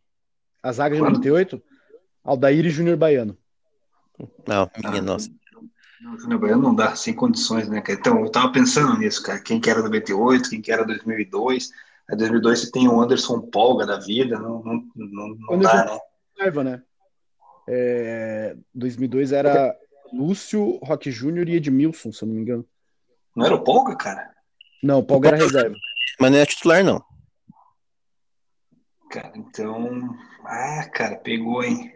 A 0.62 0.72
zaga 0.72 0.96
de 0.96 1.02
98. 1.02 1.62
Aldair 2.24 2.66
e 2.66 2.70
Júnior 2.70 2.96
Baiano. 2.96 3.36
Não, 4.46 4.70
minha 4.76 5.00
Ah, 5.00 5.02
nossa. 5.02 5.30
Não, 6.00 6.14
o 6.14 6.18
Júnior 6.18 6.40
Baiano 6.40 6.62
não 6.62 6.74
dá, 6.74 6.94
sem 6.94 7.14
condições, 7.14 7.68
né, 7.68 7.80
cara? 7.80 7.98
Então, 7.98 8.20
eu 8.20 8.30
tava 8.30 8.52
pensando 8.52 8.98
nisso, 8.98 9.22
cara. 9.22 9.40
Quem 9.40 9.61
que 9.61 9.70
era 9.70 9.82
98, 9.82 10.50
quem 10.50 10.61
que 10.61 10.72
era 10.72 10.84
2002. 10.84 11.70
Aí 12.11 12.16
2002 12.16 12.61
você 12.61 12.70
tem 12.70 12.88
o 12.88 13.00
Anderson 13.00 13.40
Polga 13.40 13.86
da 13.86 13.98
vida, 13.98 14.38
não, 14.38 14.62
não, 14.62 14.84
não, 14.94 15.28
não 15.50 15.59
dá, 15.59 15.84
né? 15.84 15.98
Raiva, 16.38 16.64
né? 16.64 16.82
É, 17.66 18.56
2002 18.74 19.32
era 19.32 19.76
Lúcio, 20.12 20.78
Roque 20.82 21.11
Júnior 21.11 21.48
e 21.48 21.56
Edmilson, 21.56 22.11
se 22.12 22.22
eu 22.22 22.28
não 22.28 22.34
me 22.34 22.40
engano. 22.40 22.64
Não 23.36 23.44
era 23.44 23.54
o 23.54 23.62
Polga, 23.62 23.94
cara? 23.94 24.30
Não, 24.82 25.00
o 25.00 25.04
Paulo 25.04 25.26
era 25.26 25.36
reserva. 25.36 25.76
Mas 26.18 26.32
não 26.32 26.38
é 26.38 26.46
titular, 26.46 26.82
não. 26.82 27.02
Cara, 29.11 29.32
então. 29.36 30.16
Ah, 30.44 30.88
cara, 30.92 31.16
pegou, 31.16 31.62
hein? 31.62 31.94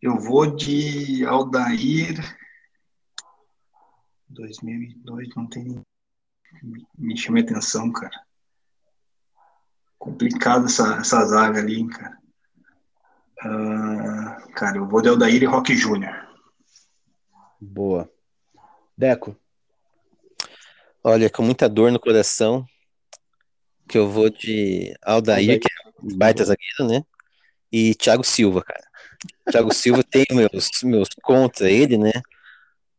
Eu 0.00 0.18
vou 0.18 0.54
de 0.54 1.24
Aldair. 1.26 2.18
2002, 4.28 5.28
não 5.34 5.46
tem. 5.46 5.82
Me, 6.96 7.16
chama 7.16 7.40
atenção, 7.40 7.92
cara. 7.92 8.24
Complicado 9.98 10.66
essa, 10.66 10.96
essa 10.96 11.24
zaga 11.26 11.58
ali, 11.58 11.80
hein, 11.80 11.88
cara. 11.88 12.18
Ah, 13.40 14.48
cara, 14.54 14.78
eu 14.78 14.88
vou 14.88 15.02
de 15.02 15.08
Aldair 15.08 15.42
e 15.42 15.46
Rock 15.46 15.74
Júnior. 15.76 16.14
Boa. 17.60 18.10
Deco. 18.96 19.36
Olha, 21.04 21.30
com 21.30 21.42
muita 21.42 21.68
dor 21.68 21.92
no 21.92 22.00
coração, 22.00 22.66
que 23.88 23.96
eu 23.96 24.08
vou 24.08 24.30
de 24.30 24.94
Aldair, 25.02 25.60
que 25.60 25.68
é 25.68 25.90
um 26.02 26.16
baita 26.16 26.44
zagueiro, 26.44 26.92
né? 26.92 27.02
E 27.70 27.94
Thiago 27.94 28.24
Silva, 28.24 28.62
cara. 28.62 28.84
Thiago 29.50 29.72
Silva 29.72 30.02
tem 30.02 30.24
meus, 30.32 30.70
meus 30.82 31.08
contra 31.22 31.70
ele, 31.70 31.96
né? 31.96 32.12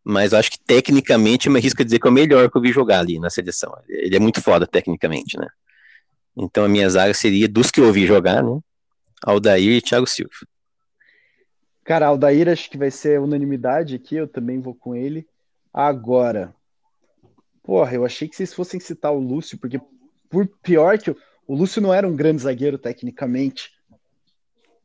Mas 0.03 0.31
eu 0.31 0.39
acho 0.39 0.51
que 0.51 0.59
tecnicamente 0.59 1.47
eu 1.47 1.53
me 1.53 1.59
arrisco 1.59 1.81
a 1.81 1.85
dizer 1.85 1.99
que 1.99 2.07
é 2.07 2.09
o 2.09 2.13
melhor 2.13 2.49
que 2.49 2.57
eu 2.57 2.61
vi 2.61 2.71
jogar 2.71 2.99
ali 2.99 3.19
na 3.19 3.29
seleção. 3.29 3.73
Ele 3.89 4.15
é 4.15 4.19
muito 4.19 4.41
foda 4.41 4.65
tecnicamente, 4.65 5.38
né? 5.38 5.47
Então 6.35 6.63
a 6.63 6.69
minha 6.69 6.89
zaga 6.89 7.13
seria 7.13 7.47
dos 7.47 7.71
que 7.71 7.81
eu 7.81 7.91
vi 7.91 8.05
jogar, 8.05 8.41
né? 8.41 8.59
Aldair 9.23 9.77
e 9.77 9.81
Thiago 9.81 10.07
Silva. 10.07 10.31
Cara, 11.83 12.07
Aldair 12.07 12.47
acho 12.49 12.69
que 12.69 12.77
vai 12.77 12.91
ser 12.91 13.19
unanimidade 13.19 13.95
aqui, 13.95 14.15
eu 14.15 14.27
também 14.27 14.59
vou 14.59 14.75
com 14.75 14.95
ele. 14.95 15.27
Agora, 15.73 16.53
porra, 17.63 17.93
eu 17.93 18.05
achei 18.05 18.27
que 18.27 18.35
vocês 18.35 18.53
fossem 18.53 18.79
citar 18.79 19.13
o 19.13 19.19
Lúcio, 19.19 19.57
porque 19.57 19.79
por 20.30 20.47
pior 20.61 20.97
que 20.97 21.11
o, 21.11 21.17
o 21.47 21.55
Lúcio 21.55 21.82
não 21.82 21.93
era 21.93 22.07
um 22.07 22.15
grande 22.15 22.41
zagueiro 22.41 22.78
tecnicamente, 22.78 23.71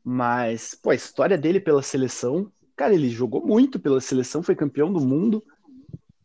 mas, 0.03 0.75
pô, 0.75 0.89
a 0.89 0.95
história 0.95 1.37
dele 1.37 1.59
pela 1.59 1.81
seleção, 1.81 2.51
cara, 2.75 2.93
ele 2.93 3.09
jogou 3.09 3.45
muito 3.45 3.79
pela 3.79 4.01
seleção, 4.01 4.43
foi 4.43 4.55
campeão 4.55 4.91
do 4.91 4.99
mundo, 4.99 5.43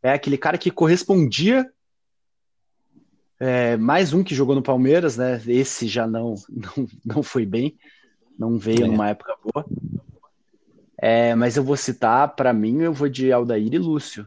é 0.03 0.12
aquele 0.12 0.37
cara 0.37 0.59
que 0.59 0.71
correspondia. 0.71 1.71
É, 3.41 3.77
mais 3.77 4.12
um 4.12 4.25
que 4.25 4.35
jogou 4.35 4.55
no 4.55 4.62
Palmeiras, 4.62 5.16
né? 5.16 5.41
Esse 5.47 5.87
já 5.87 6.09
não, 6.09 6.35
não, 6.51 6.89
não 7.05 7.23
foi 7.23 7.47
bem, 7.47 7.77
não 8.37 8.59
veio 8.59 8.85
É. 8.85 8.89
numa 8.89 9.11
época 9.11 9.37
boa. 9.45 9.64
É, 11.01 11.37
mas 11.37 11.57
eu 11.57 11.62
vou 11.62 11.77
citar, 11.77 12.35
pra 12.35 12.53
mim, 12.53 12.81
eu 12.83 12.93
vou 12.93 13.09
de 13.09 13.31
Aldair 13.31 13.73
e 13.73 13.79
Lúcio. 13.79 14.27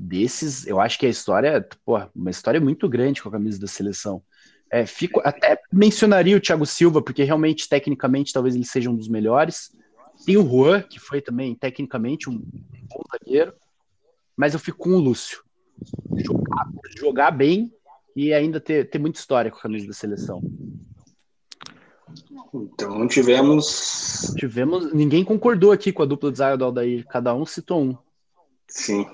Desses, 0.00 0.64
eu 0.66 0.80
acho 0.80 0.96
que 0.96 1.06
a 1.06 1.08
história, 1.08 1.66
pô, 1.84 2.00
uma 2.14 2.30
história 2.30 2.60
muito 2.60 2.88
grande 2.88 3.20
com 3.20 3.28
a 3.28 3.32
camisa 3.32 3.60
da 3.60 3.66
seleção. 3.66 4.22
É, 4.70 4.86
fico, 4.86 5.20
até 5.24 5.60
mencionaria 5.72 6.36
o 6.36 6.40
Thiago 6.40 6.64
Silva, 6.64 7.02
porque 7.02 7.24
realmente, 7.24 7.68
tecnicamente, 7.68 8.32
talvez 8.32 8.54
ele 8.54 8.64
seja 8.64 8.88
um 8.88 8.94
dos 8.94 9.08
melhores. 9.08 9.72
Tem 10.24 10.36
o 10.36 10.48
Juan, 10.48 10.82
que 10.82 11.00
foi 11.00 11.20
também, 11.20 11.54
tecnicamente, 11.54 12.30
um 12.30 12.38
bom 12.38 13.02
zagueiro. 13.10 13.52
Mas 14.36 14.54
eu 14.54 14.60
fico 14.60 14.78
com 14.78 14.90
o 14.90 15.00
Lúcio. 15.00 15.42
Jogar, 16.16 16.68
jogar 16.96 17.30
bem 17.32 17.72
e 18.14 18.32
ainda 18.32 18.60
ter, 18.60 18.88
ter 18.88 18.98
muita 18.98 19.18
história 19.18 19.50
com 19.50 19.58
a 19.58 19.62
camisa 19.62 19.86
da 19.86 19.92
seleção. 19.92 20.40
Então 22.54 23.06
tivemos. 23.08 24.32
Tivemos. 24.36 24.92
Ninguém 24.92 25.24
concordou 25.24 25.72
aqui 25.72 25.92
com 25.92 26.02
a 26.02 26.06
dupla 26.06 26.30
de 26.30 26.38
zaga 26.38 26.56
do 26.56 26.64
Aldair. 26.64 27.04
Cada 27.08 27.34
um 27.34 27.44
citou 27.44 27.82
um. 27.82 27.96
Sim. 28.68 29.06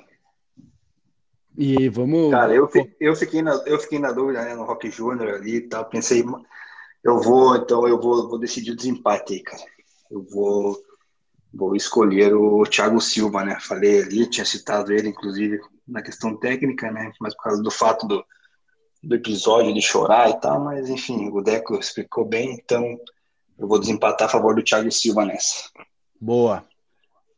E 1.57 1.89
vamos. 1.89 2.31
Cara, 2.31 2.53
eu, 2.53 2.69
eu, 3.01 3.15
fiquei, 3.15 3.41
na, 3.41 3.53
eu 3.67 3.79
fiquei 3.79 3.99
na 3.99 4.13
dúvida 4.13 4.43
né, 4.43 4.55
no 4.55 4.65
Rock 4.65 4.91
Júnior 4.91 5.35
ali 5.35 5.57
e 5.57 5.61
tal. 5.63 5.85
Pensei, 5.85 6.25
eu 7.05 7.21
vou, 7.21 7.57
então 7.57 7.87
eu 7.87 8.01
vou, 8.01 8.29
vou 8.29 8.39
decidir 8.39 8.73
o 8.73 8.77
desempate 8.77 9.35
aí, 9.35 9.43
cara. 9.43 9.63
Eu 10.11 10.23
vou, 10.23 10.77
vou 11.53 11.77
escolher 11.77 12.35
o 12.35 12.65
Thiago 12.65 13.01
Silva, 13.01 13.45
né? 13.45 13.59
Falei 13.61 14.03
ali, 14.03 14.29
tinha 14.29 14.45
citado 14.45 14.93
ele, 14.93 15.09
inclusive, 15.09 15.61
na 15.87 16.03
questão 16.03 16.37
técnica, 16.37 16.91
né? 16.91 17.13
Mas 17.21 17.35
por 17.37 17.45
causa 17.45 17.63
do 17.63 17.71
fato 17.71 18.07
do, 18.07 18.25
do 19.03 19.15
episódio 19.15 19.73
de 19.73 19.83
chorar 19.83 20.31
e 20.31 20.41
tal, 20.41 20.61
mas 20.61 20.89
enfim, 20.89 21.31
o 21.31 21.41
Deco 21.41 21.79
explicou 21.79 22.25
bem, 22.25 22.55
então 22.55 22.99
eu 23.59 23.69
vou 23.69 23.79
desempatar 23.79 24.27
a 24.27 24.31
favor 24.31 24.55
do 24.55 24.63
Thiago 24.63 24.91
Silva 24.91 25.25
nessa. 25.25 25.71
Boa. 26.21 26.65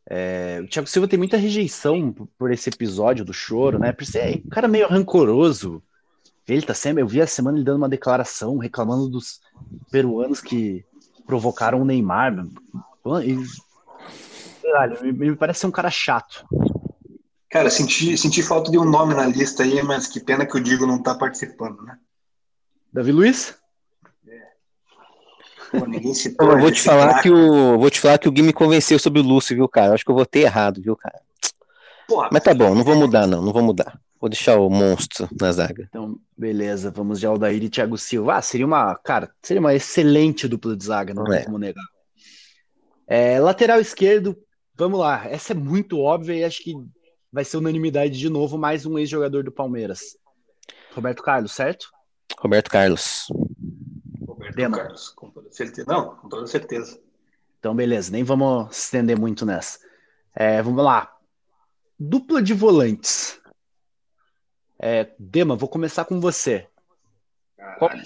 É, 0.09 0.61
o 0.63 0.67
Thiago 0.67 0.87
Silva 0.87 1.07
tem 1.07 1.17
muita 1.17 1.35
rejeição 1.35 2.13
por 2.37 2.51
esse 2.51 2.69
episódio 2.69 3.25
do 3.25 3.33
choro, 3.33 3.77
né? 3.77 3.91
Por 3.91 4.05
ser 4.05 4.41
um 4.45 4.49
cara 4.49 4.67
meio 4.67 4.87
rancoroso. 4.87 5.83
Ele 6.47 6.61
tá 6.61 6.73
sempre. 6.73 7.03
Eu 7.03 7.07
vi 7.07 7.21
a 7.21 7.27
semana 7.27 7.57
ele 7.57 7.65
dando 7.65 7.77
uma 7.77 7.89
declaração 7.89 8.57
reclamando 8.57 9.09
dos 9.09 9.41
peruanos 9.91 10.39
que 10.39 10.85
provocaram 11.25 11.81
o 11.81 11.85
Neymar. 11.85 12.47
E, 13.21 13.35
me, 15.03 15.11
me 15.11 15.35
parece 15.35 15.61
ser 15.61 15.67
um 15.67 15.71
cara 15.71 15.91
chato. 15.91 16.45
Cara, 17.49 17.69
senti, 17.69 18.17
senti 18.17 18.41
falta 18.41 18.71
de 18.71 18.77
um 18.77 18.85
nome 18.85 19.13
na 19.13 19.25
lista 19.25 19.63
aí, 19.63 19.81
mas 19.83 20.07
que 20.07 20.19
pena 20.19 20.45
que 20.45 20.55
o 20.57 20.63
Digo 20.63 20.85
não 20.85 21.01
tá 21.01 21.15
participando, 21.15 21.81
né? 21.81 21.97
Davi 22.93 23.11
Luiz? 23.11 23.55
Pô, 25.71 25.85
ninguém 25.85 26.13
citou, 26.13 26.51
eu 26.51 26.59
vou 26.59 26.71
te 26.71 26.81
falar 26.81 27.21
que 27.21 27.29
o 27.29 27.77
vou 27.77 27.89
te 27.89 27.99
falar 27.99 28.17
que 28.17 28.27
o 28.27 28.31
Gui 28.31 28.41
me 28.41 28.53
convenceu 28.53 28.97
sobre 28.97 29.19
o 29.19 29.23
Lúcio, 29.23 29.55
viu, 29.55 29.67
cara? 29.67 29.87
Eu 29.87 29.93
acho 29.93 30.05
que 30.05 30.11
eu 30.11 30.15
votei 30.15 30.43
errado, 30.43 30.81
viu, 30.81 30.95
cara? 30.95 31.19
Porra, 32.07 32.29
Mas 32.31 32.41
tá 32.41 32.53
bom, 32.53 32.73
não 32.73 32.83
vou 32.83 32.95
mudar 32.95 33.27
não, 33.27 33.41
não 33.41 33.51
vou 33.51 33.61
mudar. 33.61 33.99
Vou 34.19 34.29
deixar 34.29 34.57
o 34.57 34.69
monstro 34.69 35.29
na 35.39 35.51
zaga. 35.51 35.87
Então, 35.89 36.17
beleza, 36.35 36.89
vamos 36.89 37.19
de 37.19 37.27
Aldair 37.27 37.63
e 37.63 37.69
Thiago 37.69 37.97
Silva. 37.97 38.35
Ah, 38.35 38.41
seria 38.41 38.65
uma, 38.65 38.95
cara, 38.95 39.29
seria 39.43 39.59
uma 39.59 39.75
excelente 39.75 40.47
dupla 40.47 40.75
de 40.75 40.85
zaga, 40.85 41.13
não 41.13 41.31
é. 41.31 41.43
como 41.43 41.59
negar. 41.59 41.85
É, 43.05 43.39
lateral 43.39 43.79
esquerdo, 43.79 44.35
vamos 44.75 44.99
lá. 44.99 45.27
Essa 45.27 45.53
é 45.53 45.55
muito 45.55 45.99
óbvia 45.99 46.33
e 46.33 46.43
acho 46.43 46.63
que 46.63 46.73
vai 47.31 47.45
ser 47.45 47.57
unanimidade 47.57 48.17
de 48.17 48.29
novo, 48.29 48.57
mais 48.57 48.85
um 48.85 48.97
ex-jogador 48.97 49.43
do 49.43 49.51
Palmeiras. 49.51 50.17
Roberto 50.95 51.21
Carlos, 51.21 51.51
certo? 51.51 51.89
Roberto 52.39 52.71
Carlos. 52.71 53.27
Dema. 54.57 54.77
Carlos, 54.77 55.09
com 55.09 55.29
toda 55.29 55.51
certeza. 55.51 55.87
Não, 55.87 56.15
com 56.15 56.27
toda 56.27 56.47
certeza. 56.47 56.99
Então, 57.59 57.75
beleza, 57.75 58.11
nem 58.11 58.23
vamos 58.23 58.75
se 58.75 58.83
estender 58.83 59.19
muito 59.19 59.45
nessa. 59.45 59.79
É, 60.33 60.61
vamos 60.61 60.83
lá. 60.83 61.15
Dupla 61.99 62.41
de 62.41 62.53
volantes. 62.53 63.39
É, 64.79 65.11
Dema, 65.17 65.55
vou 65.55 65.69
começar 65.69 66.05
com 66.05 66.19
você. 66.19 66.67
Caralho, 67.55 68.03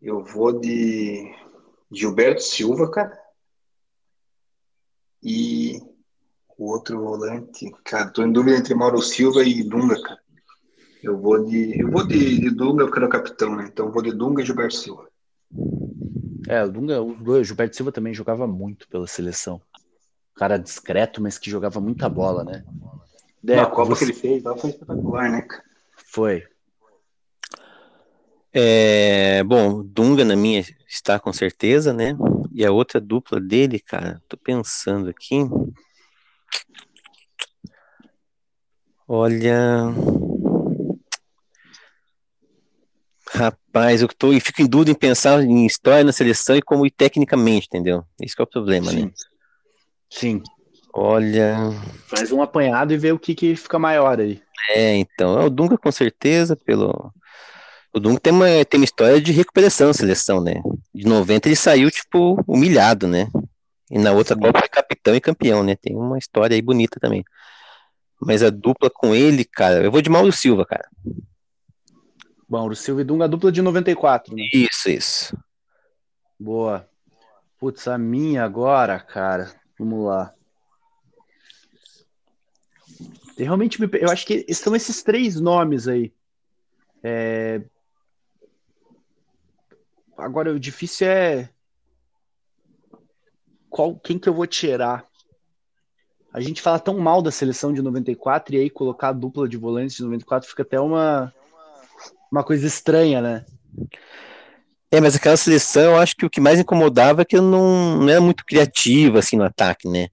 Eu 0.00 0.22
vou 0.22 0.58
de 0.58 1.34
Gilberto 1.90 2.42
Silva, 2.42 2.90
cara. 2.90 3.18
E 5.22 5.80
o 6.56 6.70
outro 6.70 7.00
volante, 7.00 7.70
cara, 7.84 8.10
tô 8.10 8.22
em 8.22 8.32
dúvida 8.32 8.58
entre 8.58 8.74
Mauro 8.74 9.00
Silva 9.00 9.42
e 9.42 9.62
Dunga, 9.62 10.00
cara. 10.02 10.19
Eu 11.02 11.18
vou 11.18 11.44
de. 11.44 11.80
Eu 11.80 11.90
vou 11.90 12.06
de, 12.06 12.40
de 12.40 12.50
Dunga, 12.50 12.84
porque 12.84 12.98
era 12.98 13.06
o 13.06 13.10
capitão, 13.10 13.56
né? 13.56 13.68
Então 13.72 13.86
eu 13.86 13.92
vou 13.92 14.02
de 14.02 14.12
Dunga 14.12 14.42
e 14.42 14.46
Gilberto 14.46 14.74
Silva. 14.74 15.08
É, 16.46 16.62
o 16.62 16.70
Dunga, 16.70 17.00
o 17.02 17.44
Gilberto 17.44 17.76
Silva 17.76 17.92
também 17.92 18.14
jogava 18.14 18.46
muito 18.46 18.88
pela 18.88 19.06
seleção. 19.06 19.60
Cara 20.34 20.58
discreto, 20.58 21.20
mas 21.22 21.38
que 21.38 21.50
jogava 21.50 21.80
muita 21.80 22.08
bola, 22.08 22.44
né? 22.44 22.64
Deco, 23.42 23.62
a 23.62 23.66
Copa 23.70 23.94
você... 23.94 24.04
que 24.04 24.10
ele 24.10 24.18
fez 24.18 24.42
foi 24.42 24.70
espetacular, 24.70 25.30
né? 25.30 25.46
Foi. 26.06 26.44
É, 28.52 29.44
bom, 29.44 29.82
Dunga 29.84 30.24
na 30.24 30.34
minha 30.34 30.64
está 30.88 31.20
com 31.20 31.32
certeza, 31.32 31.92
né? 31.92 32.16
E 32.52 32.64
a 32.64 32.72
outra 32.72 33.00
dupla 33.00 33.40
dele, 33.40 33.78
cara, 33.78 34.20
tô 34.28 34.36
pensando 34.36 35.08
aqui. 35.08 35.42
Olha. 39.06 39.92
Rapaz, 43.40 44.02
eu 44.02 44.08
tô 44.08 44.34
e 44.34 44.40
fico 44.40 44.60
em 44.60 44.66
dúvida 44.66 44.90
em 44.90 44.94
pensar 44.94 45.42
em 45.42 45.64
história 45.64 46.04
na 46.04 46.12
seleção 46.12 46.56
e 46.56 46.60
como 46.60 46.84
ir 46.84 46.90
tecnicamente, 46.90 47.68
entendeu? 47.68 48.04
Esse 48.20 48.34
é 48.38 48.42
o 48.42 48.46
problema, 48.46 48.90
Sim. 48.90 49.04
né? 49.04 49.10
Sim. 50.10 50.42
Olha. 50.92 51.56
Faz 52.06 52.30
um 52.32 52.42
apanhado 52.42 52.92
e 52.92 52.98
vê 52.98 53.12
o 53.12 53.18
que, 53.18 53.34
que 53.34 53.56
fica 53.56 53.78
maior 53.78 54.20
aí. 54.20 54.42
É, 54.68 54.94
então. 54.96 55.40
É 55.40 55.44
o 55.44 55.48
Dunga 55.48 55.78
com 55.78 55.90
certeza, 55.90 56.54
pelo. 56.54 57.10
O 57.94 57.98
Dunga 57.98 58.20
tem 58.20 58.30
uma, 58.30 58.46
tem 58.66 58.78
uma 58.78 58.84
história 58.84 59.18
de 59.18 59.32
recuperação 59.32 59.88
na 59.88 59.94
seleção, 59.94 60.42
né? 60.42 60.60
De 60.94 61.06
90 61.06 61.48
ele 61.48 61.56
saiu, 61.56 61.90
tipo, 61.90 62.44
humilhado, 62.46 63.08
né? 63.08 63.26
E 63.90 63.98
na 63.98 64.12
outra 64.12 64.34
Sim. 64.34 64.42
Copa 64.42 64.58
foi 64.58 64.68
capitão 64.68 65.14
e 65.14 65.20
campeão, 65.20 65.62
né? 65.62 65.76
Tem 65.76 65.96
uma 65.96 66.18
história 66.18 66.54
aí 66.54 66.60
bonita 66.60 67.00
também. 67.00 67.24
Mas 68.20 68.42
a 68.42 68.50
dupla 68.50 68.90
com 68.90 69.14
ele, 69.14 69.46
cara, 69.46 69.82
eu 69.82 69.90
vou 69.90 70.02
de 70.02 70.10
Mauro 70.10 70.30
Silva, 70.30 70.66
cara. 70.66 70.86
Mauro 72.50 72.74
Silva 72.74 73.02
e 73.02 73.04
Dunga, 73.04 73.28
dupla 73.28 73.52
de 73.52 73.62
94, 73.62 74.34
né? 74.34 74.42
Isso, 74.52 74.90
isso. 74.90 75.38
Boa. 76.36 76.84
Putz, 77.56 77.86
a 77.86 77.96
minha 77.96 78.42
agora, 78.42 78.98
cara. 78.98 79.54
Vamos 79.78 80.04
lá. 80.04 80.34
Eu 83.38 83.44
realmente 83.44 83.80
me, 83.80 83.88
eu 83.92 84.10
acho 84.10 84.26
que 84.26 84.44
estão 84.48 84.74
esses 84.74 85.00
três 85.00 85.40
nomes 85.40 85.86
aí. 85.86 86.12
É... 87.04 87.62
Agora 90.18 90.52
o 90.52 90.58
difícil 90.58 91.06
é 91.06 91.50
qual 93.68 93.94
quem 93.96 94.18
que 94.18 94.28
eu 94.28 94.34
vou 94.34 94.46
tirar. 94.46 95.06
A 96.32 96.40
gente 96.40 96.60
fala 96.60 96.80
tão 96.80 96.98
mal 96.98 97.22
da 97.22 97.30
seleção 97.30 97.72
de 97.72 97.80
94 97.80 98.54
e 98.54 98.58
aí 98.58 98.70
colocar 98.70 99.10
a 99.10 99.12
dupla 99.12 99.48
de 99.48 99.56
volantes 99.56 99.96
de 99.96 100.02
94 100.02 100.48
fica 100.48 100.62
até 100.62 100.80
uma 100.80 101.32
uma 102.30 102.44
coisa 102.44 102.66
estranha, 102.66 103.20
né? 103.20 103.44
É, 104.90 105.00
mas 105.00 105.14
aquela 105.14 105.36
seleção, 105.36 105.82
eu 105.82 105.96
acho 105.98 106.16
que 106.16 106.26
o 106.26 106.30
que 106.30 106.40
mais 106.40 106.58
incomodava 106.58 107.22
é 107.22 107.24
que 107.24 107.36
eu 107.36 107.42
não, 107.42 107.98
não 107.98 108.08
era 108.08 108.20
muito 108.20 108.44
criativa 108.44 109.20
assim 109.20 109.36
no 109.36 109.44
ataque, 109.44 109.88
né? 109.88 110.08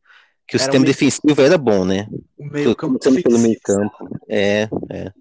Que 0.47 0.55
o 0.55 0.57
era 0.57 0.63
sistema 0.63 0.83
meio... 0.83 0.93
defensivo 0.93 1.41
era 1.41 1.57
bom, 1.57 1.83
né? 1.83 2.07
O 2.37 2.45
meio 2.45 2.75
campo 2.75 2.99
pelo 2.99 3.39
meio 3.39 3.59
campo. 3.63 4.19
É, 4.29 4.69
é. 4.91 5.11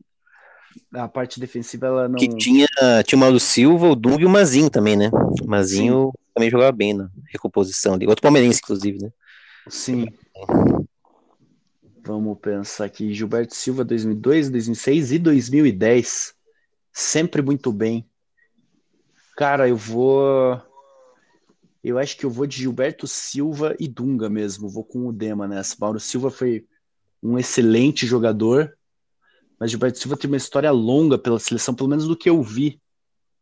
A 0.95 1.09
parte 1.09 1.41
defensiva 1.41 1.87
ela 1.87 2.09
não. 2.09 2.17
Que 2.17 2.29
tinha, 2.29 2.67
tinha 3.05 3.17
o 3.17 3.21
Mauro 3.21 3.41
Silva, 3.41 3.89
o 3.89 3.97
Dung 3.97 4.21
e 4.21 4.27
o 4.27 4.31
Mazinho 4.31 4.71
também, 4.71 4.97
né? 4.97 5.11
O 5.43 5.47
Mazinho 5.47 6.13
Sim. 6.15 6.33
também 6.35 6.51
jogava 6.51 6.73
bem 6.73 6.95
na 6.95 7.09
recomposição 7.31 7.95
ali. 7.95 8.07
Outro 8.07 8.23
palmeirense, 8.23 8.61
inclusive, 8.63 8.99
né? 9.03 9.11
Sim. 9.69 10.07
Vamos 12.05 12.39
pensar 12.39 12.85
aqui. 12.85 13.13
Gilberto 13.13 13.55
Silva, 13.55 13.85
2002, 13.85 14.49
2006 14.49 15.13
e 15.13 15.19
2010. 15.19 16.36
Sempre 16.99 17.43
muito 17.43 17.71
bem. 17.71 18.09
Cara, 19.37 19.69
eu 19.69 19.77
vou. 19.77 20.59
Eu 21.85 21.99
acho 21.99 22.17
que 22.17 22.25
eu 22.25 22.31
vou 22.31 22.47
de 22.47 22.57
Gilberto 22.57 23.07
Silva 23.07 23.77
e 23.79 23.87
Dunga 23.87 24.31
mesmo. 24.31 24.67
Vou 24.67 24.83
com 24.83 25.07
o 25.07 25.13
Dema 25.13 25.47
nessa. 25.47 25.77
Mauro 25.79 26.01
Silva 26.01 26.31
foi 26.31 26.67
um 27.23 27.39
excelente 27.39 28.07
jogador, 28.07 28.75
mas 29.61 29.71
Gilberto 29.71 29.99
Silva 29.99 30.17
tem 30.17 30.27
uma 30.27 30.39
história 30.39 30.71
longa 30.71 31.19
pela 31.19 31.39
seleção, 31.39 31.75
pelo 31.75 31.91
menos 31.91 32.09
do 32.09 32.17
que 32.17 32.31
eu 32.31 32.43
vi. 32.43 32.81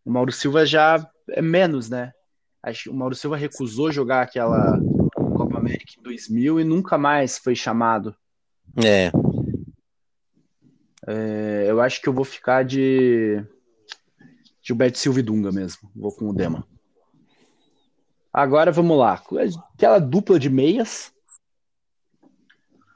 O 0.04 0.10
Mauro 0.10 0.32
Silva 0.32 0.66
já 0.66 1.08
é 1.30 1.40
menos, 1.40 1.88
né? 1.88 2.12
Acho 2.60 2.90
o 2.90 2.94
Mauro 2.94 3.14
Silva 3.14 3.36
recusou 3.36 3.92
jogar 3.92 4.22
aquela 4.22 4.80
Copa 5.14 5.58
América 5.58 5.92
em 5.96 6.02
2000 6.02 6.58
e 6.58 6.64
nunca 6.64 6.98
mais 6.98 7.38
foi 7.38 7.54
chamado. 7.54 8.16
É. 8.84 9.12
é 11.06 11.66
eu 11.68 11.80
acho 11.80 12.00
que 12.00 12.08
eu 12.08 12.12
vou 12.12 12.24
ficar 12.24 12.64
de 12.64 13.44
Gilberto 14.62 14.98
Silva 14.98 15.20
e 15.20 15.22
Dunga 15.22 15.52
mesmo. 15.52 15.90
Vou 15.94 16.12
com 16.12 16.30
o 16.30 16.34
Dema. 16.34 16.66
Agora 18.32 18.72
vamos 18.72 18.98
lá. 18.98 19.22
Aquela 19.74 19.98
dupla 19.98 20.38
de 20.38 20.50
meias. 20.50 21.12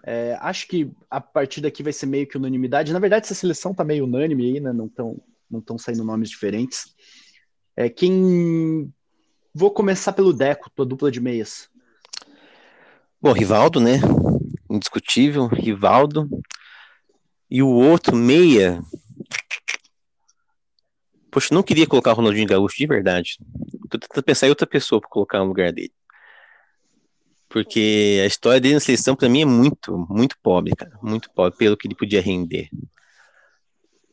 É, 0.05 0.39
acho 0.41 0.67
que 0.67 0.91
a 1.11 1.21
partir 1.21 1.61
daqui 1.61 1.83
vai 1.83 1.93
ser 1.93 2.07
meio 2.07 2.27
que 2.27 2.37
unanimidade. 2.37 2.93
Na 2.93 2.99
verdade, 2.99 3.27
essa 3.27 3.35
seleção 3.35 3.75
tá 3.75 3.85
meio 3.85 4.05
unânime 4.05 4.47
aí, 4.47 4.61
né? 4.61 4.73
Não 4.73 4.87
estão 4.87 5.21
não 5.51 5.61
tão 5.61 5.79
saindo 5.79 6.05
nomes 6.05 6.31
diferentes. 6.31 6.95
É, 7.77 7.89
quem. 7.89 8.93
Vou 9.55 9.71
começar 9.71 10.13
pelo 10.13 10.33
Deco, 10.33 10.71
tua 10.71 10.87
dupla 10.87 11.11
de 11.11 11.21
meias. 11.21 11.69
Bom, 13.21 13.33
Rivaldo, 13.33 13.81
né? 13.81 14.01
Indiscutível, 14.71 15.47
Rivaldo. 15.47 16.29
E 17.51 17.63
o 17.63 17.69
outro 17.69 18.15
meia, 18.15 18.83
Poxa, 21.31 21.55
não 21.55 21.63
queria 21.63 21.87
colocar 21.87 22.13
o 22.13 22.15
Ronaldinho 22.15 22.49
Gaúcho 22.49 22.77
de 22.77 22.87
verdade. 22.87 23.39
Tô 23.91 23.99
tentando 23.99 24.25
pensar 24.25 24.47
em 24.47 24.51
outra 24.51 24.67
pessoa 24.67 25.01
para 25.01 25.11
colocar 25.11 25.39
no 25.39 25.47
lugar 25.47 25.73
dele. 25.73 25.93
Porque 27.49 28.21
a 28.23 28.27
história 28.27 28.61
dele 28.61 28.75
na 28.75 28.81
seleção, 28.81 29.15
para 29.15 29.29
mim, 29.29 29.43
é 29.43 29.45
muito, 29.45 30.07
muito 30.11 30.37
pobre, 30.43 30.75
cara. 30.75 30.99
Muito 31.03 31.31
pobre, 31.31 31.57
pelo 31.57 31.77
que 31.77 31.87
ele 31.87 31.95
podia 31.95 32.21
render. 32.21 32.69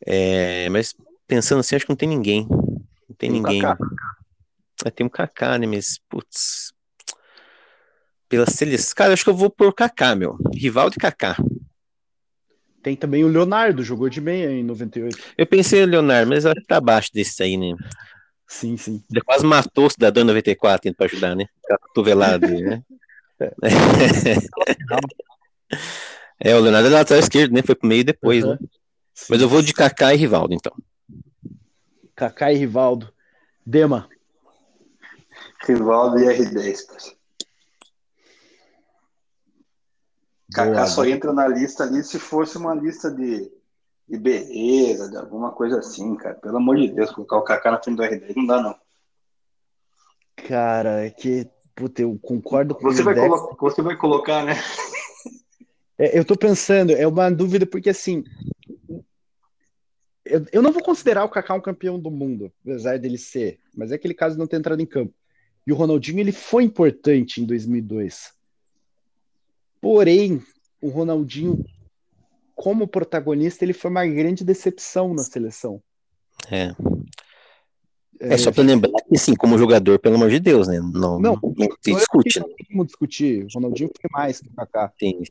É, 0.06 0.70
mas 0.70 0.96
pensando 1.28 1.60
assim, 1.60 1.76
acho 1.76 1.86
que 1.86 1.92
não 1.92 1.98
tem 1.98 2.08
ninguém. 2.08 2.48
Não 2.48 3.16
tem, 3.18 3.30
tem 3.30 3.32
ninguém. 3.32 3.62
Kaká. 3.62 3.86
É, 4.86 4.90
tem 4.90 5.06
um 5.06 5.10
Kaká, 5.10 5.58
né? 5.58 5.68
Mas, 5.68 6.00
putz. 6.10 6.74
Pela 8.28 8.46
seleção. 8.46 8.94
Cara, 8.96 9.14
acho 9.14 9.24
que 9.24 9.30
eu 9.30 9.36
vou 9.36 9.50
por 9.50 9.74
Kaká, 9.74 10.16
meu. 10.16 10.38
Rivaldo 10.54 10.96
e 10.98 11.00
Kaká. 11.00 11.38
Tem 12.86 12.96
também 12.96 13.24
o 13.24 13.28
Leonardo, 13.28 13.82
jogou 13.82 14.08
de 14.10 14.22
meia 14.22 14.52
em 14.52 14.64
98. 14.64 15.18
Eu 15.36 15.48
pensei 15.48 15.84
no 15.84 15.92
Leonardo, 15.92 16.30
mas 16.30 16.46
acho 16.46 16.62
que 16.62 16.68
tá 16.68 16.78
abaixo 16.78 17.10
desse 17.12 17.42
aí, 17.42 17.58
né? 17.58 17.74
Sim, 18.48 18.78
sim. 18.78 19.02
Ele 19.10 19.22
quase 19.22 19.44
matou 19.44 19.88
o 19.88 19.90
cidadão 19.90 20.22
em 20.22 20.28
94 20.28 20.88
indo 20.88 20.96
pra 20.96 21.08
ajudar, 21.08 21.36
né? 21.36 21.48
Aquela 21.64 21.80
cotovelada, 21.80 22.48
né? 22.48 22.84
É, 26.40 26.54
o 26.56 26.60
Leonardo 26.60 26.90
é 26.90 26.92
lateral 26.92 27.24
esquerdo, 27.24 27.54
né? 27.54 27.64
Foi 27.64 27.74
pro 27.74 27.88
meio 27.88 28.04
depois, 28.04 28.44
Uhum. 28.44 28.52
né? 28.52 28.60
Mas 29.30 29.42
eu 29.42 29.50
vou 29.50 29.64
de 29.64 29.74
Kaká 29.74 30.14
e 30.14 30.18
Rivaldo, 30.18 30.54
então. 30.54 30.74
Kaká 32.16 32.54
e 32.54 32.58
Rivaldo. 32.58 33.12
Dema. 33.66 34.08
Rivaldo 35.66 36.20
e 36.20 36.26
R10, 36.28 36.86
parceiro. 36.86 37.18
Kaká 40.54 40.86
só 40.88 41.06
entra 41.06 41.34
na 41.34 41.48
lista 41.48 41.84
ali 41.84 42.04
se 42.04 42.20
fosse 42.20 42.58
uma 42.58 42.74
lista 42.74 43.10
de, 43.12 43.52
de 44.08 44.18
beleza, 44.18 45.10
de 45.10 45.18
alguma 45.18 45.52
coisa 45.52 45.80
assim, 45.80 46.16
cara. 46.16 46.36
Pelo 46.36 46.58
amor 46.58 46.78
de 46.78 46.90
Deus, 46.90 47.12
colocar 47.12 47.38
o 47.38 47.44
Kaká 47.44 47.72
na 47.72 47.82
frente 47.82 47.98
do 47.98 48.04
R10 48.04 48.36
não 48.36 48.46
dá, 48.46 48.62
não. 48.62 48.76
Cara, 50.36 51.06
é 51.06 51.10
que, 51.10 51.50
puta, 51.76 52.02
eu 52.02 52.18
concordo 52.22 52.76
com 52.76 52.84
Você 52.84 53.02
o 53.02 53.06
vai, 53.06 53.16
colo- 53.16 53.58
você 53.60 53.82
vai 53.82 53.96
colocar, 53.96 54.44
né? 54.46 54.54
É, 55.98 56.18
eu 56.20 56.26
tô 56.26 56.38
pensando, 56.38 56.92
é 56.92 57.08
uma 57.08 57.32
dúvida 57.32 57.66
porque 57.66 57.90
assim, 57.90 58.24
eu, 60.26 60.46
eu 60.52 60.62
não 60.62 60.72
vou 60.72 60.84
considerar 60.84 61.24
o 61.24 61.30
Kaká 61.30 61.54
um 61.54 61.62
campeão 61.62 62.00
do 62.00 62.12
mundo, 62.12 62.52
apesar 62.62 63.00
dele 63.00 63.18
ser, 63.18 63.60
mas 63.74 63.92
é 63.92 63.96
aquele 63.96 64.14
caso 64.14 64.36
de 64.36 64.40
não 64.40 64.48
ter 64.48 64.58
entrado 64.58 64.82
em 64.82 64.86
campo. 64.86 65.14
E 65.66 65.72
o 65.72 65.76
Ronaldinho, 65.76 66.20
ele 66.20 66.32
foi 66.32 66.64
importante 66.64 67.42
em 67.42 67.46
2002. 67.46 68.35
Porém, 69.86 70.42
o 70.82 70.90
Ronaldinho, 70.90 71.64
como 72.56 72.88
protagonista, 72.88 73.64
ele 73.64 73.72
foi 73.72 73.92
uma 73.92 74.04
grande 74.04 74.44
decepção 74.44 75.14
na 75.14 75.22
seleção. 75.22 75.80
É. 76.50 76.76
É 78.20 78.36
só 78.36 78.52
pra 78.52 78.64
lembrar 78.64 78.90
que, 79.08 79.16
assim, 79.16 79.36
como 79.36 79.60
jogador, 79.60 80.00
pelo 80.00 80.16
amor 80.16 80.32
de 80.32 80.40
Deus, 80.40 80.68
né? 80.68 80.80
Não, 80.80 81.20
Não, 81.20 81.40
não, 81.40 81.68
se 81.84 81.94
discute, 81.94 82.40
Não 82.40 82.48
tem 82.56 82.66
como 82.66 82.84
discutir. 82.84 83.44
O 83.44 83.48
Ronaldinho 83.54 83.92
foi 84.02 84.10
mais 84.12 84.40
que 84.40 84.48
o 84.48 84.56
Kaká. 84.56 84.92
Sim. 85.00 85.22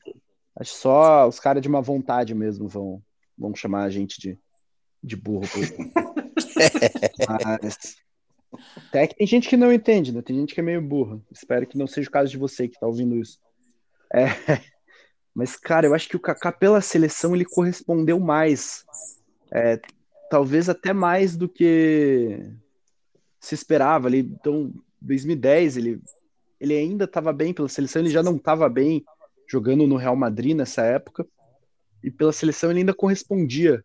Acho 0.55 0.75
só 0.75 1.27
os 1.27 1.41
caras 1.41 1.61
de 1.61 1.69
má 1.69 1.81
vontade 1.81 2.33
mesmo 2.33 2.69
vão, 2.69 3.03
vão 3.37 3.57
chamar 3.57 3.83
a 3.83 3.91
gente 3.91 4.21
de, 4.21 4.39
de 5.03 5.17
burro. 5.17 5.49
Mas 7.29 7.97
até 8.77 9.09
que 9.09 9.17
tem 9.17 9.27
gente 9.27 9.49
que 9.49 9.57
não 9.57 9.73
entende, 9.73 10.13
né? 10.13 10.23
Tem 10.23 10.37
gente 10.37 10.55
que 10.55 10.61
é 10.61 10.63
meio 10.63 10.81
burra. 10.81 11.21
Espero 11.33 11.67
que 11.67 11.77
não 11.77 11.89
seja 11.89 12.09
o 12.09 12.13
caso 12.13 12.31
de 12.31 12.39
você 12.39 12.69
que 12.69 12.79
tá 12.79 12.87
ouvindo 12.87 13.17
isso. 13.17 13.43
É, 14.15 14.27
mas, 15.35 15.57
cara, 15.57 15.87
eu 15.87 15.95
acho 15.95 16.09
que 16.09 16.17
o 16.17 16.21
Kaká, 16.21 16.53
pela 16.53 16.81
seleção, 16.81 17.35
ele 17.35 17.45
correspondeu 17.45 18.21
mais. 18.21 18.85
É, 19.51 19.81
talvez 20.31 20.69
até 20.69 20.93
mais 20.93 21.37
do 21.37 21.49
que 21.49 22.39
se 23.41 23.55
esperava 23.55 24.07
ali. 24.07 24.21
Então, 24.21 24.73
2010, 25.01 25.77
ele, 25.77 26.03
ele 26.61 26.75
ainda 26.75 27.05
estava 27.05 27.33
bem 27.33 27.53
pela 27.53 27.69
seleção, 27.69 28.01
ele 28.01 28.11
já 28.11 28.23
não 28.23 28.37
estava 28.37 28.69
bem 28.69 29.05
jogando 29.47 29.87
no 29.87 29.97
Real 29.97 30.17
Madrid 30.17 30.57
nessa 30.57 30.83
época. 30.83 31.27
E 32.03 32.11
pela 32.11 32.33
seleção 32.33 32.71
ele 32.71 32.81
ainda 32.81 32.95
correspondia. 32.95 33.85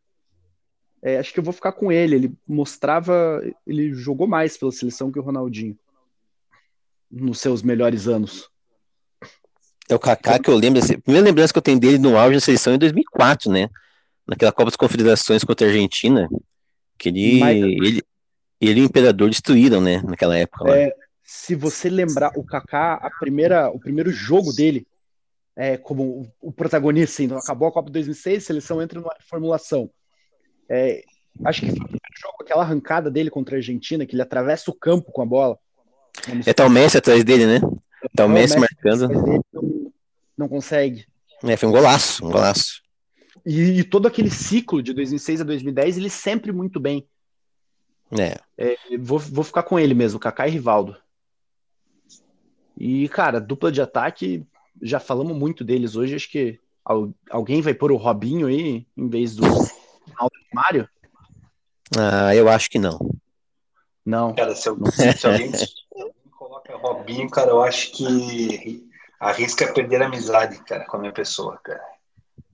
É, 1.01 1.17
acho 1.17 1.33
que 1.33 1.39
eu 1.39 1.43
vou 1.43 1.53
ficar 1.53 1.71
com 1.71 1.91
ele. 1.91 2.15
Ele 2.15 2.37
mostrava, 2.47 3.41
ele 3.65 3.93
jogou 3.93 4.27
mais 4.27 4.57
pela 4.57 4.71
seleção 4.71 5.11
que 5.11 5.19
o 5.19 5.23
Ronaldinho 5.23 5.77
nos 7.09 7.39
seus 7.39 7.63
melhores 7.63 8.07
anos. 8.07 8.49
É 9.89 9.95
o 9.95 9.99
Kaká 9.99 10.37
que 10.37 10.49
eu 10.49 10.55
lembro, 10.55 10.79
assim, 10.79 10.93
a 10.93 11.01
primeira 11.01 11.25
lembrança 11.25 11.51
que 11.51 11.57
eu 11.57 11.63
tenho 11.63 11.79
dele 11.79 11.97
no 11.97 12.15
auge 12.15 12.35
da 12.35 12.41
seleção 12.41 12.73
é 12.73 12.75
em 12.75 12.79
2004, 12.79 13.51
né? 13.51 13.67
Naquela 14.27 14.51
Copa 14.51 14.65
das 14.65 14.75
Confederações 14.75 15.43
contra 15.43 15.65
a 15.65 15.69
Argentina, 15.69 16.29
que 16.95 17.09
ele, 17.09 17.39
Mas- 17.39 17.57
ele, 17.57 18.03
ele 18.61 18.79
e 18.79 18.83
o 18.83 18.85
Imperador 18.85 19.29
destruíram, 19.29 19.81
né? 19.81 20.01
Naquela 20.03 20.37
época. 20.37 20.69
É, 20.71 20.93
se 21.23 21.55
você 21.55 21.89
lembrar, 21.89 22.31
o 22.35 22.43
Kaká, 22.43 22.93
a 22.95 23.09
primeira, 23.19 23.69
o 23.69 23.79
primeiro 23.79 24.11
jogo 24.11 24.53
dele, 24.53 24.85
é, 25.55 25.75
como 25.75 26.03
o, 26.03 26.49
o 26.49 26.51
protagonista, 26.51 27.23
então, 27.23 27.37
acabou 27.37 27.67
a 27.67 27.71
Copa 27.71 27.87
de 27.87 27.93
2006, 27.93 28.43
a 28.43 28.45
seleção 28.45 28.81
entra 28.81 28.99
numa 28.99 29.15
reformulação. 29.19 29.89
É, 30.69 31.03
acho 31.45 31.61
que 31.61 31.67
foi 31.67 31.77
o 31.77 31.83
primeiro 31.83 32.19
jogo, 32.21 32.35
aquela 32.41 32.61
arrancada 32.61 33.09
dele 33.09 33.31
contra 33.31 33.55
a 33.55 33.57
Argentina, 33.57 34.05
que 34.05 34.13
ele 34.13 34.21
atravessa 34.21 34.69
o 34.69 34.73
campo 34.75 35.11
com 35.11 35.23
a 35.23 35.25
bola. 35.25 35.57
É 36.45 36.53
tá 36.53 36.65
o 36.65 36.69
Messi 36.69 36.97
atrás 36.97 37.23
dele, 37.23 37.47
né? 37.47 37.59
Tá 38.15 38.25
o 38.25 38.27
Não, 38.27 38.35
Messi 38.35 38.57
marcando. 38.57 39.07
Não, 40.39 40.47
consegue. 40.47 41.05
É, 41.43 41.55
foi 41.57 41.67
um 41.69 41.71
golaço, 41.71 42.25
um 42.25 42.31
golaço. 42.31 42.81
E, 43.45 43.79
e 43.79 43.83
todo 43.83 44.07
aquele 44.07 44.29
ciclo 44.29 44.81
de 44.81 44.93
2006 44.93 45.41
a 45.41 45.43
2010, 45.43 45.97
ele 45.97 46.09
sempre 46.09 46.51
muito 46.51 46.79
bem. 46.79 47.07
É, 48.57 48.75
Vou, 48.99 49.19
vou 49.19 49.43
ficar 49.43 49.63
com 49.63 49.77
ele 49.79 49.93
mesmo, 49.93 50.19
Kaká 50.19 50.47
e 50.47 50.51
Rivaldo. 50.51 50.95
E, 52.77 53.07
cara, 53.09 53.39
dupla 53.39 53.71
de 53.71 53.81
ataque, 53.81 54.45
já 54.81 54.99
falamos 54.99 55.35
muito 55.37 55.63
deles 55.63 55.95
hoje. 55.95 56.15
Acho 56.15 56.29
que 56.29 56.59
al- 56.83 57.13
alguém 57.29 57.61
vai 57.61 57.73
pôr 57.73 57.91
o 57.91 57.97
Robinho 57.97 58.47
aí 58.47 58.87
em 58.95 59.09
vez 59.09 59.35
do 59.35 59.43
Ronaldo 59.43 60.35
Mário? 60.53 60.89
ah, 61.97 62.33
eu 62.35 62.47
acho 62.49 62.69
que 62.69 62.79
não. 62.79 62.97
Não. 64.05 64.33
Cara, 64.33 64.55
se, 64.55 64.69
alguém- 64.69 64.91
se 64.91 65.27
alguém, 65.27 65.53
se 65.53 65.65
alguém 65.93 66.13
coloca 66.31 66.75
Robinho, 66.77 67.29
cara, 67.29 67.51
eu 67.51 67.61
acho 67.61 67.91
que 67.91 68.88
arrisca 69.19 69.71
perder 69.73 70.01
a 70.01 70.05
amizade, 70.05 70.57
cara, 70.63 70.85
com 70.85 70.97
a 70.97 70.99
minha 70.99 71.11
pessoa, 71.13 71.57
cara. 71.63 71.83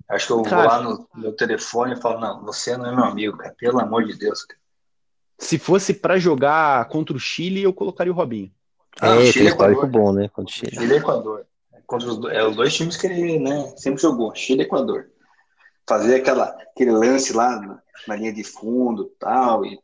Acho 0.07 0.27
que 0.27 0.33
eu 0.33 0.43
Cara. 0.43 0.55
vou 0.55 0.65
lá 0.65 0.81
no 0.81 1.07
meu 1.15 1.33
telefone 1.33 1.93
e 1.93 2.01
falo, 2.01 2.19
não, 2.19 2.43
você 2.43 2.77
não 2.77 2.85
é 2.87 2.95
meu 2.95 3.05
amigo, 3.05 3.37
cara, 3.37 3.55
pelo 3.57 3.79
amor 3.79 4.05
de 4.05 4.13
Deus, 4.17 4.43
cara. 4.43 4.59
Se 5.37 5.57
fosse 5.57 5.93
pra 5.93 6.17
jogar 6.17 6.87
contra 6.87 7.15
o 7.15 7.19
Chile, 7.19 7.63
eu 7.63 7.73
colocaria 7.73 8.13
o 8.13 8.15
Robinho. 8.15 8.51
Ah, 9.01 9.15
é, 9.15 9.25
Chile 9.25 9.33
tem 9.33 9.43
e 9.45 9.47
histórico 9.47 9.81
Equador. 9.81 10.01
bom, 10.01 10.13
né? 10.13 10.29
Quando 10.29 10.49
chega. 10.51 10.79
Chile 10.79 10.93
e 10.93 10.97
Equador. 10.97 11.45
Contra 11.85 12.07
os, 12.07 12.31
é 12.31 12.43
os 12.43 12.55
dois 12.55 12.73
times 12.73 12.97
que 12.97 13.07
ele 13.07 13.39
né, 13.39 13.73
sempre 13.75 14.01
jogou, 14.01 14.33
Chile 14.33 14.61
e 14.61 14.65
Equador. 14.65 15.09
Fazer 15.87 16.15
aquela, 16.15 16.45
aquele 16.45 16.91
lance 16.91 17.33
lá 17.33 17.59
na, 17.59 17.81
na 18.07 18.15
linha 18.15 18.31
de 18.33 18.43
fundo 18.43 19.11
tal, 19.19 19.65
e 19.65 19.79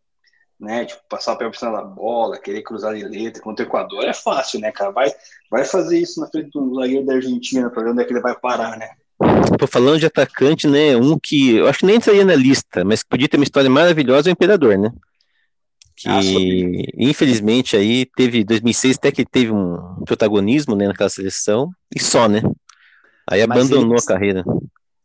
né, 0.61 0.85
tipo, 0.85 1.01
passar 1.09 1.33
o 1.33 1.37
pé 1.37 1.49
por 1.49 1.55
cima 1.57 1.71
da 1.71 1.81
bola, 1.83 2.39
querer 2.39 2.61
cruzar 2.61 2.93
de 2.95 3.03
letra 3.03 3.41
contra 3.41 3.65
o 3.65 3.67
Equador 3.67 4.03
é 4.05 4.13
fácil, 4.13 4.59
né, 4.59 4.71
cara? 4.71 4.91
Vai, 4.91 5.11
vai 5.49 5.65
fazer 5.65 5.97
isso 5.97 6.21
na 6.21 6.27
frente 6.27 6.51
do 6.51 6.75
zagueiro 6.75 7.05
da 7.05 7.15
Argentina 7.15 7.69
pra 7.69 7.83
ver 7.83 7.89
onde 7.89 8.01
é 8.03 8.05
que 8.05 8.13
ele 8.13 8.21
vai 8.21 8.37
parar, 8.39 8.77
né? 8.77 8.89
Tô 9.57 9.67
falando 9.67 9.99
de 9.99 10.05
atacante, 10.05 10.67
né? 10.67 10.95
Um 10.95 11.17
que 11.19 11.55
eu 11.57 11.67
acho 11.67 11.79
que 11.79 11.85
nem 11.85 11.95
entraria 11.95 12.23
na 12.25 12.35
lista, 12.35 12.83
mas 12.85 13.03
que 13.03 13.09
podia 13.09 13.27
ter 13.27 13.37
uma 13.37 13.43
história 13.43 13.69
maravilhosa 13.69 14.29
é 14.29 14.31
o 14.31 14.33
Imperador, 14.33 14.77
né? 14.77 14.91
Que 15.95 16.09
Ah, 16.09 16.93
infelizmente 16.97 17.75
aí 17.75 18.05
teve 18.05 18.43
2006 18.43 18.97
até 18.97 19.11
que 19.11 19.25
teve 19.25 19.51
um 19.51 19.77
protagonismo, 20.05 20.75
né, 20.75 20.87
naquela 20.87 21.09
seleção 21.09 21.71
e 21.95 22.01
só, 22.01 22.27
né? 22.27 22.41
Aí 23.29 23.45
Mas 23.45 23.57
abandonou 23.59 23.93
ele- 23.95 24.01
a 24.03 24.05
carreira. 24.05 24.43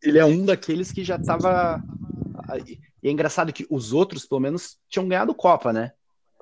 Ele 0.02 0.18
é 0.18 0.24
um 0.24 0.44
daqueles 0.44 0.92
que 0.92 1.04
já 1.04 1.18
tava. 1.18 1.82
E 3.02 3.08
é 3.08 3.10
engraçado 3.12 3.52
que 3.52 3.66
os 3.70 3.92
outros, 3.92 4.26
pelo 4.26 4.40
menos, 4.40 4.78
tinham 4.88 5.08
ganhado 5.08 5.34
Copa, 5.34 5.72
né? 5.72 5.92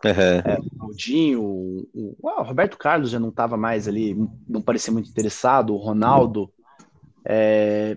Aham. 0.05 0.43
O 0.59 0.79
Claudinho, 0.79 1.43
o, 1.43 1.89
o, 1.95 2.29
ah, 2.29 2.43
o 2.43 2.45
Roberto 2.45 2.77
Carlos 2.77 3.11
já 3.11 3.19
não 3.19 3.31
estava 3.31 3.57
mais 3.57 3.89
ali, 3.89 4.17
não 4.49 4.61
parecia 4.61 4.93
muito 4.93 5.09
interessado, 5.09 5.75
o 5.75 5.79
Ronaldo. 5.79 6.53
é, 7.25 7.97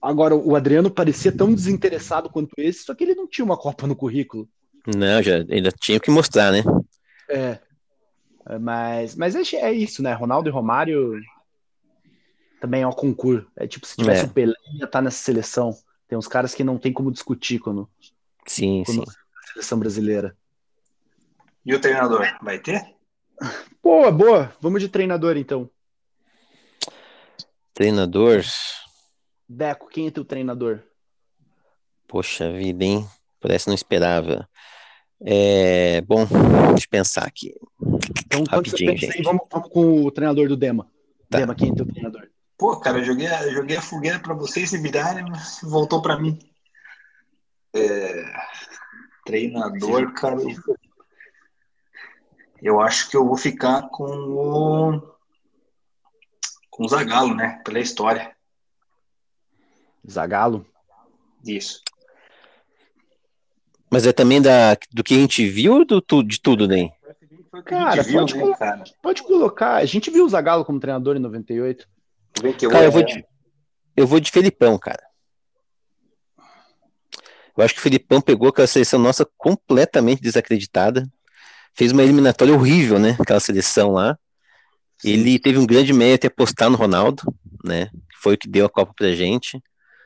Agora, 0.00 0.34
o 0.36 0.54
Adriano 0.54 0.90
parecia 0.90 1.32
tão 1.32 1.52
desinteressado 1.52 2.30
quanto 2.30 2.52
esse, 2.56 2.84
só 2.84 2.94
que 2.94 3.02
ele 3.02 3.16
não 3.16 3.26
tinha 3.26 3.44
uma 3.44 3.56
Copa 3.56 3.86
no 3.86 3.96
currículo. 3.96 4.48
Não, 4.86 5.20
já 5.22 5.38
ainda 5.50 5.72
tinha 5.72 5.98
que 5.98 6.10
mostrar, 6.10 6.52
né? 6.52 6.62
É. 7.28 7.58
É, 8.48 8.58
Mas, 8.58 9.16
mas 9.16 9.34
é, 9.34 9.56
é 9.56 9.72
isso, 9.72 10.02
né? 10.02 10.12
Ronaldo 10.14 10.48
e 10.48 10.52
Romário 10.52 11.20
também 12.60 12.82
é 12.82 12.86
um 12.86 12.92
concurso. 12.92 13.46
É 13.56 13.66
tipo, 13.66 13.86
se 13.86 13.96
tivesse 13.96 14.24
É. 14.24 14.28
o 14.28 14.32
Pelé, 14.32 14.54
ia 14.74 14.84
estar 14.84 15.02
nessa 15.02 15.18
seleção. 15.18 15.74
Tem 16.08 16.16
uns 16.18 16.26
caras 16.26 16.54
que 16.54 16.64
não 16.64 16.78
tem 16.78 16.92
como 16.92 17.12
discutir 17.12 17.58
quando, 17.58 17.88
Sim, 18.46 18.82
sim. 18.86 18.96
quando 18.96 19.10
a 19.10 19.52
seleção 19.52 19.78
brasileira. 19.78 20.36
E 21.64 21.74
o 21.74 21.80
treinador, 21.80 22.26
vai 22.42 22.58
ter? 22.58 22.82
Boa, 23.82 24.10
boa. 24.10 24.52
Vamos 24.60 24.80
de 24.80 24.88
treinador, 24.88 25.36
então. 25.36 25.70
Treinador, 27.74 28.42
Deco, 29.48 29.88
quem 29.88 30.06
é 30.08 30.10
teu 30.10 30.24
treinador? 30.24 30.82
poxa 32.06 32.50
vida, 32.50 32.84
hein? 32.84 33.06
Parece 33.38 33.64
que 33.66 33.70
não 33.70 33.74
esperava. 33.74 34.48
É, 35.20 36.00
bom, 36.00 36.24
deixa 36.70 36.86
eu 36.86 36.90
pensar 36.90 37.24
aqui. 37.26 37.54
Então, 38.26 38.44
Rapidinho, 38.48 38.92
pensa 38.98 39.12
gente. 39.12 39.22
vamos, 39.22 39.46
vamos 39.50 39.68
com 39.68 40.04
o 40.04 40.10
treinador 40.10 40.48
do 40.48 40.56
Dema. 40.56 40.90
Tá. 41.28 41.38
Dema, 41.38 41.54
quem 41.54 41.70
é 41.70 41.74
teu 41.74 41.86
treinador? 41.86 42.28
Pô, 42.58 42.78
cara, 42.80 42.98
eu 42.98 43.04
joguei, 43.04 43.28
eu 43.28 43.52
joguei 43.52 43.76
a 43.76 43.82
fogueira 43.82 44.18
pra 44.18 44.34
vocês 44.34 44.68
se 44.68 44.78
virarem, 44.78 45.24
mas 45.24 45.60
voltou 45.62 46.02
pra 46.02 46.18
mim. 46.18 46.38
É, 47.72 48.24
Treinador, 49.28 50.14
cara. 50.14 50.38
Eu 52.62 52.80
acho 52.80 53.10
que 53.10 53.16
eu 53.16 53.26
vou 53.26 53.36
ficar 53.36 53.82
com 53.90 54.04
o. 54.04 55.00
Com 56.70 56.86
o 56.86 56.88
Zagalo, 56.88 57.34
né? 57.34 57.60
Pela 57.62 57.78
história. 57.78 58.34
Zagalo? 60.10 60.66
Isso. 61.44 61.82
Mas 63.90 64.06
é 64.06 64.12
também 64.14 64.40
da, 64.40 64.78
do 64.90 65.04
que 65.04 65.14
a 65.14 65.18
gente 65.18 65.46
viu 65.46 65.74
ou 65.74 65.84
do, 65.84 66.22
de 66.22 66.40
tudo, 66.40 66.66
né? 66.66 66.90
Foi 67.50 67.60
o 67.60 67.62
que 67.62 67.70
Cara, 67.70 68.02
viu, 68.02 68.20
pode 68.20 68.34
né, 68.34 68.40
colocar. 68.40 68.58
cara? 68.58 68.84
Pode 69.02 69.22
colocar. 69.22 69.74
A 69.76 69.84
gente 69.84 70.10
viu 70.10 70.24
o 70.24 70.28
Zagallo 70.28 70.64
como 70.64 70.80
treinador 70.80 71.16
em 71.16 71.20
98. 71.20 71.86
98, 72.42 72.72
Cara, 72.72 72.84
eu 72.84 72.90
vou 72.92 73.00
né? 73.02 73.06
de, 73.06 73.24
eu 73.96 74.06
vou 74.06 74.20
de 74.20 74.30
Felipão, 74.30 74.78
cara. 74.78 75.02
Eu 77.56 77.64
acho 77.64 77.74
que 77.74 77.80
o 77.80 77.82
Felipão 77.82 78.20
pegou 78.20 78.48
aquela 78.48 78.66
seleção 78.68 79.00
nossa 79.00 79.26
completamente 79.36 80.22
desacreditada. 80.22 81.08
Fez 81.74 81.90
uma 81.92 82.02
eliminatória 82.04 82.54
horrível, 82.54 82.98
né? 82.98 83.16
Aquela 83.20 83.40
seleção 83.40 83.90
lá. 83.92 84.16
Ele 85.04 85.38
teve 85.38 85.58
um 85.58 85.66
grande 85.66 85.92
mérito 85.92 86.26
em 86.26 86.28
apostar 86.28 86.70
no 86.70 86.76
Ronaldo, 86.76 87.22
né? 87.64 87.90
Foi 88.20 88.34
o 88.34 88.38
que 88.38 88.48
deu 88.48 88.66
a 88.66 88.70
Copa 88.70 88.92
pra 88.96 89.12
gente. 89.12 89.60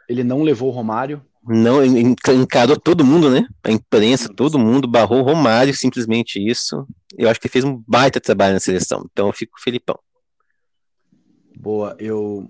Ele 0.08 0.24
não 0.24 0.42
levou 0.42 0.68
o 0.68 0.72
Romário. 0.72 1.22
Não, 1.46 1.84
en- 1.84 2.14
encarou 2.34 2.78
todo 2.78 3.04
mundo, 3.04 3.28
né? 3.30 3.46
A 3.64 3.70
imprensa, 3.70 4.28
todo 4.34 4.58
mundo, 4.58 4.86
barrou 4.86 5.20
o 5.20 5.22
Romário, 5.24 5.74
simplesmente 5.74 6.38
isso. 6.38 6.86
Eu 7.18 7.28
acho 7.28 7.40
que 7.40 7.46
ele 7.46 7.52
fez 7.52 7.64
um 7.64 7.82
baita 7.86 8.20
trabalho 8.20 8.54
na 8.54 8.60
seleção. 8.60 9.06
Então 9.10 9.26
eu 9.26 9.32
fico 9.32 9.52
com 9.52 9.58
o 9.58 9.62
Felipão. 9.62 9.98
Boa, 11.58 11.96
eu 11.98 12.48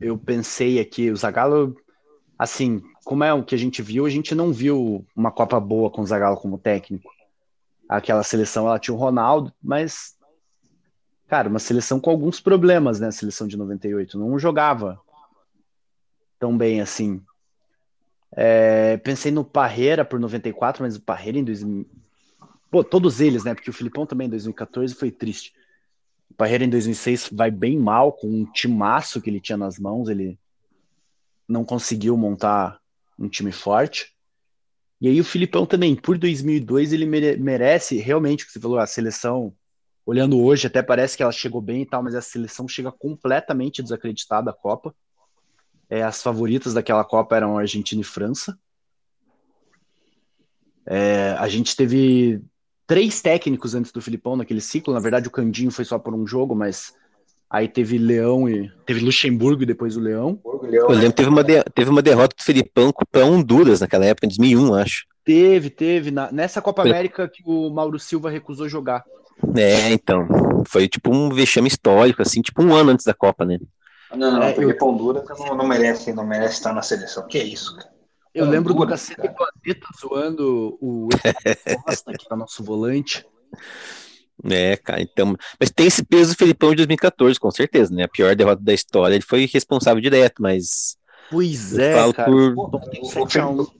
eu 0.00 0.16
pensei 0.16 0.78
aqui, 0.78 1.10
o 1.10 1.16
Zagallo, 1.16 1.76
assim, 2.38 2.82
como 3.04 3.24
é 3.24 3.32
o 3.32 3.42
que 3.42 3.54
a 3.54 3.58
gente 3.58 3.82
viu, 3.82 4.06
a 4.06 4.10
gente 4.10 4.34
não 4.34 4.52
viu 4.52 5.06
uma 5.14 5.30
Copa 5.30 5.58
boa 5.58 5.90
com 5.90 6.02
o 6.02 6.06
Zagallo 6.06 6.36
como 6.36 6.58
técnico. 6.58 7.10
Aquela 7.88 8.22
seleção, 8.22 8.66
ela 8.66 8.78
tinha 8.78 8.94
o 8.94 8.98
Ronaldo, 8.98 9.52
mas, 9.62 10.16
cara, 11.28 11.48
uma 11.48 11.58
seleção 11.58 11.98
com 11.98 12.10
alguns 12.10 12.40
problemas, 12.40 13.00
né? 13.00 13.08
A 13.08 13.12
seleção 13.12 13.46
de 13.48 13.56
98, 13.56 14.18
não 14.18 14.38
jogava 14.38 15.00
tão 16.38 16.56
bem 16.56 16.80
assim. 16.80 17.20
É, 18.32 18.96
pensei 18.98 19.32
no 19.32 19.44
Parreira 19.44 20.04
por 20.04 20.20
94, 20.20 20.82
mas 20.82 20.96
o 20.96 21.02
Parreira 21.02 21.38
em 21.38 21.44
2000... 21.44 21.86
Pô, 22.70 22.84
todos 22.84 23.20
eles, 23.20 23.42
né? 23.42 23.54
Porque 23.54 23.68
o 23.68 23.72
Filipão 23.72 24.06
também 24.06 24.28
em 24.28 24.30
2014 24.30 24.94
foi 24.94 25.10
triste. 25.10 25.52
Parreira 26.40 26.64
em 26.64 26.70
2006 26.70 27.28
vai 27.30 27.50
bem 27.50 27.78
mal 27.78 28.14
com 28.14 28.26
um 28.26 28.46
timaço 28.50 29.20
que 29.20 29.28
ele 29.28 29.42
tinha 29.42 29.58
nas 29.58 29.78
mãos, 29.78 30.08
ele 30.08 30.38
não 31.46 31.66
conseguiu 31.66 32.16
montar 32.16 32.80
um 33.18 33.28
time 33.28 33.52
forte. 33.52 34.16
E 35.02 35.08
aí 35.08 35.20
o 35.20 35.24
Filipão 35.24 35.66
também, 35.66 35.94
por 35.94 36.16
2002, 36.16 36.94
ele 36.94 37.04
mere- 37.04 37.36
merece 37.36 37.98
realmente, 37.98 38.44
o 38.44 38.46
que 38.46 38.54
você 38.54 38.58
falou, 38.58 38.78
a 38.78 38.86
seleção, 38.86 39.54
olhando 40.06 40.42
hoje, 40.42 40.66
até 40.66 40.82
parece 40.82 41.14
que 41.14 41.22
ela 41.22 41.30
chegou 41.30 41.60
bem 41.60 41.82
e 41.82 41.86
tal, 41.86 42.02
mas 42.02 42.14
a 42.14 42.22
seleção 42.22 42.66
chega 42.66 42.90
completamente 42.90 43.82
desacreditada 43.82 44.50
à 44.50 44.54
Copa. 44.54 44.94
É, 45.90 46.02
as 46.02 46.22
favoritas 46.22 46.72
daquela 46.72 47.04
Copa 47.04 47.36
eram 47.36 47.58
Argentina 47.58 48.00
e 48.00 48.04
França. 48.04 48.58
É, 50.86 51.32
a 51.38 51.48
gente 51.50 51.76
teve 51.76 52.40
três 52.90 53.22
técnicos 53.22 53.72
antes 53.76 53.92
do 53.92 54.02
Filipão 54.02 54.34
naquele 54.34 54.60
ciclo. 54.60 54.92
Na 54.92 54.98
verdade, 54.98 55.28
o 55.28 55.30
Candinho 55.30 55.70
foi 55.70 55.84
só 55.84 55.96
por 55.96 56.12
um 56.12 56.26
jogo, 56.26 56.56
mas 56.56 56.92
aí 57.48 57.68
teve 57.68 57.96
Leão 57.96 58.48
e 58.48 58.68
teve 58.84 58.98
Luxemburgo 59.04 59.62
e 59.62 59.66
depois 59.66 59.96
o 59.96 60.00
Leão. 60.00 60.40
Eu 60.72 60.88
lembro 60.90 61.10
que 61.10 61.16
teve 61.18 61.28
uma, 61.28 61.44
de- 61.44 61.62
teve 61.72 61.88
uma 61.88 62.02
derrota 62.02 62.34
do 62.36 62.42
Felipão 62.42 62.92
para 63.12 63.24
Honduras 63.24 63.78
naquela 63.80 64.04
época, 64.06 64.26
em 64.26 64.30
2001, 64.30 64.74
acho. 64.74 65.04
Teve, 65.24 65.70
teve. 65.70 66.10
Na- 66.10 66.32
nessa 66.32 66.60
Copa 66.60 66.82
Foi. 66.82 66.90
América 66.90 67.28
que 67.32 67.44
o 67.46 67.70
Mauro 67.70 67.96
Silva 67.96 68.28
recusou 68.28 68.68
jogar. 68.68 69.04
É, 69.56 69.92
então. 69.92 70.26
Foi 70.66 70.88
tipo 70.88 71.14
um 71.14 71.30
vexame 71.30 71.68
histórico, 71.68 72.20
assim, 72.22 72.42
tipo 72.42 72.60
um 72.60 72.74
ano 72.74 72.90
antes 72.90 73.04
da 73.06 73.14
Copa, 73.14 73.44
né? 73.44 73.58
Não, 74.12 74.32
não, 74.32 74.42
É, 74.42 74.52
porque 74.52 74.76
eu- 74.82 74.88
Honduras 74.88 75.22
não, 75.38 75.56
não 75.56 75.68
merece, 75.68 76.12
não 76.12 76.26
merece 76.26 76.54
estar 76.54 76.72
na 76.72 76.82
seleção. 76.82 77.24
Que 77.28 77.38
isso, 77.38 77.76
cara? 77.76 77.88
Eu 78.34 78.46
lembro 78.46 78.72
do 78.74 78.86
Cacete 78.86 79.20
Planeta 79.20 79.86
zoando 80.00 80.78
o 80.80 81.08
Costa, 81.84 82.12
que 82.12 82.26
é 82.30 82.34
o 82.34 82.36
nosso 82.36 82.62
volante. 82.64 83.26
É, 84.42 84.74
cara, 84.78 85.02
então. 85.02 85.36
Mas 85.60 85.68
tem 85.70 85.86
esse 85.86 86.02
peso 86.02 86.32
do 86.32 86.38
Felipão 86.38 86.70
de 86.70 86.76
2014, 86.76 87.38
com 87.38 87.50
certeza, 87.50 87.94
né? 87.94 88.04
A 88.04 88.08
pior 88.08 88.34
derrota 88.34 88.62
da 88.62 88.72
história, 88.72 89.14
ele 89.14 89.22
foi 89.22 89.44
responsável 89.44 90.00
direto, 90.00 90.40
mas. 90.40 90.96
Pois 91.30 91.76
é, 91.76 91.94
falo 91.94 92.14
cara. 92.14 92.30
por- 92.30 92.54
Pô, 92.54 92.70
O, 92.74 92.80
tem 92.80 93.02
o, 93.02 93.04
7 93.04 93.38
a 93.38 93.46
1. 93.46 93.56
Felipão, 93.66 93.74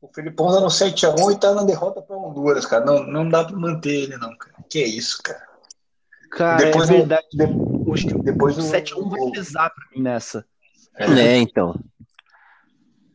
o 0.00 0.08
Felipão 0.14 0.46
tá 0.54 0.60
no 0.60 0.68
7x1 0.68 1.32
e 1.32 1.38
tá 1.38 1.52
na 1.54 1.64
derrota 1.64 2.00
pra 2.00 2.16
Honduras, 2.16 2.64
cara. 2.64 2.82
Não, 2.86 3.06
não 3.06 3.28
dá 3.28 3.44
pra 3.44 3.58
manter 3.58 4.04
ele, 4.04 4.16
não, 4.16 4.34
cara. 4.38 4.54
Que 4.70 4.82
isso, 4.82 5.20
cara. 5.22 5.42
Cara, 6.30 6.64
Depois 6.64 6.88
é 6.88 6.94
o- 6.94 6.96
verdade. 6.96 7.26
de- 7.34 7.44
o 7.44 8.22
depois 8.22 8.56
o- 8.56 8.62
7x1 8.62 9.10
vai 9.10 9.30
pesar 9.32 9.68
pra 9.68 9.84
mim 9.94 10.02
nessa. 10.02 10.46
É, 10.98 11.36
então. 11.36 11.78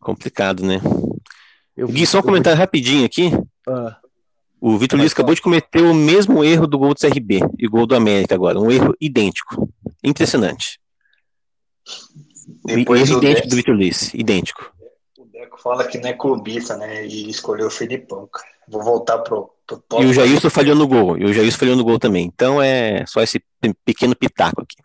Complicado, 0.02 0.66
né? 0.66 0.82
Eu 1.78 1.88
Gui, 1.88 2.06
só 2.06 2.20
um 2.20 2.24
comentário 2.24 2.58
rapidinho 2.60 3.06
aqui. 3.06 3.32
Ah, 3.68 3.98
O 4.60 4.78
Vitor 4.78 5.00
Luiz 5.00 5.14
acabou 5.14 5.34
de 5.34 5.42
cometer 5.42 5.82
o 5.82 5.94
mesmo 5.94 6.44
erro 6.44 6.68
do 6.68 6.78
gol 6.78 6.94
do 6.94 7.00
CRB 7.00 7.40
e 7.58 7.68
o 7.68 7.70
gol 7.72 7.86
do 7.88 7.96
América 7.96 8.36
agora. 8.36 8.60
Um 8.60 8.70
erro 8.70 8.94
idêntico. 9.00 9.72
Impressionante. 10.04 10.80
Depois 12.66 13.10
erro 13.10 13.20
o 13.20 13.24
idêntico 13.24 13.42
Deco, 13.42 13.50
do 13.50 13.56
Vitor 13.56 13.76
Luiz. 13.76 14.14
Idêntico. 14.14 14.74
o 15.18 15.26
Deco 15.26 15.62
fala 15.62 15.86
que 15.86 15.98
não 15.98 16.10
é 16.10 16.14
clubista, 16.14 16.76
né? 16.78 17.06
E 17.06 17.30
escolheu 17.30 17.68
o 17.68 17.72
Felipão, 17.72 18.28
cara. 18.32 18.48
Vou 18.68 18.84
voltar 18.84 19.18
pro, 19.20 19.50
pro 19.68 19.84
E 20.02 20.06
o 20.06 20.14
Jailson 20.14 20.50
falhou 20.50 20.76
no 20.76 20.88
gol. 20.88 21.18
E 21.18 21.26
o 21.26 21.34
Jailson 21.34 21.58
falhou 21.58 21.76
no 21.76 21.84
gol 21.84 21.98
também. 22.00 22.26
Então 22.26 22.62
é 22.62 23.06
só 23.06 23.22
esse 23.22 23.40
pe- 23.60 23.74
pequeno 23.86 24.16
pitaco 24.16 24.62
aqui. 24.62 24.76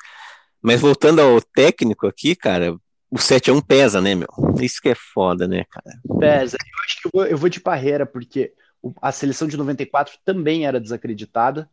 Mas 0.63 0.81
voltando 0.81 1.21
ao 1.21 1.41
técnico 1.41 2.07
aqui, 2.07 2.35
cara, 2.35 2.75
o 3.11 3.17
7x1 3.17 3.65
pesa, 3.65 4.01
né, 4.01 4.15
meu? 4.15 4.29
Isso 4.61 4.81
que 4.81 4.89
é 4.89 4.95
foda, 4.95 5.47
né, 5.47 5.65
cara? 5.71 5.99
pesa. 6.19 6.57
Eu 6.61 6.85
acho 6.85 7.01
que 7.01 7.07
eu 7.07 7.11
vou, 7.13 7.27
eu 7.27 7.39
vou 7.39 7.49
de 7.49 7.61
Parreira, 7.61 8.05
porque 8.05 8.53
a 9.01 9.13
seleção 9.13 9.47
de 9.49 9.57
94 9.57 10.15
também 10.25 10.67
era 10.67 10.81
desacreditada. 10.81 11.69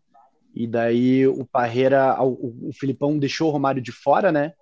E 0.54 0.68
daí 0.68 1.28
o 1.28 1.46
Parreira, 1.46 2.16
o, 2.22 2.70
o 2.70 2.74
Filipão 2.74 3.18
deixou 3.18 3.50
o 3.50 3.52
Romário 3.52 3.82
de 3.82 3.92
fora, 3.92 4.32
né? 4.32 4.54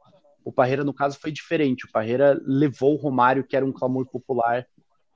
O 0.43 0.51
Parreira, 0.51 0.83
no 0.83 0.93
caso, 0.93 1.19
foi 1.19 1.31
diferente. 1.31 1.85
O 1.85 1.91
Parreira 1.91 2.41
levou 2.45 2.93
o 2.93 2.97
Romário, 2.97 3.43
que 3.43 3.55
era 3.55 3.65
um 3.65 3.71
clamor 3.71 4.05
popular, 4.07 4.65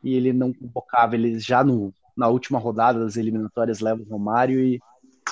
e 0.03 0.13
ele 0.13 0.33
não 0.33 0.53
convocava. 0.53 1.15
Ele 1.15 1.39
já 1.39 1.63
no, 1.63 1.93
na 2.15 2.27
última 2.27 2.59
rodada 2.59 2.99
das 2.99 3.15
eliminatórias 3.15 3.79
leva 3.79 4.01
o 4.01 4.05
Romário 4.05 4.59
e 4.59 4.79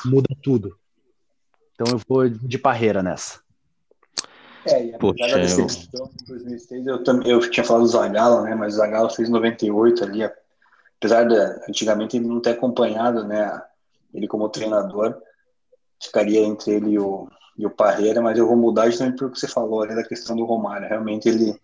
muda 0.05 0.35
tudo. 0.41 0.77
Então 1.73 1.87
eu 1.91 2.01
vou 2.07 2.29
de 2.29 2.57
Parreira 2.57 3.03
nessa. 3.03 3.42
É, 4.65 4.85
e 4.85 4.97
Poxa, 4.97 5.25
apesar 5.25 5.39
da 5.39 5.61
eu- 5.61 5.67
decepção 5.67 6.11
em 6.21 6.25
2006, 6.25 6.87
eu, 6.87 7.03
também, 7.03 7.29
eu 7.29 7.39
tinha 7.49 7.63
falado 7.63 7.83
do 7.83 7.89
Zagallo, 7.89 8.43
né? 8.43 8.55
Mas 8.55 8.73
o 8.73 8.77
Zagallo 8.77 9.09
fez 9.09 9.29
98 9.29 10.03
ali, 10.03 10.23
apesar 10.97 11.23
de 11.25 11.35
antigamente 11.69 12.17
ele 12.17 12.27
não 12.27 12.39
ter 12.39 12.51
acompanhado, 12.51 13.25
né? 13.25 13.61
Ele 14.13 14.27
como 14.27 14.47
treinador, 14.49 15.17
ficaria 16.01 16.41
entre 16.41 16.71
ele 16.71 16.91
e 16.91 16.99
o, 16.99 17.27
e 17.57 17.65
o 17.65 17.69
Parreira, 17.69 18.21
mas 18.21 18.37
eu 18.37 18.47
vou 18.47 18.55
mudar 18.55 18.89
justamente 18.89 19.17
pelo 19.17 19.31
que 19.31 19.39
você 19.39 19.47
falou 19.47 19.81
ali 19.81 19.95
da 19.95 20.03
questão 20.03 20.35
do 20.35 20.45
Romário. 20.45 20.87
Realmente 20.87 21.27
ele, 21.27 21.59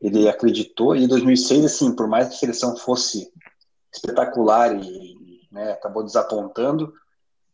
ele 0.00 0.28
acreditou, 0.28 0.96
e 0.96 1.04
em 1.04 1.08
2006, 1.08 1.64
assim, 1.64 1.94
por 1.94 2.06
mais 2.08 2.28
que 2.28 2.34
a 2.34 2.38
seleção 2.38 2.76
fosse 2.76 3.30
espetacular 3.92 4.74
e 4.74 5.46
né, 5.50 5.72
acabou 5.72 6.04
desapontando, 6.04 6.94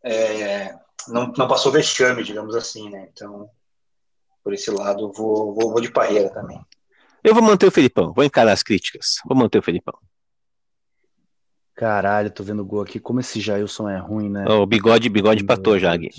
é, 0.03 0.74
não, 1.09 1.32
não 1.37 1.49
passou 1.49 1.72
vexame, 1.72 2.22
digamos 2.22 2.55
assim, 2.55 2.91
né? 2.91 3.09
Então, 3.12 3.49
por 4.47 4.55
esse 4.55 4.71
lado, 4.71 5.11
vou, 5.13 5.53
vou, 5.53 5.73
vou 5.73 5.81
de 5.81 5.91
Parreira 5.91 6.31
também. 6.31 6.57
Eu 7.25 7.35
vou 7.35 7.43
manter 7.43 7.67
o 7.67 7.71
Felipão. 7.73 8.13
Vou 8.15 8.23
encarar 8.23 8.53
as 8.53 8.63
críticas. 8.63 9.17
Vou 9.27 9.37
manter 9.37 9.59
o 9.59 9.63
Felipão. 9.63 9.99
Caralho, 11.75 12.31
tô 12.31 12.45
vendo 12.45 12.63
o 12.63 12.65
gol 12.65 12.81
aqui. 12.81 13.01
Como 13.01 13.19
esse 13.19 13.41
Jailson 13.41 13.89
é 13.89 13.99
ruim, 13.99 14.31
né? 14.31 14.45
O 14.49 14.65
bigode, 14.65 15.09
bigode 15.09 15.43
empatou 15.43 15.81
já, 15.81 15.97
Gui. 15.97 16.11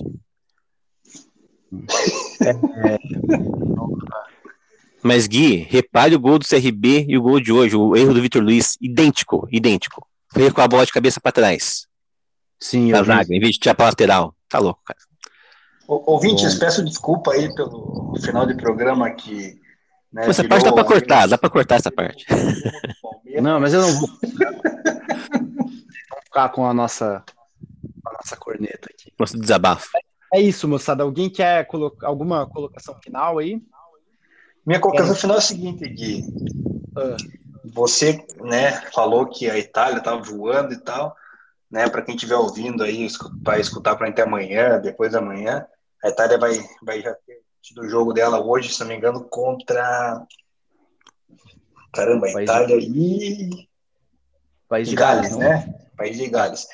Mas, 5.02 5.26
Gui, 5.26 5.66
repare 5.70 6.14
o 6.14 6.20
gol 6.20 6.38
do 6.38 6.46
CRB 6.46 7.06
e 7.08 7.18
o 7.18 7.22
gol 7.22 7.40
de 7.40 7.54
hoje, 7.54 7.78
o 7.78 7.96
erro 7.96 8.14
do 8.14 8.22
Vitor 8.22 8.44
Luiz, 8.44 8.76
idêntico, 8.82 9.48
idêntico. 9.50 10.06
Foi 10.34 10.52
com 10.52 10.60
a 10.60 10.68
bola 10.68 10.86
de 10.86 10.92
cabeça 10.92 11.22
pra 11.22 11.32
trás, 11.32 11.88
Sim, 12.60 12.92
eu 12.92 13.00
vi. 13.02 13.08
zaga, 13.08 13.34
em 13.34 13.40
vez 13.40 13.54
de 13.54 13.60
tirar 13.60 13.76
pra 13.76 13.86
lateral. 13.86 14.36
Tá 14.50 14.60
louco, 14.60 14.82
cara. 14.84 15.00
Ouvintes, 15.88 16.54
Bom. 16.54 16.60
peço 16.60 16.84
desculpa 16.84 17.32
aí 17.32 17.54
pelo 17.56 18.14
final 18.22 18.46
de 18.46 18.56
programa 18.56 19.10
que. 19.12 19.60
Né, 20.12 20.28
Essa 20.28 20.44
virou 20.44 20.50
parte 20.50 20.66
dá 20.66 20.82
ali 20.82 20.88
cortar, 20.88 21.28
dá 21.28 21.38
pra 21.38 21.50
cortar 21.50 21.76
essa 21.76 21.92
parte. 21.92 22.26
Não, 23.42 23.60
mas 23.60 23.74
eu 23.74 23.82
não 23.82 24.00
vou. 24.00 24.10
Vamos 26.10 26.24
ficar 26.24 26.50
com 26.50 26.66
a 26.66 26.74
nossa, 26.74 27.24
a 28.04 28.14
nossa 28.14 28.36
corneta 28.36 28.90
aqui. 28.92 29.14
Nosso 29.20 29.40
desabafo. 29.40 29.90
É 30.34 30.42
isso, 30.42 30.68
moçada. 30.68 31.04
Alguém 31.04 31.30
quer 31.30 31.68
colocar 31.68 32.08
alguma 32.08 32.48
colocação 32.48 32.96
final 33.04 33.38
aí? 33.38 33.62
Minha 34.66 34.80
colocação 34.80 35.14
final 35.14 35.36
é 35.36 35.40
a 35.40 35.42
seguinte, 35.42 35.88
Gui. 35.88 36.24
Ah. 36.98 37.16
Você, 37.66 38.26
né, 38.42 38.72
falou 38.92 39.28
que 39.28 39.50
a 39.50 39.58
Itália 39.58 40.00
estava 40.00 40.22
voando 40.22 40.74
e 40.74 40.78
tal, 40.78 41.16
né? 41.70 41.88
Para 41.90 42.02
quem 42.02 42.16
estiver 42.16 42.38
ouvindo 42.38 42.84
aí, 42.84 43.08
vai 43.44 43.62
escutar 43.62 43.96
para 43.96 44.10
até 44.10 44.24
amanhã, 44.24 44.80
depois 44.80 45.12
da 45.12 45.22
manhã, 45.22 45.66
a 46.04 46.10
Itália 46.10 46.38
vai, 46.38 46.54
vai 46.84 47.02
já 47.02 47.14
ter 47.26 47.41
tido 47.62 47.82
o 47.82 47.89
jogo 47.89 48.14
dela 48.14 48.39
hoje, 48.43 48.74
se 48.74 48.80
não 48.82 48.88
me 48.88 48.95
engano, 48.95 49.24
contra. 49.26 50.26
Caramba, 51.93 52.28
a 52.30 52.34
País- 52.34 52.50
Itália 52.50 52.78
e. 52.80 53.68
País 54.68 54.89
de 54.89 54.95
Gales, 54.95 55.30
Gales, 55.30 55.38
né? 55.38 55.74
País 55.95 56.18
de 56.18 56.28
Gales. 56.30 56.68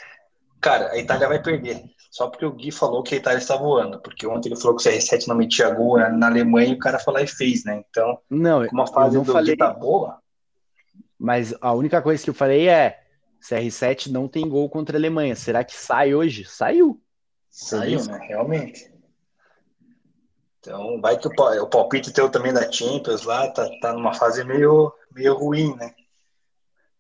Cara, 0.60 0.92
a 0.92 0.98
Itália 0.98 1.28
vai 1.28 1.42
perder. 1.42 1.84
Só 2.10 2.28
porque 2.28 2.46
o 2.46 2.52
Gui 2.52 2.72
falou 2.72 3.02
que 3.02 3.16
a 3.16 3.18
Itália 3.18 3.40
está 3.40 3.56
voando. 3.56 4.00
Porque 4.00 4.26
ontem 4.28 4.50
ele 4.50 4.60
falou 4.60 4.78
que 4.78 4.88
o 4.88 4.92
CR7 4.92 5.28
não 5.28 5.36
metia 5.36 5.70
gol 5.72 5.98
na 5.98 6.28
Alemanha 6.28 6.70
e 6.72 6.76
o 6.76 6.80
cara 6.80 7.00
falou 7.00 7.20
e 7.20 7.28
fez, 7.28 7.64
né? 7.66 7.84
Então, 7.90 8.20
Não, 8.30 8.66
como 8.68 8.82
a 8.82 8.88
fase 8.88 9.18
do 9.18 9.26
falei, 9.26 9.52
Gui 9.54 9.58
tá 9.58 9.74
boa, 9.74 10.20
mas 11.18 11.56
a 11.62 11.74
única 11.74 12.02
coisa 12.02 12.24
que 12.24 12.30
eu 12.30 12.34
falei 12.34 12.68
é 12.68 13.02
CR7 13.42 14.12
não 14.12 14.28
tem 14.28 14.48
gol 14.48 14.70
contra 14.70 14.96
a 14.96 15.00
Alemanha. 15.00 15.36
Será 15.36 15.64
que 15.64 15.74
sai 15.76 16.14
hoje? 16.14 16.46
Saiu. 16.46 17.02
saiu, 17.50 18.04
né? 18.06 18.20
Realmente. 18.28 18.93
Então, 20.64 21.02
vai 21.02 21.20
que 21.20 21.28
o, 21.28 21.32
o 21.62 21.68
palpite 21.68 22.14
teu 22.14 22.30
também 22.30 22.54
da 22.54 22.72
Champions 22.72 23.24
lá 23.24 23.52
tá, 23.52 23.70
tá 23.82 23.92
numa 23.92 24.14
fase 24.14 24.46
meio, 24.46 24.94
meio 25.14 25.36
ruim, 25.36 25.76
né? 25.76 25.94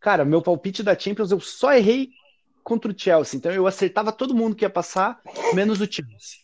Cara, 0.02 0.26
meu 0.26 0.42
palpite 0.42 0.84
da 0.84 1.00
Champions 1.00 1.32
eu 1.32 1.40
só 1.40 1.72
errei 1.72 2.10
contra 2.62 2.92
o 2.92 2.98
Chelsea. 2.98 3.38
Então 3.38 3.50
eu 3.54 3.66
acertava 3.66 4.12
todo 4.12 4.36
mundo 4.36 4.54
que 4.54 4.66
ia 4.66 4.70
passar, 4.70 5.22
menos 5.54 5.80
o 5.80 5.86
Chelsea. 5.90 6.40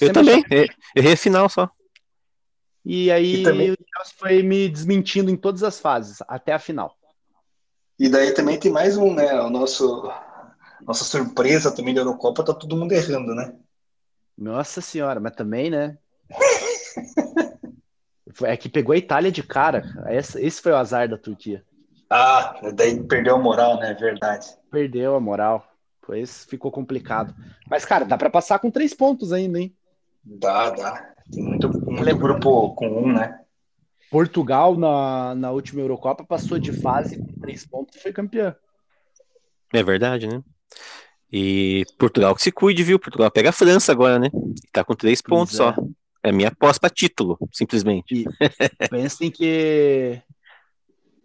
Eu 0.00 0.10
também, 0.14 0.36
achava- 0.36 0.70
errei 0.96 1.12
a 1.12 1.16
final 1.18 1.50
só. 1.50 1.70
E 2.82 3.10
aí 3.10 3.34
E 3.34 3.42
também- 3.44 3.70
o 3.72 3.76
Chelsea 3.76 4.14
foi 4.16 4.42
me 4.42 4.66
desmentindo 4.66 5.30
em 5.30 5.36
todas 5.36 5.62
as 5.62 5.78
fases, 5.78 6.22
até 6.26 6.54
a 6.54 6.58
final. 6.58 6.96
E 7.98 8.08
daí 8.08 8.32
também 8.32 8.58
tem 8.58 8.72
mais 8.72 8.96
um, 8.96 9.12
né? 9.12 9.38
O 9.42 9.50
nosso 9.50 10.10
nossa 10.86 11.04
surpresa 11.04 11.74
também 11.74 11.92
da 11.92 12.00
Eurocopa, 12.00 12.42
tá 12.44 12.54
todo 12.54 12.76
mundo 12.76 12.92
errando, 12.92 13.34
né? 13.34 13.54
Nossa 14.38 14.80
senhora, 14.80 15.20
mas 15.20 15.34
também, 15.34 15.70
né? 15.70 15.98
É 18.42 18.56
que 18.56 18.68
pegou 18.68 18.92
a 18.92 18.98
Itália 18.98 19.32
de 19.32 19.42
cara. 19.42 19.82
Esse, 20.10 20.40
esse 20.44 20.60
foi 20.60 20.72
o 20.72 20.76
azar 20.76 21.08
da 21.08 21.16
Turquia. 21.16 21.64
Ah, 22.10 22.60
daí 22.74 23.02
perdeu 23.02 23.36
a 23.36 23.38
moral, 23.38 23.78
né? 23.78 23.94
Verdade. 23.94 24.46
Perdeu 24.70 25.14
a 25.16 25.20
moral. 25.20 25.66
Pois 26.02 26.44
ficou 26.44 26.70
complicado. 26.70 27.34
Mas, 27.68 27.84
cara, 27.84 28.04
dá 28.04 28.16
pra 28.16 28.30
passar 28.30 28.58
com 28.58 28.70
três 28.70 28.94
pontos 28.94 29.32
ainda, 29.32 29.58
hein? 29.58 29.74
Dá, 30.22 30.70
dá. 30.70 31.14
Tem 31.32 31.42
muito, 31.42 31.68
muito 31.68 32.16
grupo 32.16 32.74
com 32.74 32.86
um, 32.86 33.12
né? 33.12 33.40
Portugal, 34.10 34.76
na, 34.76 35.34
na 35.34 35.50
última 35.50 35.80
Eurocopa, 35.80 36.24
passou 36.24 36.58
de 36.58 36.72
fase 36.72 37.18
com 37.18 37.40
três 37.40 37.66
pontos 37.66 37.96
e 37.96 38.00
foi 38.00 38.12
campeã. 38.12 38.54
É 39.72 39.82
verdade, 39.82 40.28
né? 40.28 40.42
E 41.32 41.84
Portugal 41.98 42.34
que 42.36 42.42
se 42.42 42.52
cuide, 42.52 42.84
viu? 42.84 43.00
Portugal 43.00 43.30
pega 43.30 43.48
a 43.48 43.52
França 43.52 43.90
agora, 43.90 44.18
né? 44.18 44.28
Tá 44.72 44.84
com 44.84 44.94
três 44.94 45.20
pontos 45.20 45.56
Pois 45.56 45.68
é. 45.68 45.74
só. 45.74 45.80
É 45.80 46.05
minha 46.32 46.48
aposta 46.48 46.88
título, 46.88 47.38
simplesmente. 47.52 48.24
Pensem 48.90 49.30
que 49.30 50.20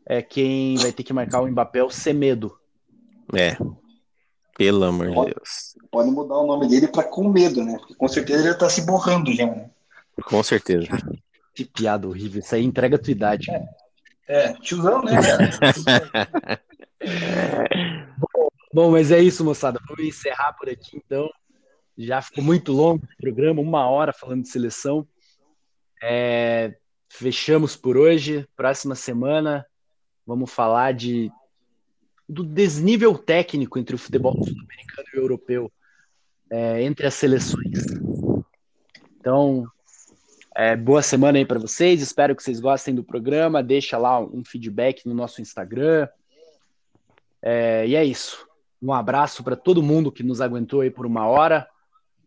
é 0.05 0.21
quem 0.21 0.77
vai 0.77 0.91
ter 0.91 1.03
que 1.03 1.13
marcar 1.13 1.41
o 1.41 1.47
Mbappé 1.47 1.79
é 1.79 1.83
o 1.83 1.89
Semedo. 1.89 2.57
É. 3.33 3.57
Pelo 4.57 4.83
amor 4.83 5.07
de. 5.07 5.33
Deus. 5.33 5.75
Pode 5.89 6.11
mudar 6.11 6.37
o 6.37 6.45
nome 6.45 6.67
dele 6.67 6.87
pra 6.87 7.03
com 7.03 7.29
medo, 7.29 7.63
né? 7.63 7.77
Porque 7.77 7.95
com 7.95 8.07
certeza 8.07 8.39
ele 8.39 8.49
já 8.49 8.57
tá 8.57 8.69
se 8.69 8.85
borrando 8.85 9.33
já, 9.33 9.45
né? 9.45 9.69
Com 10.25 10.43
certeza. 10.43 10.87
Que 11.55 11.65
piada 11.65 12.07
horrível. 12.07 12.39
Isso 12.39 12.53
aí 12.53 12.63
entrega 12.63 12.95
a 12.95 12.99
tua 12.99 13.11
idade. 13.11 13.47
É, 14.27 14.53
tiozão, 14.53 15.01
né, 15.03 15.13
cara? 15.21 16.61
Bom, 18.73 18.91
mas 18.91 19.11
é 19.11 19.19
isso, 19.19 19.43
moçada. 19.43 19.79
Vamos 19.87 20.05
encerrar 20.05 20.53
por 20.53 20.69
aqui, 20.69 20.97
então. 20.97 21.29
Já 22.05 22.21
ficou 22.21 22.43
muito 22.43 22.71
longo 22.71 23.05
o 23.05 23.21
programa, 23.21 23.61
uma 23.61 23.87
hora 23.87 24.13
falando 24.13 24.43
de 24.43 24.49
seleção. 24.49 25.07
É, 26.01 26.75
fechamos 27.09 27.75
por 27.75 27.97
hoje. 27.97 28.47
Próxima 28.55 28.95
semana 28.95 29.65
vamos 30.25 30.51
falar 30.51 30.93
de 30.93 31.31
do 32.27 32.43
desnível 32.43 33.17
técnico 33.17 33.77
entre 33.77 33.93
o 33.93 33.97
futebol 33.97 34.31
sul-americano 34.31 35.07
e 35.13 35.17
o 35.17 35.21
europeu, 35.21 35.71
é, 36.49 36.81
entre 36.81 37.05
as 37.05 37.13
seleções. 37.13 37.85
Então, 39.19 39.67
é, 40.55 40.75
boa 40.77 41.01
semana 41.01 41.37
aí 41.37 41.45
para 41.45 41.59
vocês. 41.59 42.01
Espero 42.01 42.33
que 42.33 42.41
vocês 42.41 42.61
gostem 42.61 42.95
do 42.95 43.03
programa. 43.03 43.61
Deixa 43.61 43.97
lá 43.97 44.19
um 44.19 44.43
feedback 44.45 45.05
no 45.05 45.13
nosso 45.13 45.41
Instagram. 45.41 46.07
É, 47.41 47.85
e 47.85 47.95
é 47.95 48.05
isso. 48.05 48.47
Um 48.81 48.93
abraço 48.93 49.43
para 49.43 49.55
todo 49.55 49.83
mundo 49.83 50.11
que 50.11 50.23
nos 50.23 50.39
aguentou 50.39 50.81
aí 50.81 50.89
por 50.89 51.05
uma 51.05 51.27
hora 51.27 51.67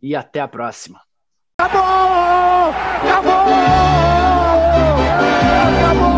e 0.05 0.15
até 0.15 0.41
a 0.41 0.47
próxima. 0.47 1.01
Acabou! 1.59 1.81
Acabou! 3.09 3.33
Acabou! 5.79 6.14